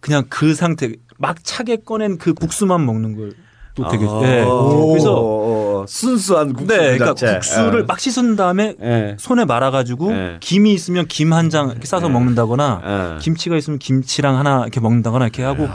[0.00, 3.32] 그냥 그 상태 막 차게 꺼낸 그 국수만 먹는 걸
[3.74, 4.20] 또 되게 아.
[4.22, 4.44] 예.
[4.44, 7.32] 그래서 오, 순수한 국수 네, 그러니까 자체.
[7.36, 7.84] 국수를 예.
[7.84, 9.16] 막 씻은 다음에 예.
[9.18, 10.36] 손에 말아가지고 네.
[10.40, 12.12] 김이 있으면 김 한 장 이렇게 싸서 네.
[12.12, 13.18] 먹는다거나 예.
[13.22, 15.68] 김치가 있으면 김치랑 하나 이렇게 먹는다거나 이렇게 하고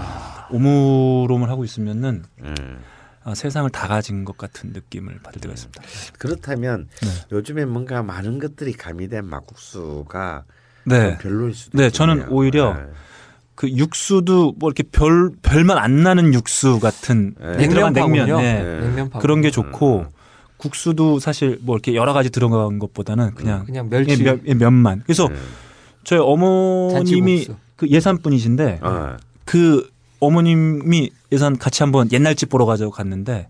[0.52, 2.54] 오물오물 하고 있으면은 예.
[3.28, 5.84] 아, 세상을 다 가진 것 같은 느낌을 받을 때가 있습니다.
[6.18, 7.10] 그렇다면 네.
[7.34, 10.45] 요즘에 뭔가 많은 것들이 가미된 막국수가
[10.86, 11.10] 네.
[11.10, 11.90] 좀 별로일 수도 네, 있겠네요.
[11.90, 12.86] 저는 오히려 네.
[13.54, 17.68] 그 육수도 뭐 이렇게 별 별만 안 나는 육수 같은 네.
[17.68, 18.41] 들어간 냉면 냉면파군요.
[18.41, 19.04] 네.
[19.04, 19.10] 네.
[19.20, 20.06] 그런 게 좋고
[20.56, 25.02] 국수도 사실 뭐 이렇게 여러 가지 들어간 것보다는 그냥 그냥 예, 멸치 면, 예, 면만.
[25.04, 25.36] 그래서 네.
[26.06, 27.62] 저희 어머님이 잔치국수.
[27.76, 29.18] 그 예산 분이신데 어.
[29.44, 33.48] 그 어머님이 예산 같이 한번 옛날 집 보러 가자고 갔는데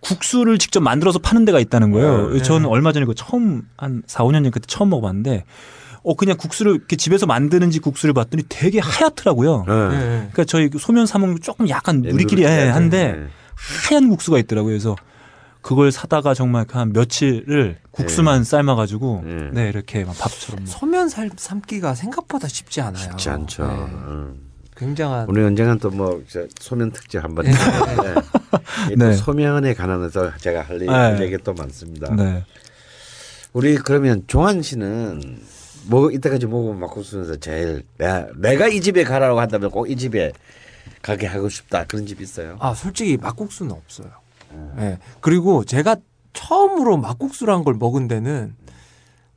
[0.00, 2.30] 국수를 직접 만들어서 파는 데가 있다는 거예요.
[2.30, 2.42] 네.
[2.42, 5.44] 저는 얼마 전에 그 처음 한 4, 5년 전 그때 처음 먹어봤는데
[6.02, 9.64] 어 그냥 국수를 이렇게 집에서 만드는지 국수를 봤더니 되게 하얗더라고요.
[9.66, 9.88] 네.
[9.88, 9.98] 네.
[10.32, 13.26] 그러니까 저희 그 소면 사 먹는 조금 약간 네, 누리끼리 누리끼리 한데 네.
[13.90, 14.70] 하얀 국수가 있더라고요.
[14.70, 14.96] 그래서
[15.60, 19.50] 그걸 사다가 정말 그한 며칠을 국수만 삶아가지고 네.
[19.52, 20.70] 네 이렇게 막 밥처럼 먹.
[20.70, 23.02] 소면 살, 삶기가 생각보다 쉽지 않아요.
[23.02, 23.66] 쉽지 않죠.
[23.66, 23.72] 네.
[23.74, 24.49] 음.
[24.80, 26.24] 굉장한 오늘 언젠간 또뭐
[26.58, 27.52] 소면 특집 한번 네.
[27.52, 28.92] 네.
[28.94, 29.12] 이또 네.
[29.12, 31.24] 소면에 관한해서 제가 할 네.
[31.24, 32.14] 얘기 또 많습니다.
[32.14, 32.42] 네.
[33.52, 35.38] 우리 그러면 종환 씨는
[35.86, 40.32] 뭐 이때까지 먹어본 막국수에서 제일 내가, 내가 이 집에 가라고 한다면 꼭 이 집에
[41.02, 42.56] 가게 하고 싶다 그런 집 있어요?
[42.60, 44.08] 아 솔직히 막국수는 없어요.
[44.78, 44.98] 예.
[45.20, 45.96] 그리고 제가
[46.32, 48.54] 처음으로 막국수라는 걸 먹은 데는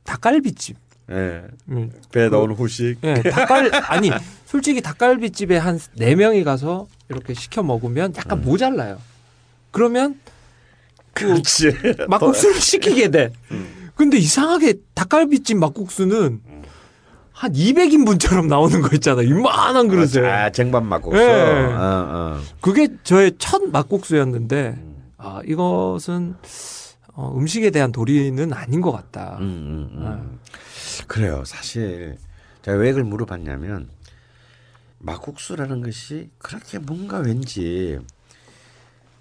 [0.04, 0.76] 닭갈비집.
[1.10, 1.42] 예.
[1.68, 2.96] 음, 배 나오는 후식.
[3.04, 4.10] 예, 닭갈 아니
[4.46, 8.98] 솔직히 닭갈비 집에 한 네 명이 가서 이렇게 시켜 먹으면 약간 모자라요.
[9.70, 10.18] 그러면
[11.12, 11.72] 그 그렇지.
[12.08, 13.32] 막국수를 시키게 돼.
[13.96, 16.40] 근데 이상하게 닭갈비집 막국수는
[17.32, 19.22] 한 200인분처럼 나오는 거 있잖아.
[19.22, 20.26] 이만한 그릇에.
[20.26, 21.20] 아, 쟁반 막국수.
[21.20, 21.26] 예.
[21.28, 22.40] 어, 어.
[22.60, 24.78] 그게 저의 첫 막국수였는데
[25.18, 26.34] 아 이것은
[27.16, 29.36] 어, 음식에 대한 도리는 아닌 것 같다.
[29.40, 30.06] 음, 음, 음.
[30.06, 30.44] 아.
[31.06, 31.42] 그래요.
[31.44, 32.16] 사실
[32.62, 33.88] 제가 왜 그걸 물어봤냐면
[34.98, 37.98] 막국수라는 것이 그렇게 뭔가 왠지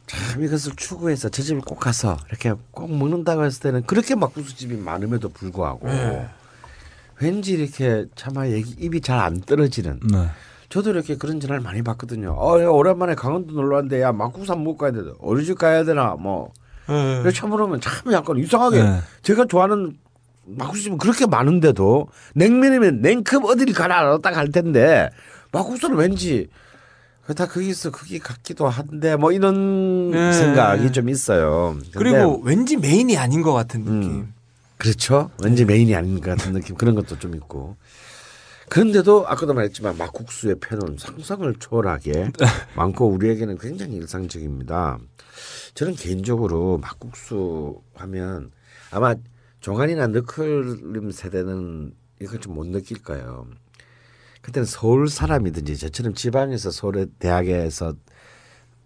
[0.07, 4.75] 참 이것을 추구해서 저 집을 꼭 가서 이렇게 꼭 먹는다고 했을 때는 그렇게 막국수 집이
[4.77, 6.27] 많음에도 불구하고 네.
[7.19, 10.27] 왠지 이렇게 차마 얘기, 입이 잘 안 떨어지는 네.
[10.69, 12.33] 저도 이렇게 그런 전화를 많이 받거든요.
[12.37, 14.99] 어, 야, 오랜만에 강원도 놀러 왔는데 야 막국수 한번 먹고 가야 돼.
[15.19, 16.51] 어느 집 가야 되나 뭐.
[17.33, 18.99] 처음 보면 참 약간 이상하게 네.
[19.21, 19.97] 제가 좋아하는
[20.45, 25.09] 막국수집은 그렇게 많은데도 냉면이면 냉큼 어디를 가라 딱 할 텐데
[25.51, 26.49] 막국수는 왠지
[27.35, 30.33] 다 거기서 거기 같기도 한데 뭐 이런 네.
[30.33, 31.77] 생각이 좀 있어요.
[31.95, 34.11] 그리고 왠지 메인이 아닌 것 같은 느낌.
[34.11, 34.33] 음.
[34.77, 35.29] 그렇죠.
[35.41, 37.77] 왠지 메인이 아닌 것 같은 느낌 그런 것도 좀 있고.
[38.67, 42.31] 그런데도 아까도 말했지만 막국수의 편은 상상을 초월하게
[42.75, 44.97] 많고 우리에게는 굉장히 일상적입니다.
[45.75, 48.51] 저는 개인적으로 막국수 하면
[48.91, 49.15] 아마
[49.63, 53.47] 종안이나 너클림 세대는 이걸 좀 못 느낄 거예요.
[54.41, 57.93] 그때는 서울 사람이든지 저처럼 지방에서 서울에 대학에서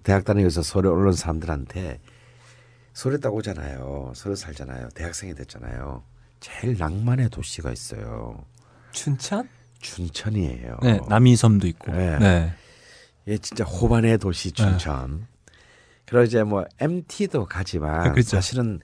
[0.04, 1.99] 대학 다니면서 서울에 올라온 사람들한테
[2.94, 4.14] 서울에 딱 오잖아요.
[4.16, 4.90] 서울 살잖아요.
[4.94, 6.04] 대학생이 됐잖아요.
[6.40, 8.45] 제일 낭만의 도시가 있어요.
[8.91, 9.49] 춘천?
[9.80, 10.78] 춘천이에요.
[10.84, 11.91] 네, 남이섬도 있고.
[11.91, 12.20] 네.
[12.20, 12.54] 네.
[13.28, 15.26] 예, 진짜 호반의 도시 춘천.
[16.06, 18.38] 그리고 이제 뭐 MT도 가지만 그렇죠.
[18.38, 18.80] 사실은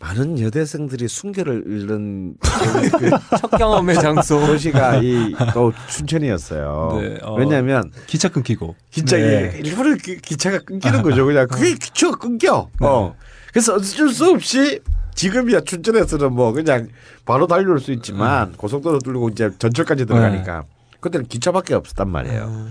[0.00, 2.36] 많은 여대생들이 순결을 잃는
[3.40, 4.38] 첫 경험의 장소.
[4.46, 6.98] 도시가 이 또 춘천이었어요.
[7.00, 7.34] 네, 어.
[7.34, 8.76] 왜냐하면 기차 끊기고.
[8.90, 9.52] 진짜 네.
[9.58, 11.26] 이게 일부러 기, 기차가 끊기는 거죠.
[11.26, 12.68] 그냥 그게 기차가 끊겨.
[12.80, 13.16] 어.
[13.52, 14.80] 그래서 어쩔 수 없이
[15.16, 16.88] 지금이야 춘천에서는 뭐 그냥
[17.24, 20.64] 바로 달려올 수 있지만 고속도로 뚫고 이제 전철까지 들어가니까
[21.00, 22.68] 그때는 기차밖에 없었단 말이에요.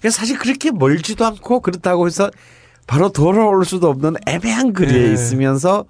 [0.00, 2.30] 그래서 사실 그렇게 멀지도 않고 그렇다고 해서
[2.86, 5.12] 바로 돌아올 수도 없는 애매한 거리에 네.
[5.12, 5.84] 있으면서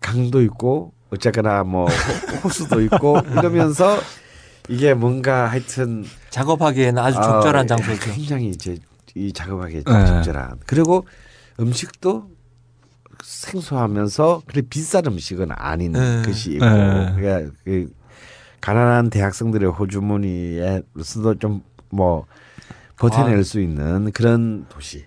[0.00, 3.98] 강도 있고 어쨌거나 뭐 호- 호수도 있고 이러면서
[4.68, 8.12] 이게 뭔가 하여튼 작업하기에는 아주 적절한 아, 장소죠.
[8.12, 8.78] 굉장히 이제
[9.14, 10.06] 이 작업하기에 네.
[10.06, 10.58] 적절한.
[10.66, 11.06] 그리고
[11.60, 12.28] 음식도
[13.22, 16.22] 생소하면서 그래 비싼 음식은 아닌 네.
[16.24, 17.12] 것이 있고 네.
[17.16, 17.88] 그러니까 그
[18.60, 22.26] 가난한 대학생들의 호주머니에서도 좀 뭐
[22.98, 23.42] 버텨낼 아.
[23.44, 25.04] 수 있는 그런 도시.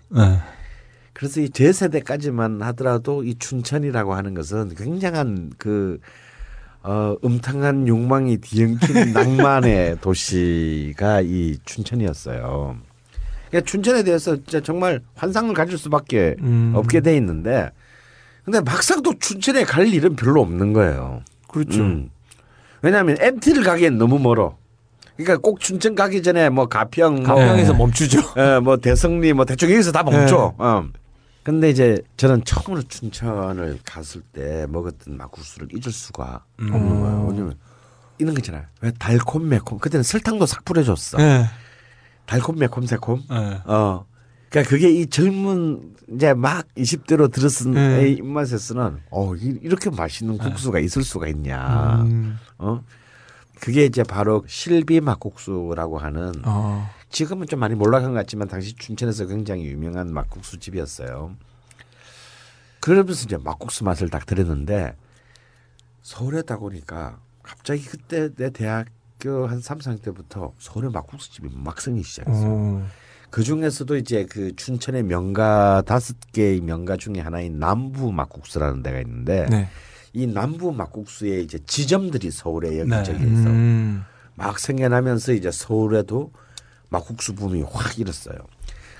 [1.20, 1.28] 네.
[1.28, 6.00] 그래서 이 제 세대까지만 하더라도 이 춘천이라고 하는 것은 굉장한 그
[6.82, 12.78] 어, 음탕한 욕망이 뒤엉킨 낭만의 도시가 이 춘천이었어요.
[13.50, 16.72] 그러니까 춘천에 대해서 진짜 정말 환상을 가질 수밖에 음.
[16.76, 17.70] 없게 돼 있는데,
[18.46, 21.22] 근데 막상 또 춘천에 갈 일은 별로 없는 거예요.
[21.50, 21.82] 그렇죠.
[21.82, 22.10] 음.
[22.82, 24.56] 왜냐하면 MT를 가기엔 너무 멀어.
[25.18, 28.22] 그러니까 꼭 춘천 가기 전에 뭐 가평, 뭐 가평에서 멈추죠.
[28.38, 30.54] 예, 뭐 대성리 뭐 대충 여기서 다 멈춰.
[30.58, 30.88] 어.
[31.44, 37.28] 근데 이제 저는 처음으로 춘천을 갔을 때 먹었던 막국수를 잊을 수가 없는 거예요.
[37.30, 37.56] 왜냐면
[38.18, 38.66] 이런 거 있잖아요.
[38.82, 39.80] 왜 달콤 매콤.
[39.80, 41.18] 그때는 설탕도 싹 뿌려줬어.
[41.18, 41.46] 네.
[42.26, 43.24] 달콤 매콤 새콤.
[43.30, 43.62] 네.
[43.66, 44.06] 어.
[44.50, 47.82] 그러니까 그게 이 젊은 이제 막 20대로 들었은 네.
[48.02, 52.02] 애 입맛에서는 어 이- 이렇게 맛있는 국수가 있을 수가 있냐.
[52.02, 52.38] 음.
[52.58, 52.84] 어.
[53.62, 56.90] 그게 이제 바로 실비 막국수라고 하는 어.
[57.10, 61.36] 지금은 좀 많이 몰락한 것 같지만 당시 춘천에서 굉장히 유명한 막국수 집이었어요.
[62.80, 64.96] 그러면서 이제 막국수 맛을 딱 들었는데
[66.02, 71.82] 서울에 다 보니까 갑자기 그때 내 대학교 한 3, 4학년 때부터 서울에 막국수 집이 막
[71.82, 72.48] 생기기 시작했어요.
[72.48, 72.88] 어.
[73.30, 79.46] 그 중에서도 이제 그 춘천의 명가 다섯 개의 명가 중에 하나인 남부 막국수라는 데가 있는데
[79.50, 79.68] 네.
[80.14, 83.32] 이 남부 막국수의 이제 지점들이 서울에 여기저기 네.
[83.32, 83.50] 있어.
[83.50, 84.04] 음.
[84.36, 86.32] 막 생겨나면서 이제 서울에도
[86.90, 88.38] 막국수 붐이 확 일었어요.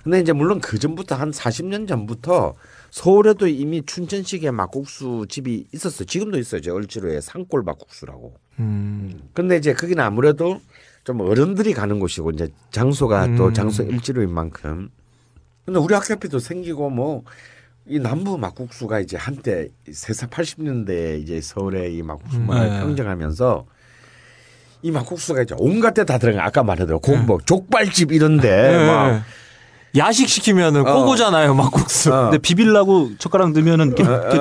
[0.04, 2.56] 근데 이제 물론 그 전부터 한 40년 전부터
[2.90, 6.06] 서울에도 이미 춘천식의 막국수 집이 있었어요.
[6.06, 6.62] 지금도 있어요.
[6.62, 8.36] 저 을지로에 산골 막국수라고.
[8.60, 9.30] 음.
[9.34, 10.62] 근데 이제 거기는 아무래도
[11.04, 13.54] 좀 어른들이 가는 곳이고 이제 장소가 또 음.
[13.54, 14.90] 장소 일지로인 만큼.
[15.66, 17.24] 근데 우리 학교 앞에도 생기고 뭐
[17.90, 22.80] 이 남부 막국수가 이제 한때 세사 80년대에 이제 서울의 이 막국수만을 네.
[22.82, 23.66] 평정하면서
[24.82, 26.46] 이 막국수가 이제 온갖 데 다 들어가.
[26.46, 29.22] 아까 말했대로 곰복, 족발집 이런데 막 네.
[29.98, 30.94] 야식 시키면은 어.
[30.94, 32.14] 꼬고잖아요 막국수.
[32.14, 32.22] 어.
[32.26, 33.96] 근데 비빌라고 젓가락 넣으면은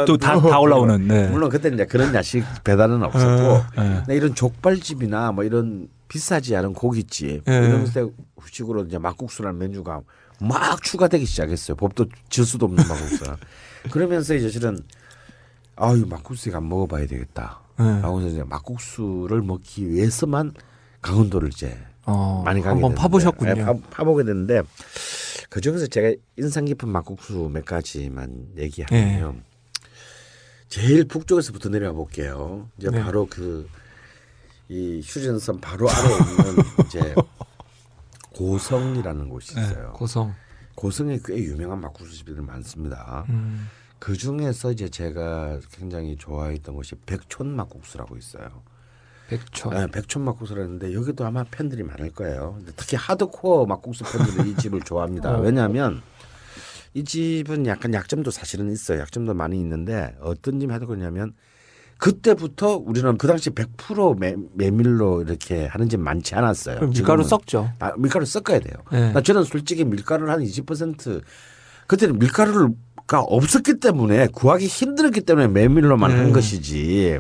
[0.07, 1.09] 또다 다 올라오는.
[1.09, 1.27] 네.
[1.29, 3.95] 물론 그때 이제 그런 야식 배달은 없었고 네.
[4.05, 7.57] 근데 이런 족발집이나 뭐 이런 비싸지 않은 고깃집 네.
[7.57, 8.05] 이런 데
[8.51, 10.01] 식으로 이제 막국수라는 메뉴가
[10.41, 11.77] 막 추가되기 시작했어요.
[11.77, 13.37] 법도 질 수도 없는 막국수가.
[13.91, 14.79] 그러면서 이제 실은
[15.77, 17.61] 아유 막국수 안 먹어봐야 되겠다.
[17.79, 17.85] 네.
[18.01, 20.53] 하고서 이제 막국수를 먹기 위해서만
[21.03, 23.55] 강원도를 이제 어, 많이 가게 한번 파보셨군요.
[23.55, 24.63] 네, 파, 파보게 됐는데
[25.51, 29.43] 그 중에서 제가 인상 깊은 막국수 몇 가지만 얘기하면 네.
[30.69, 32.69] 제일 북쪽에서부터 내려가 볼게요.
[32.79, 33.03] 이제 네.
[33.03, 33.69] 바로 그
[34.69, 37.15] 이 휴전선 바로 아래 있는 이제
[38.35, 39.63] 고성이라는 곳이 네.
[39.63, 39.93] 있어요.
[39.95, 40.35] 고성.
[40.75, 43.25] 고성에 꽤 유명한 막국수 집들이 많습니다.
[43.31, 43.69] 음.
[43.99, 48.63] 그 중에서 이제 제가 굉장히 좋아했던 곳이 백촌 막국수라고 있어요.
[49.29, 49.75] 백촌.
[49.75, 52.59] 네, 백촌 막국수라는데 여기도 아마 팬들이 많을 거예요.
[52.77, 55.37] 특히 하드코어 막국수 팬들이 이 집을 좋아합니다.
[55.39, 55.41] 어.
[55.41, 56.03] 왜냐하면
[56.95, 59.01] 이 집은 약간 약점도 사실은 있어요.
[59.01, 61.35] 약점도 많이 있는데 어떤 점이 하드코어냐면
[61.99, 66.89] 그때부터 우리는 그 당시 100% 메, 메밀로 이렇게 하는 집 많지 않았어요.
[66.89, 67.25] 밀가루.
[67.25, 67.73] 썩죠.
[67.81, 68.75] 아, 밀가루 섞어야 돼요.
[68.93, 69.13] 네.
[69.13, 71.23] 나 저는 솔직히 밀가루를 한 20%
[71.89, 72.75] 그때는 밀가루
[73.09, 76.33] 가 없었기 때문에 구하기 힘들었기 때문에 메밀로만 한 음.
[76.33, 77.19] 것이지.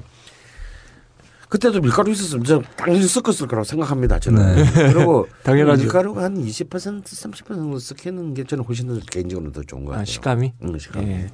[1.49, 4.19] 그때도 밀가루 있었으면 저 당연히 섞었을 거라고 생각합니다.
[4.19, 4.67] 저는.
[4.93, 5.85] 그리고 당연하죠.
[5.85, 10.03] 밀가루가 한 20% 30% 정도 섞이는 게 저는 훨씬 더 개인적으로 더 좋은 것 같아요.
[10.03, 10.53] 아, 식감이.
[10.63, 11.07] 응, 식감이.
[11.07, 11.31] 예.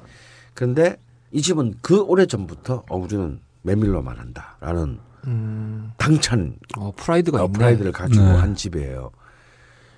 [0.53, 0.95] 그런데
[1.33, 5.91] 이 집은 그 오래 전부터 어, 우리는 메밀로만 한다라는 음.
[5.97, 7.47] 당찬 어, 프라이드가 어.
[7.49, 8.31] 프라이드를 가지고 네.
[8.37, 9.11] 한 집이에요.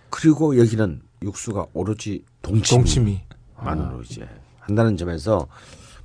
[0.10, 2.80] 그리고 여기는 육수가 오로지 동치미.
[2.80, 3.22] 동치미.
[3.62, 4.28] 만으로 이제
[4.68, 5.48] 한다는 점에서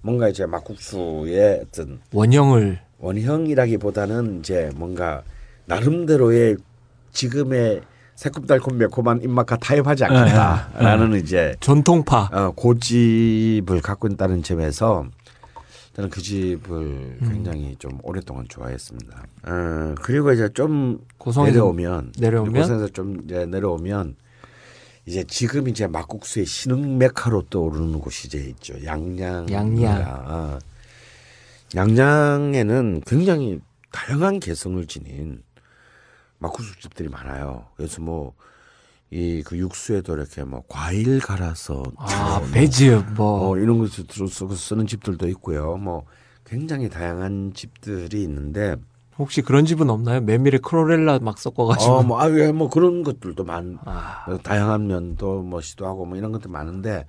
[0.01, 5.23] 뭔가 이제 막국수의 어떤 원형을 원형이라기보다는 이제 뭔가
[5.67, 6.57] 나름대로의
[7.13, 7.83] 지금의
[8.15, 12.29] 새콤달콤 매콤한 입맛과 타협하지 않겠다라는 이제 전통파.
[12.33, 15.07] 어, 고집을 갖고 있다는 점에서
[15.95, 19.23] 저는 그 집을 굉장히 좀 오랫동안 좋아했습니다.
[19.45, 21.01] 어, 그리고 이제 좀
[21.37, 22.55] 내려오면 내려오면?
[22.55, 24.15] 고성에서 좀 이제 내려오면
[25.07, 28.75] 이제 지금 이제 막국수의 신흥 메카로 떠오르는 곳이 이제 있죠.
[28.85, 29.51] 양양.
[29.51, 30.03] 양양.
[30.07, 30.59] 아,
[31.75, 33.61] 양양에는 굉장히
[33.91, 35.43] 다양한 개성을 지닌
[36.39, 37.67] 막국수 집들이 많아요.
[37.77, 38.35] 그래서 뭐
[39.13, 44.87] 이 그 육수에도 이렇게 뭐 과일 갈아서 아, 배즈 뭐 어, 이런 것을 들어서 쓰는
[44.87, 45.77] 집들도 있고요.
[45.77, 46.07] 뭐
[46.47, 48.77] 굉장히 다양한 집들이 있는데
[49.19, 50.21] 혹시 그런 집은 없나요?
[50.21, 51.93] 메밀에 크로렐라 막 섞어가지고.
[51.93, 54.25] 어, 뭐, 아, 예, 뭐 그런 것들도 많, 아.
[54.27, 57.07] 어, 다양한 면도 뭐 시도하고 뭐 이런 것도 많은데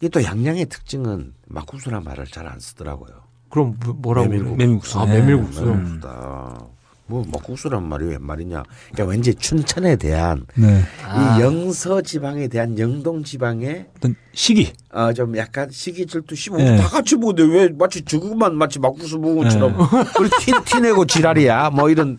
[0.00, 3.14] 이게 또 양양의 특징은 막국수란 말을 잘 안 쓰더라고요.
[3.48, 4.28] 그럼 뭐- 뭐라고?
[4.28, 4.56] 메밀국수.
[4.58, 4.98] 메밀국수.
[5.00, 5.18] 아, 네.
[5.20, 5.64] 메밀국수.
[5.64, 6.66] 막국수다.
[7.10, 8.62] 뭐 막국수란 말이 웬 말이냐?
[8.92, 10.80] 그러니까 왠지 춘천에 대한 네.
[11.04, 11.36] 아.
[11.36, 14.72] 이 영서 지방에 대한 영동 지방의 어떤 시기.
[14.92, 16.76] 어, 좀 약간 시기 질투 심어 네.
[16.76, 19.76] 다 같이 먹는데 왜 마치 저것만 마치 막국수 먹은 것처럼
[20.20, 22.16] 우리 티, 티내고 지랄이야 뭐 이런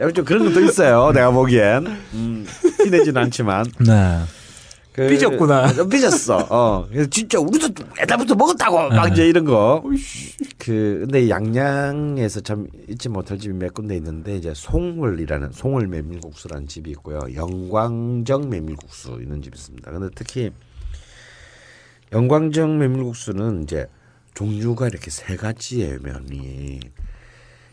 [0.00, 2.46] 약간 좀 그런 것도 있어요 내가 보기엔 음,
[2.82, 4.20] 티내진 않지만 네.
[4.92, 5.72] 그, 삐졌구나.
[5.72, 6.46] 좀 삐졌어.
[6.50, 6.86] 어.
[6.90, 7.68] 그래서 진짜 우리도
[8.00, 8.90] 옛날부터 먹었다고!
[8.90, 9.82] 막 이제 이런 거
[10.58, 16.90] 그 근데 양양에서 참 잊지 못할 집이 몇 군데 있는데 이제 송월이라는 송월 메밀국수라는 집이
[16.92, 17.18] 있고요.
[17.34, 19.90] 영광정 메밀국수 있는 집이 있습니다.
[19.90, 20.50] 근데 특히
[22.12, 23.86] 영광정 메밀국수는 이제
[24.34, 26.78] 종류가 이렇게 세 가지의 면이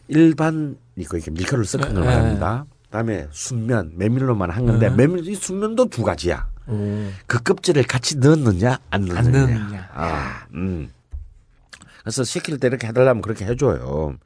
[0.07, 2.07] 일반 이거 이렇게 밀가루를 섞은 걸 네.
[2.07, 2.65] 말합니다.
[2.85, 6.47] 그다음에 순면 메밀로만 한 건데 메밀 이 순면도 두 가지야.
[6.69, 7.11] 오.
[7.25, 9.19] 그 껍질을 같이 넣느냐 안 넣느냐.
[9.19, 9.89] 안 넣느냐.
[9.93, 10.91] 아, 음.
[12.01, 14.17] 그래서 시킬 때 이렇게 해달라면 그렇게 해줘요.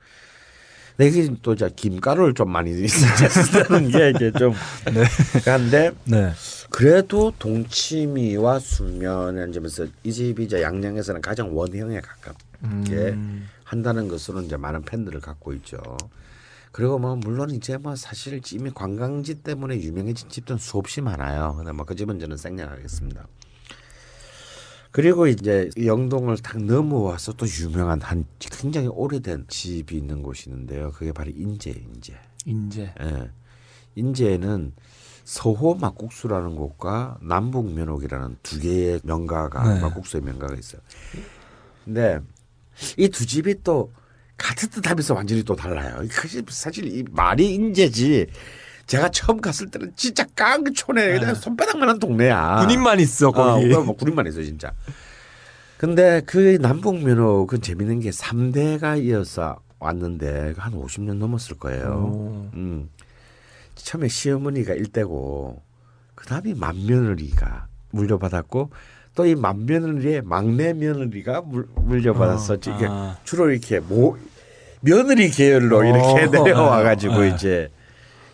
[0.96, 4.54] 근데 이게 또 이제 김가루를 좀 많이 쓰는 게 이게 좀
[5.44, 6.32] 그런데 네.
[6.70, 13.50] 그래도 동치미와 순면이라는 점에서 이 집이 이제 양양에서는 가장 원형에 가깝게 음.
[13.64, 15.78] 한다는 것으로 이제 많은 팬들을 갖고 있죠.
[16.74, 21.54] 그리고 뭐 물론 이제 뭐 사실 이미 관광지 때문에 유명해진 집들은 수없이 많아요.
[21.56, 23.28] 근데 뭐 그 집은 저는 생략하겠습니다.
[24.92, 30.92] 그리고 이제 영동을 딱 넘어와서 또 유명한 한 굉장히 오래된 집이 있는 곳이 있는데요.
[30.92, 32.16] 그게 바로 인제 인제.
[32.46, 32.94] 인제.
[33.02, 33.32] 예.
[33.96, 34.74] 인제는
[35.26, 39.82] 서호 막국수라는 곳과 남북 면옥이라는 두 개의 명가가 네.
[39.82, 40.82] 막국수의 명가가 있어요.
[41.86, 42.20] 근데
[42.98, 43.92] 이 두 집이 또
[44.38, 46.02] 같은 듯 하면서 완전히 또 달라요.
[46.10, 48.28] 사실, 사실 이 말이 인제지.
[48.86, 52.58] 제가 처음 갔을 때는 진짜 깡촌에 그냥 손바닥만한 동네야.
[52.62, 53.74] 군인만 있어 거기.
[53.74, 54.74] 어, 뭐 군인만 있어 진짜.
[55.78, 61.88] 근데 그 남북 면허 그 재밌는 게 3대가 이어서 왔는데 한 50년 넘었을 거예요.
[62.14, 62.50] 오.
[62.54, 62.90] 음.
[63.76, 65.62] 처음에 시어머니가 일대고
[66.16, 68.70] 그다음에 맏며느리가 물려받았고
[69.16, 72.56] 또이 맏며느리의 막내 며느리가 물, 물려받았어.
[72.56, 73.18] 이게 아.
[73.24, 74.18] 주로 이렇게 모
[74.82, 76.44] 며느리 계열로 이렇게 어.
[76.44, 77.30] 내려와 가지고 네.
[77.30, 77.70] 이제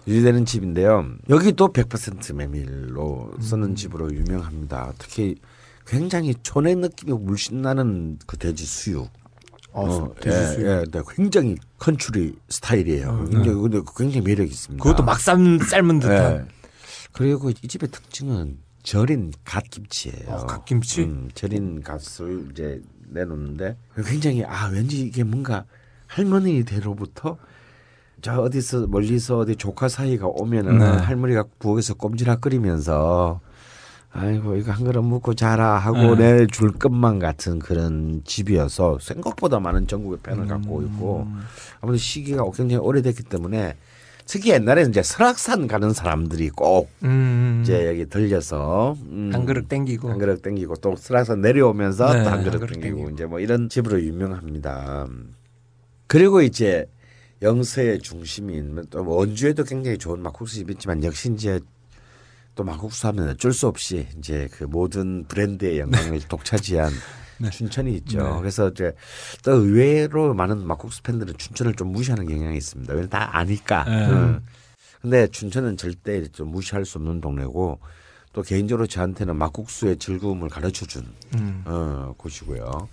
[0.08, 1.06] 유지되는 집인데요.
[1.30, 4.94] 여기도 100% 메밀로 쓰는 집으로 유명합니다.
[4.98, 5.36] 특히
[5.86, 9.10] 굉장히 촌의 느낌이 물씬 나는 그 돼지 수육.
[9.72, 10.66] 어, 돼지 수육.
[10.66, 13.28] 예, 예, 네, 굉장히 컨츄리 스타일이에요.
[13.30, 14.82] 굉장히 근데 굉장히 매력 있습니다.
[14.82, 16.34] 그것도 막 삶, 삶은 듯한.
[16.34, 16.46] 예.
[17.12, 20.30] 그리고 이 집의 특징은 절인 갓김치예요.
[20.30, 21.04] 어, 갓김치?
[21.04, 23.76] 음, 절인 갓을 이제 내놓는데
[24.06, 25.66] 굉장히 아 왠지 이게 뭔가
[26.08, 27.38] 할머니 대로부터
[28.22, 30.86] 저 어디서 멀리서 어디 조카 사이가 오면은 네.
[30.86, 33.40] 할머니가 부엌에서 꼼지락거리면서
[34.12, 40.20] 아이고 이거 한 그릇 먹고 자라 하고 내줄 것만 같은 그런 집이어서 생각보다 많은 전국의
[40.24, 41.28] 팬을 갖고 있고
[41.80, 43.78] 아무래도 시기가 굉장히 오래됐기 때문에
[44.30, 47.62] 특히 옛날에는 이제 설악산 가는 사람들이 꼭 음.
[47.64, 50.08] 이제 여기 들려서 음, 한 그릇 땡기고.
[50.08, 53.10] 한 그릇 땡기고 또 설악산 내려오면서 네, 또한한 그릇 그릇 땡기고 땡기고.
[53.10, 55.08] 이제 뭐 이런 집으로 유명합니다.
[56.06, 56.86] 그리고 이제
[57.42, 61.60] 영서의 중심인 또뭐 원주에도 굉장히 좋은 막국수 집이 있지만 역시 이제
[62.54, 66.92] 또 막국수 하면 어쩔 수 없이 이제 그 모든 브랜드의 영광을 독차지한
[67.52, 68.22] 춘천이 있죠.
[68.22, 68.40] 네.
[68.40, 68.94] 그래서 이제
[69.44, 72.92] 또 의외로 많은 막국수 팬들은 춘천을 좀 무시하는 경향이 있습니다.
[72.94, 73.84] 왜냐면 다 아니까.
[73.86, 74.08] 네.
[74.10, 74.42] 응.
[75.02, 77.80] 근데 춘천은 절대 좀 무시할 수 없는 동네고
[78.34, 81.06] 또 개인적으로 저한테는 막국수의 즐거움을 가르쳐 준
[81.36, 81.64] 음.
[81.66, 82.90] 어, 곳이고요.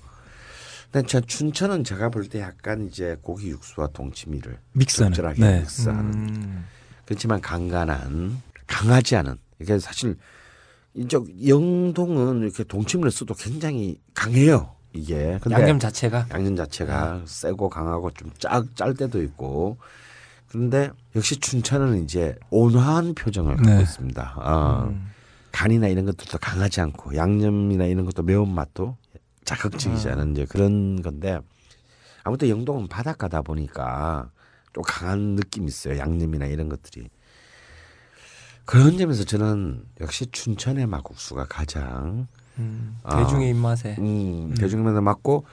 [0.92, 5.12] 근데 저 춘천은 제가 볼 때 약간 이제 고기 육수와 동치미를 믹스하는.
[5.14, 5.60] 적절하게 네.
[5.60, 6.64] 믹스하는 음.
[7.04, 10.16] 그렇지만 간간한 강하지 않은 이게 사실
[10.96, 16.26] 이쪽 영동은 이렇게 동치미를 써도 굉장히 강해요 이게 근데 양념 자체가.
[16.32, 19.76] 양념 자체가 세고 강하고 좀짤짤 때도 있고
[20.48, 23.82] 그런데 역시 춘천은 이제 온화한 표정을 갖고 네.
[23.82, 24.34] 있습니다.
[24.38, 25.10] 어, 음.
[25.52, 28.96] 간이나 이런 것들도 강하지 않고 양념이나 이런 것도 매운 맛도
[29.44, 31.40] 자극적이지 않은 이제 그런 건데
[32.24, 34.30] 아무튼 영동은 바닷가다 보니까
[34.72, 35.98] 좀 강한 느낌이 있어요.
[35.98, 37.08] 양념이나 이런 것들이.
[38.66, 42.26] 그런 점에서 저는 역시 춘천의 막국수가 가장
[42.58, 42.98] 음.
[43.02, 43.22] 아.
[43.22, 43.96] 대중의 입맛에.
[43.98, 45.44] 음, 대중면에 맞고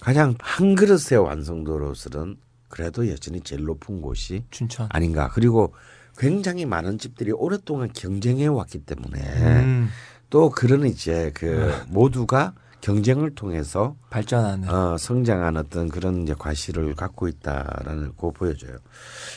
[0.00, 2.36] 가장 한 그릇의 완성도로서는
[2.68, 4.88] 그래도 여전히 제일 높은 곳이 춘천.
[4.90, 5.28] 아닌가.
[5.32, 5.74] 그리고
[6.16, 9.20] 굉장히 많은 집들이 오랫동안 경쟁해 왔기 때문에
[9.62, 9.88] 음.
[10.30, 14.68] 또 그런 이제 그 모두가 경쟁을 통해서 발전하는.
[14.68, 18.76] 어, 성장한 어떤 그런 이제 과실을 갖고 있다라는 거 보여줘요.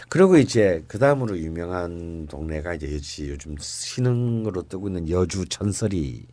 [0.09, 6.25] 그리고 이제 그 다음으로 유명한 동네가 이제 역시 요즘 신흥으로 뜨고 있는 여주 천설이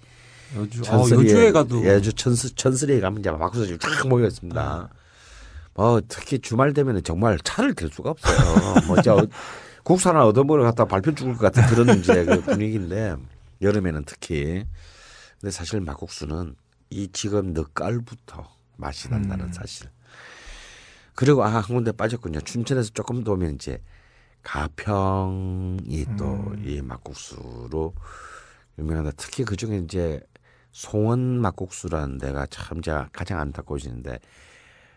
[0.57, 0.81] 여주.
[0.81, 1.87] 어, 천설이에 여주에 가도.
[1.87, 4.89] 여주 천스, 천설이에 가면 이제 막국수집이 쫙 모여 있습니다.
[5.75, 8.87] 뭐 특히 주말 되면 정말 차를 댈 수가 없어요.
[8.87, 9.27] 뭐저
[9.83, 13.17] 국수 하나 얻어먹으러 갔다 발표 죽을 것 같은 그런 이제 그 분위기인데
[13.61, 14.65] 여름에는 특히.
[15.41, 16.55] 근데 사실 막국수는
[16.93, 19.53] 이 지금 늦가을부터 맛이 난다는 음.
[19.53, 19.89] 사실.
[21.15, 22.41] 그리고 아 한 군데 빠졌군요.
[22.41, 23.79] 춘천에서 조금 더 오면 이제
[24.43, 27.95] 가평이 또이 막국수로
[28.79, 29.13] 유명하다.
[29.17, 30.21] 특히 그 중에 이제
[30.73, 34.19] 송원 막국수라는 데가 참 제가 가장 안타까워지는데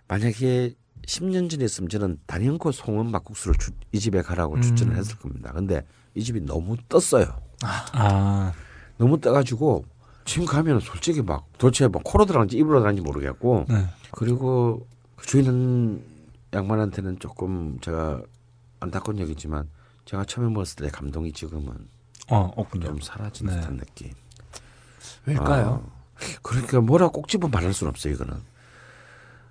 [0.08, 0.74] 만약에
[1.06, 5.52] 10년 전이었으면 저는 단연코 송원 막국수를 주- 이 집에 가라고 추천을 했을 겁니다.
[5.54, 5.86] 근데
[6.16, 7.42] 이 집이 너무 떴어요.
[7.62, 8.54] 아,
[8.98, 9.86] 너무 떠가지고
[10.26, 13.86] 지금 가면 솔직히 막 도대체 뭐 코로 들어간지 입으로 들어간지 모르겠고 네.
[14.12, 16.04] 그리고 그 주인은
[16.54, 18.22] 양반한테는 조금 제가
[18.80, 19.70] 안타까운 얘기지만
[20.06, 21.74] 제가 처음에 먹었을 때 감동이 지금은
[22.30, 22.88] 어, 없군요.
[22.88, 23.56] 좀 사라진 네.
[23.56, 24.12] 듯한 느낌.
[25.26, 25.88] 왜일까요?
[25.88, 28.34] 아, 그러니까 뭐라 꼭 집어 말할 수는 없어요 이거는.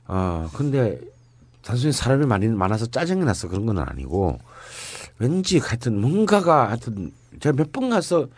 [0.07, 1.01] 아 근데
[1.63, 4.39] 단순히 사람이 많이 많아서 짜증이 나서 그런 건 아니고
[5.19, 8.29] 왠지 하여튼 뭔가가 하여튼 제가 몇 번 가서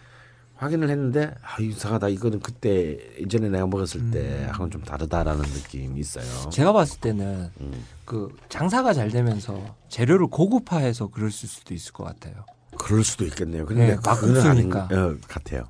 [0.56, 6.50] 확인을 했는데 아 이상하다 이거는 그때 이전에 내가 먹었을 때 하고는 좀 다르다라는 느낌이 있어요.
[6.50, 7.84] 제가 봤을 때는 음.
[8.04, 12.44] 그 장사가 잘 되면서 재료를 고급화해서 그럴 수도 있을 것 같아요.
[12.78, 13.66] 그럴 수도 있겠네요.
[13.66, 14.88] 근데 네, 그거는 아닌 막국수니까.
[14.92, 15.64] 어, 같아요.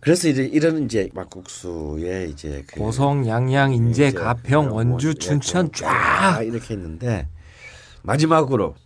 [0.00, 5.72] 그래서 이제 이런 이제 막국수에 이제 그 고성, 양양, 인제, 가평, 뭐 원주, 이렇게 춘천
[5.72, 7.26] 쫙쫙 이렇게 있는데
[8.02, 8.76] 마지막으로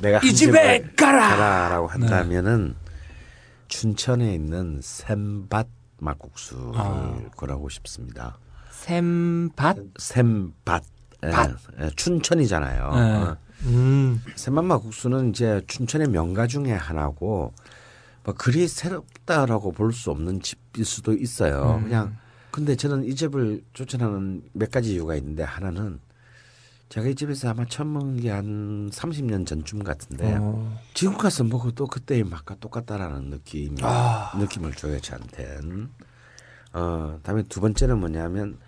[0.00, 1.28] 내가 이한 집에 가라!
[1.28, 2.74] 가라라고 한다면은
[3.70, 5.68] 춘천에 있는 샘밭
[5.98, 7.18] 막국수를 아.
[7.36, 8.36] 권하고 싶습니다.
[8.70, 9.78] 샘밭.
[9.98, 10.84] 샘밭
[11.24, 11.56] 예, 밭.
[11.80, 12.90] 예, 춘천이잖아요.
[12.94, 13.00] 네.
[13.00, 13.36] 어.
[13.64, 14.22] 음.
[14.36, 17.52] 샘밭 막국수는 이제 춘천의 명가 중에 하나고
[18.24, 21.76] 뭐 그리 새롭다라고 볼 수 없는 집일 수도 있어요.
[21.78, 21.84] 음.
[21.84, 22.16] 그냥
[22.50, 26.00] 근데 저는 이 집을 추천하는 몇 가지 이유가 있는데 하나는
[26.90, 30.76] 제가 이 집에서 아마 처음 먹은 게 한 30년 전쯤 같은데 어.
[30.92, 34.32] 지금 가서 먹어도 그때의 맛과 똑같다라는 느낌 아.
[34.36, 35.88] 느낌을 줘요 저한테는.
[36.72, 38.58] 어 다음에 두 번째는 뭐냐면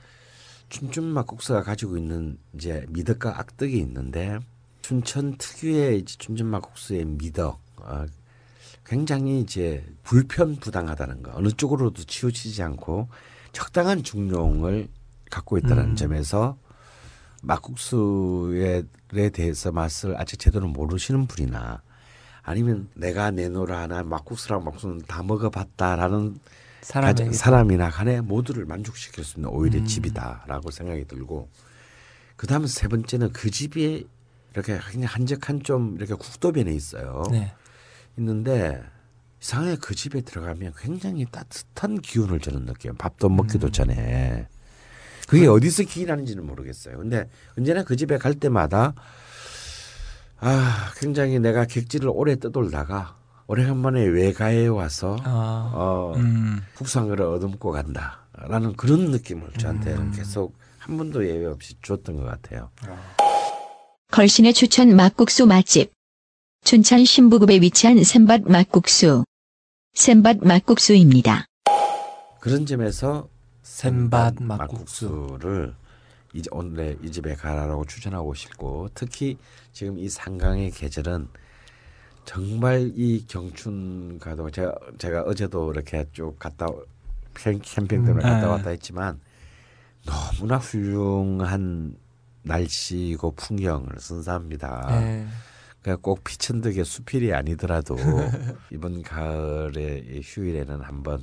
[0.69, 4.39] 춘천 막국수가 가지고 있는 이제 미덕과 악덕이 있는데
[4.83, 8.07] 춘천 특유의 이제 춘천 막국수의 미덕 어,
[8.87, 13.09] 굉장히 이제 불편 부당하다는 거 어느 쪽으로도 치우치지 않고
[13.53, 14.89] 적당한 중용을
[15.29, 15.97] 갖고 있다는 음.
[15.97, 16.57] 점에서
[17.43, 18.85] 막국수에
[19.33, 21.83] 대해서 맛을 아직 제대로 모르시는 분이나
[22.43, 26.39] 아니면 내가 내놓으라 하나 막국수랑 막국수는 다 먹어봤다라는
[26.81, 29.85] 사람에게 사람이나 간에 모두를 만족시킬 수 있는 오히려 음.
[29.85, 31.49] 집이다라고 생각이 들고
[32.37, 34.09] 그 다음에 세 번째는 그 집이
[34.53, 37.23] 이렇게 그냥 한적한 좀 이렇게 국도변에 있어요.
[37.31, 37.53] 네.
[38.19, 38.83] 있는데
[39.41, 42.95] 이상하게 그 집에 들어가면 굉장히 따뜻한 기운을 저는 느껴요.
[42.95, 43.73] 밥도 먹기도 음.
[43.73, 44.49] 전에.
[45.33, 46.99] 그게 어디서 기인하는지는 모르겠어요.
[46.99, 47.27] 근데
[47.57, 48.93] 언제나 그 집에 갈 때마다
[50.39, 55.71] 아 굉장히 내가 객지를 오래 떠돌다가 오래간만에 외가에 와서 아.
[55.73, 56.61] 어, 음.
[56.75, 60.13] 국수한 그릇 얻어먹고 간다라는 그런 느낌을 저한테 음.
[60.15, 62.69] 계속 한 번도 예외 없이 줬던 것 같아요.
[64.11, 65.93] 걸신의 추천 막국수 맛집.
[66.63, 69.25] 춘천 신부급에 위치한 샘밭 막국수.
[69.95, 71.47] 샘밭 막국수입니다.
[72.41, 73.29] 그런 점에서
[74.11, 75.09] 막국수.
[75.09, 75.75] 막국수를
[76.35, 79.39] 이 오늘 이 집에 가라라고 추천하고 싶고 특히
[79.73, 81.29] 지금 이 상강의 계절은
[82.25, 86.67] 정말 이 경춘 가도 제가 제가 어제도 이렇게 쭉 갔다
[87.35, 88.31] 캠- 캠핑 때문에 음.
[88.31, 88.47] 갔다 네.
[88.47, 89.21] 왔다 했지만
[90.05, 91.97] 너무나 훌륭한
[92.45, 94.87] 날씨고 풍경을 선사합니다.
[95.01, 95.27] 네.
[95.83, 97.97] 그러니까 꼭 피천득의 수필이 아니더라도
[98.73, 101.23] 이번 가을의 이 휴일에는 한번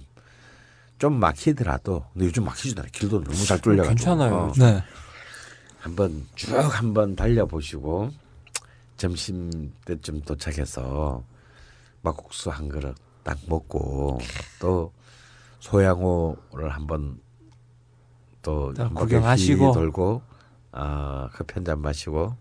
[1.00, 2.92] 좀 막히더라도 근데 요즘 막히지도 않아요.
[2.92, 4.54] 길도 너무 잘 뚫려가지고 괜찮아요, 어.
[4.58, 4.84] 네.
[5.80, 8.12] 한번 쭉 한번 달려보시고
[8.98, 11.24] 점심 때쯤 도착해서
[12.02, 14.20] 막국수 한 그릇 딱 먹고
[14.60, 14.92] 또
[15.62, 17.20] 소양호를 한번
[18.42, 19.72] 또 구경하시고.
[19.72, 20.22] 돌고
[20.74, 22.36] 아 커피 한 잔 마시고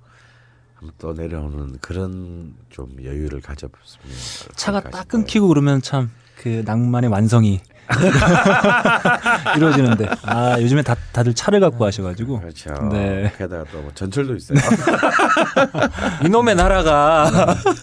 [0.74, 4.16] 한번 또 내려오는 그런 좀 여유를 가져봤으면
[4.56, 5.06] 차가 딱.
[5.08, 7.60] 끊기고 그러면 참 그 낭만의 완성이
[9.56, 12.70] 이루어지는데 아 요즘에 다 다들 차를 갖고 하셔가지고 그렇죠.
[12.92, 13.32] 네.
[13.38, 14.58] 게다가 또 뭐 전철도 있어요.
[16.24, 17.30] 이놈의 나라가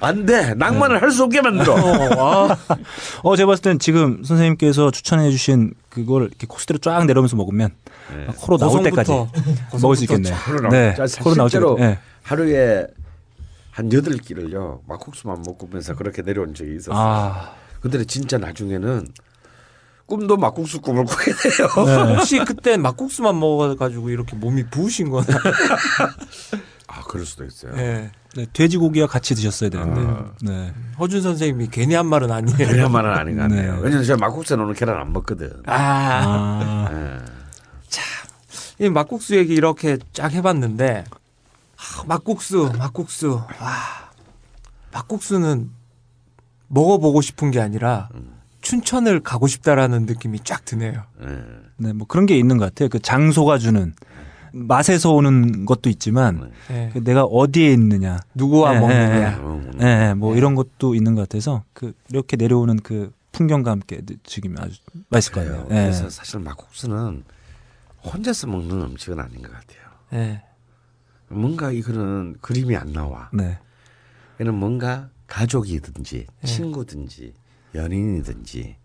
[0.02, 1.73] 안 돼 낭만을 할 수 없게 만들어.
[1.76, 2.57] 어, 아,
[3.23, 7.69] 어 제가 봤을 땐 지금 선생님께서 추천해주신 그걸 이렇게 코스대로 쫙 내려오면서 먹으면
[8.15, 8.27] 네.
[8.38, 10.36] 코로 나올 때까지 고성부터, 먹을 수 있겠네요.
[10.45, 11.94] 코로 나올 네, 자, 코로 나올 실제로 때까지.
[11.95, 11.99] 네.
[12.23, 12.88] 하루에
[13.72, 16.95] 한 여덟 끼를요 막국수만 먹고면서 그렇게 내려온 적이 있었어요.
[16.98, 19.07] 아 근데 진짜 나중에는
[20.06, 21.68] 꿈도 막국수 꿈을 꾸게 돼요.
[21.86, 22.14] 네.
[22.15, 25.26] 혹시 그때 막국수만 먹어가지고 이렇게 몸이 부으신 거나?
[26.88, 27.73] 아 그럴 수도 있어요.
[27.76, 28.11] 네.
[28.36, 30.02] 네, 돼지고기와 같이 드셨어야 되는데.
[30.02, 30.32] 아.
[30.41, 30.73] 네.
[30.99, 32.57] 허준 선생님이 괜히 한 말은 아니에요.
[32.57, 33.76] 그런 말은 아닌 것 같네요.
[33.76, 33.82] 네.
[33.82, 35.64] 왜냐면 제가 막국수에 넣는 계란 안 먹거든.
[35.65, 37.36] 아, 아, 예.
[38.77, 41.06] 이 막국수 얘기 이렇게 쫙 해봤는데
[41.77, 43.41] 아, 막국수, 막국수.
[43.61, 43.72] 와,
[44.91, 45.72] 막국수는
[46.68, 48.10] 먹어보고 싶은 게 아니라
[48.65, 51.03] 춘천을 가고 싶다라는 느낌이 쫙 드네요.
[51.21, 51.43] 예.
[51.77, 52.89] 네, 뭐 그런 게 있는 것 같아요.
[52.89, 53.93] 그 장소가 주는
[54.53, 56.89] 맛에서 오는 것도 있지만 네.
[56.91, 59.37] 그 내가 어디에 있느냐, 누구와 네, 먹느냐.
[59.37, 59.71] 음.
[59.81, 64.63] 예, 예, 뭐 이런 것도 있는 것 같아서 그 이렇게 내려오는 그 풍경과 함께 즐기면
[64.63, 64.79] 아주
[65.09, 65.65] 맛있을.
[65.69, 65.75] 예.
[65.75, 67.23] 그래서 사실 막국수는
[68.03, 69.81] 혼자서 먹는 음식은 아닌 것 같아요.
[70.09, 70.43] 네.
[71.27, 73.29] 뭔가 이거는 그림이 안 나와.
[73.31, 73.59] 네.
[74.41, 76.47] 얘는 뭔가 가족이든지 네.
[76.47, 77.33] 친구든지
[77.76, 78.76] 연인이든지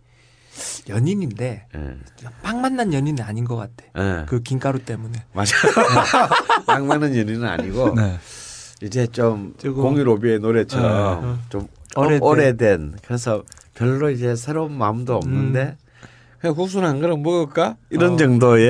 [0.88, 1.96] 연인인데 예.
[2.42, 3.84] 빵 만난 연인은 아닌 것 같아.
[3.98, 4.26] 예.
[4.26, 5.24] 그 김가루 때문에.
[5.32, 5.54] 맞아.
[6.66, 8.18] 딱 맞는 연인은 아니고 네.
[8.82, 11.38] 이제 좀 공유로비의 노래처럼 네.
[11.48, 12.22] 좀 오래된.
[12.22, 12.94] 오래된.
[13.04, 13.44] 그래서
[13.74, 15.76] 별로 이제 새로운 마음도 없는데 음.
[16.40, 18.16] 그냥 국수는 한 그릇 먹을까 이런 어.
[18.16, 18.68] 정도의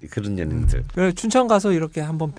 [0.00, 0.08] 네.
[0.10, 0.84] 그런 연인들.
[0.94, 2.32] 그래 춘천 가서 이렇게 한번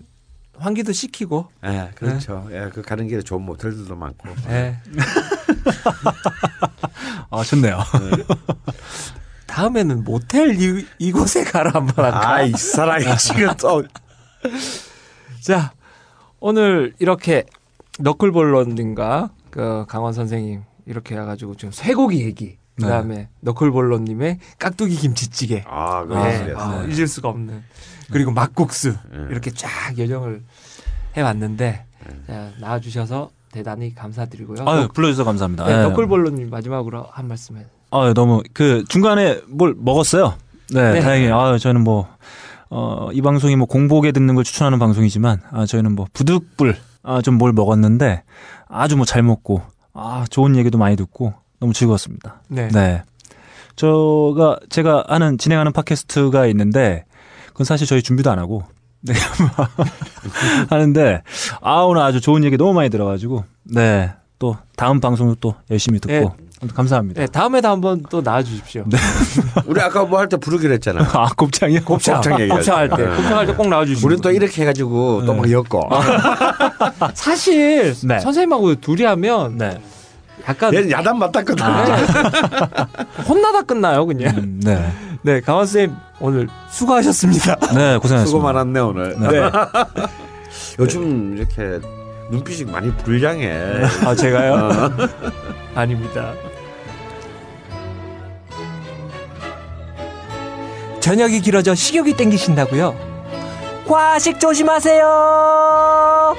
[0.59, 1.47] 환기도 시키고.
[1.65, 2.47] 예, 그렇죠.
[2.51, 4.29] 예, 그 가는 길에 좋은 모텔들도 많고.
[4.47, 4.77] 네.
[7.29, 7.79] 아, 좋네요.
[9.45, 12.29] 다음에는 모텔 이, 이곳에 가라 한번 할까?
[12.29, 13.84] 아, 이 사람이 지금 또
[15.41, 15.73] 자,
[16.39, 17.45] 오늘 이렇게
[17.99, 25.63] 너클볼러님과 그 강원 선생님 이렇게 해가지고 지금 쇠고기 얘기, 그 다음에 너클볼러님의 깍두기 김치찌개.
[25.67, 26.59] 아, 네, 그렇습니다.
[26.61, 27.63] 아, 잊을 수가 없는.
[28.11, 28.91] 그리고 막국수.
[29.11, 29.27] 네.
[29.29, 30.41] 이렇게 쫙 여정을
[31.15, 31.85] 해왔는데,
[32.27, 34.67] 자, 나와주셔서 대단히 감사드리고요.
[34.67, 35.65] 아유, 불러주셔서 감사합니다.
[35.65, 35.81] 네, 예.
[35.84, 37.65] 너클볼러님 마지막으로 한 말씀 해.
[37.91, 40.35] 아, 너무 그 중간에 뭘 먹었어요.
[40.73, 40.99] 네, 네.
[41.01, 42.07] 다행히 아, 저는 뭐
[42.69, 47.35] 어, 이 방송이 뭐 공복에 듣는 걸 추천하는 방송이지만 아, 저희는 뭐 부득불 아, 좀
[47.38, 48.23] 뭘 먹었는데
[48.67, 49.61] 아주 뭐 잘 먹고
[49.93, 52.41] 아, 좋은 얘기도 많이 듣고 너무 즐거웠습니다.
[52.49, 52.67] 네.
[52.67, 53.01] 네.
[53.77, 57.05] 저가 제가 하는 진행하는 팟캐스트가 있는데
[57.57, 58.61] 그건 사실 저희 준비도 안 하고
[59.01, 59.13] 네.
[60.69, 61.23] 하는데
[61.61, 64.13] 아 오늘 아주 좋은 얘기 너무 많이 들어가지고 네.
[64.38, 66.13] 또 다음 방송도 또 열심히 듣고
[66.61, 66.67] 네.
[66.73, 67.21] 감사합니다.
[67.21, 68.84] 네, 다음에도 한번 또 나와 주십시오.
[69.65, 71.01] 우리 아까 뭐 할 때 부르기로 했잖아.
[71.13, 71.81] 아 곱창이요?
[71.84, 73.03] 곱창, 곱창 얘기할 곱창 할 때, 때.
[73.15, 74.05] 곱창 할 때 꼭 나와 주시고.
[74.07, 75.89] 우리는 또 이렇게 해 가지고 또 막 엮어.
[77.15, 78.19] 사실 네.
[78.19, 79.79] 선생님하고 둘이 하면 네.
[80.47, 81.65] 약간 얘는 야단 맞았거든.
[83.27, 84.35] 혼나다 끝나요, 그냥.
[84.38, 84.91] 음, 네.
[85.23, 87.56] 네, 강원 쌤 오늘 수고하셨습니다.
[87.73, 88.26] 네, 고생하셨습니다.
[88.26, 89.15] 수고 많았네 오늘.
[89.19, 89.52] 네.
[90.80, 91.80] 요즘 이렇게
[92.31, 93.84] 눈빛이 많이 불량해.
[94.06, 94.53] 아, 제가요?
[94.53, 94.91] 어.
[95.76, 96.34] 아닙니다.
[100.99, 102.95] 저녁이 길어져 식욕이 땡기신다고요?
[103.88, 106.35] 과식 조심하세요.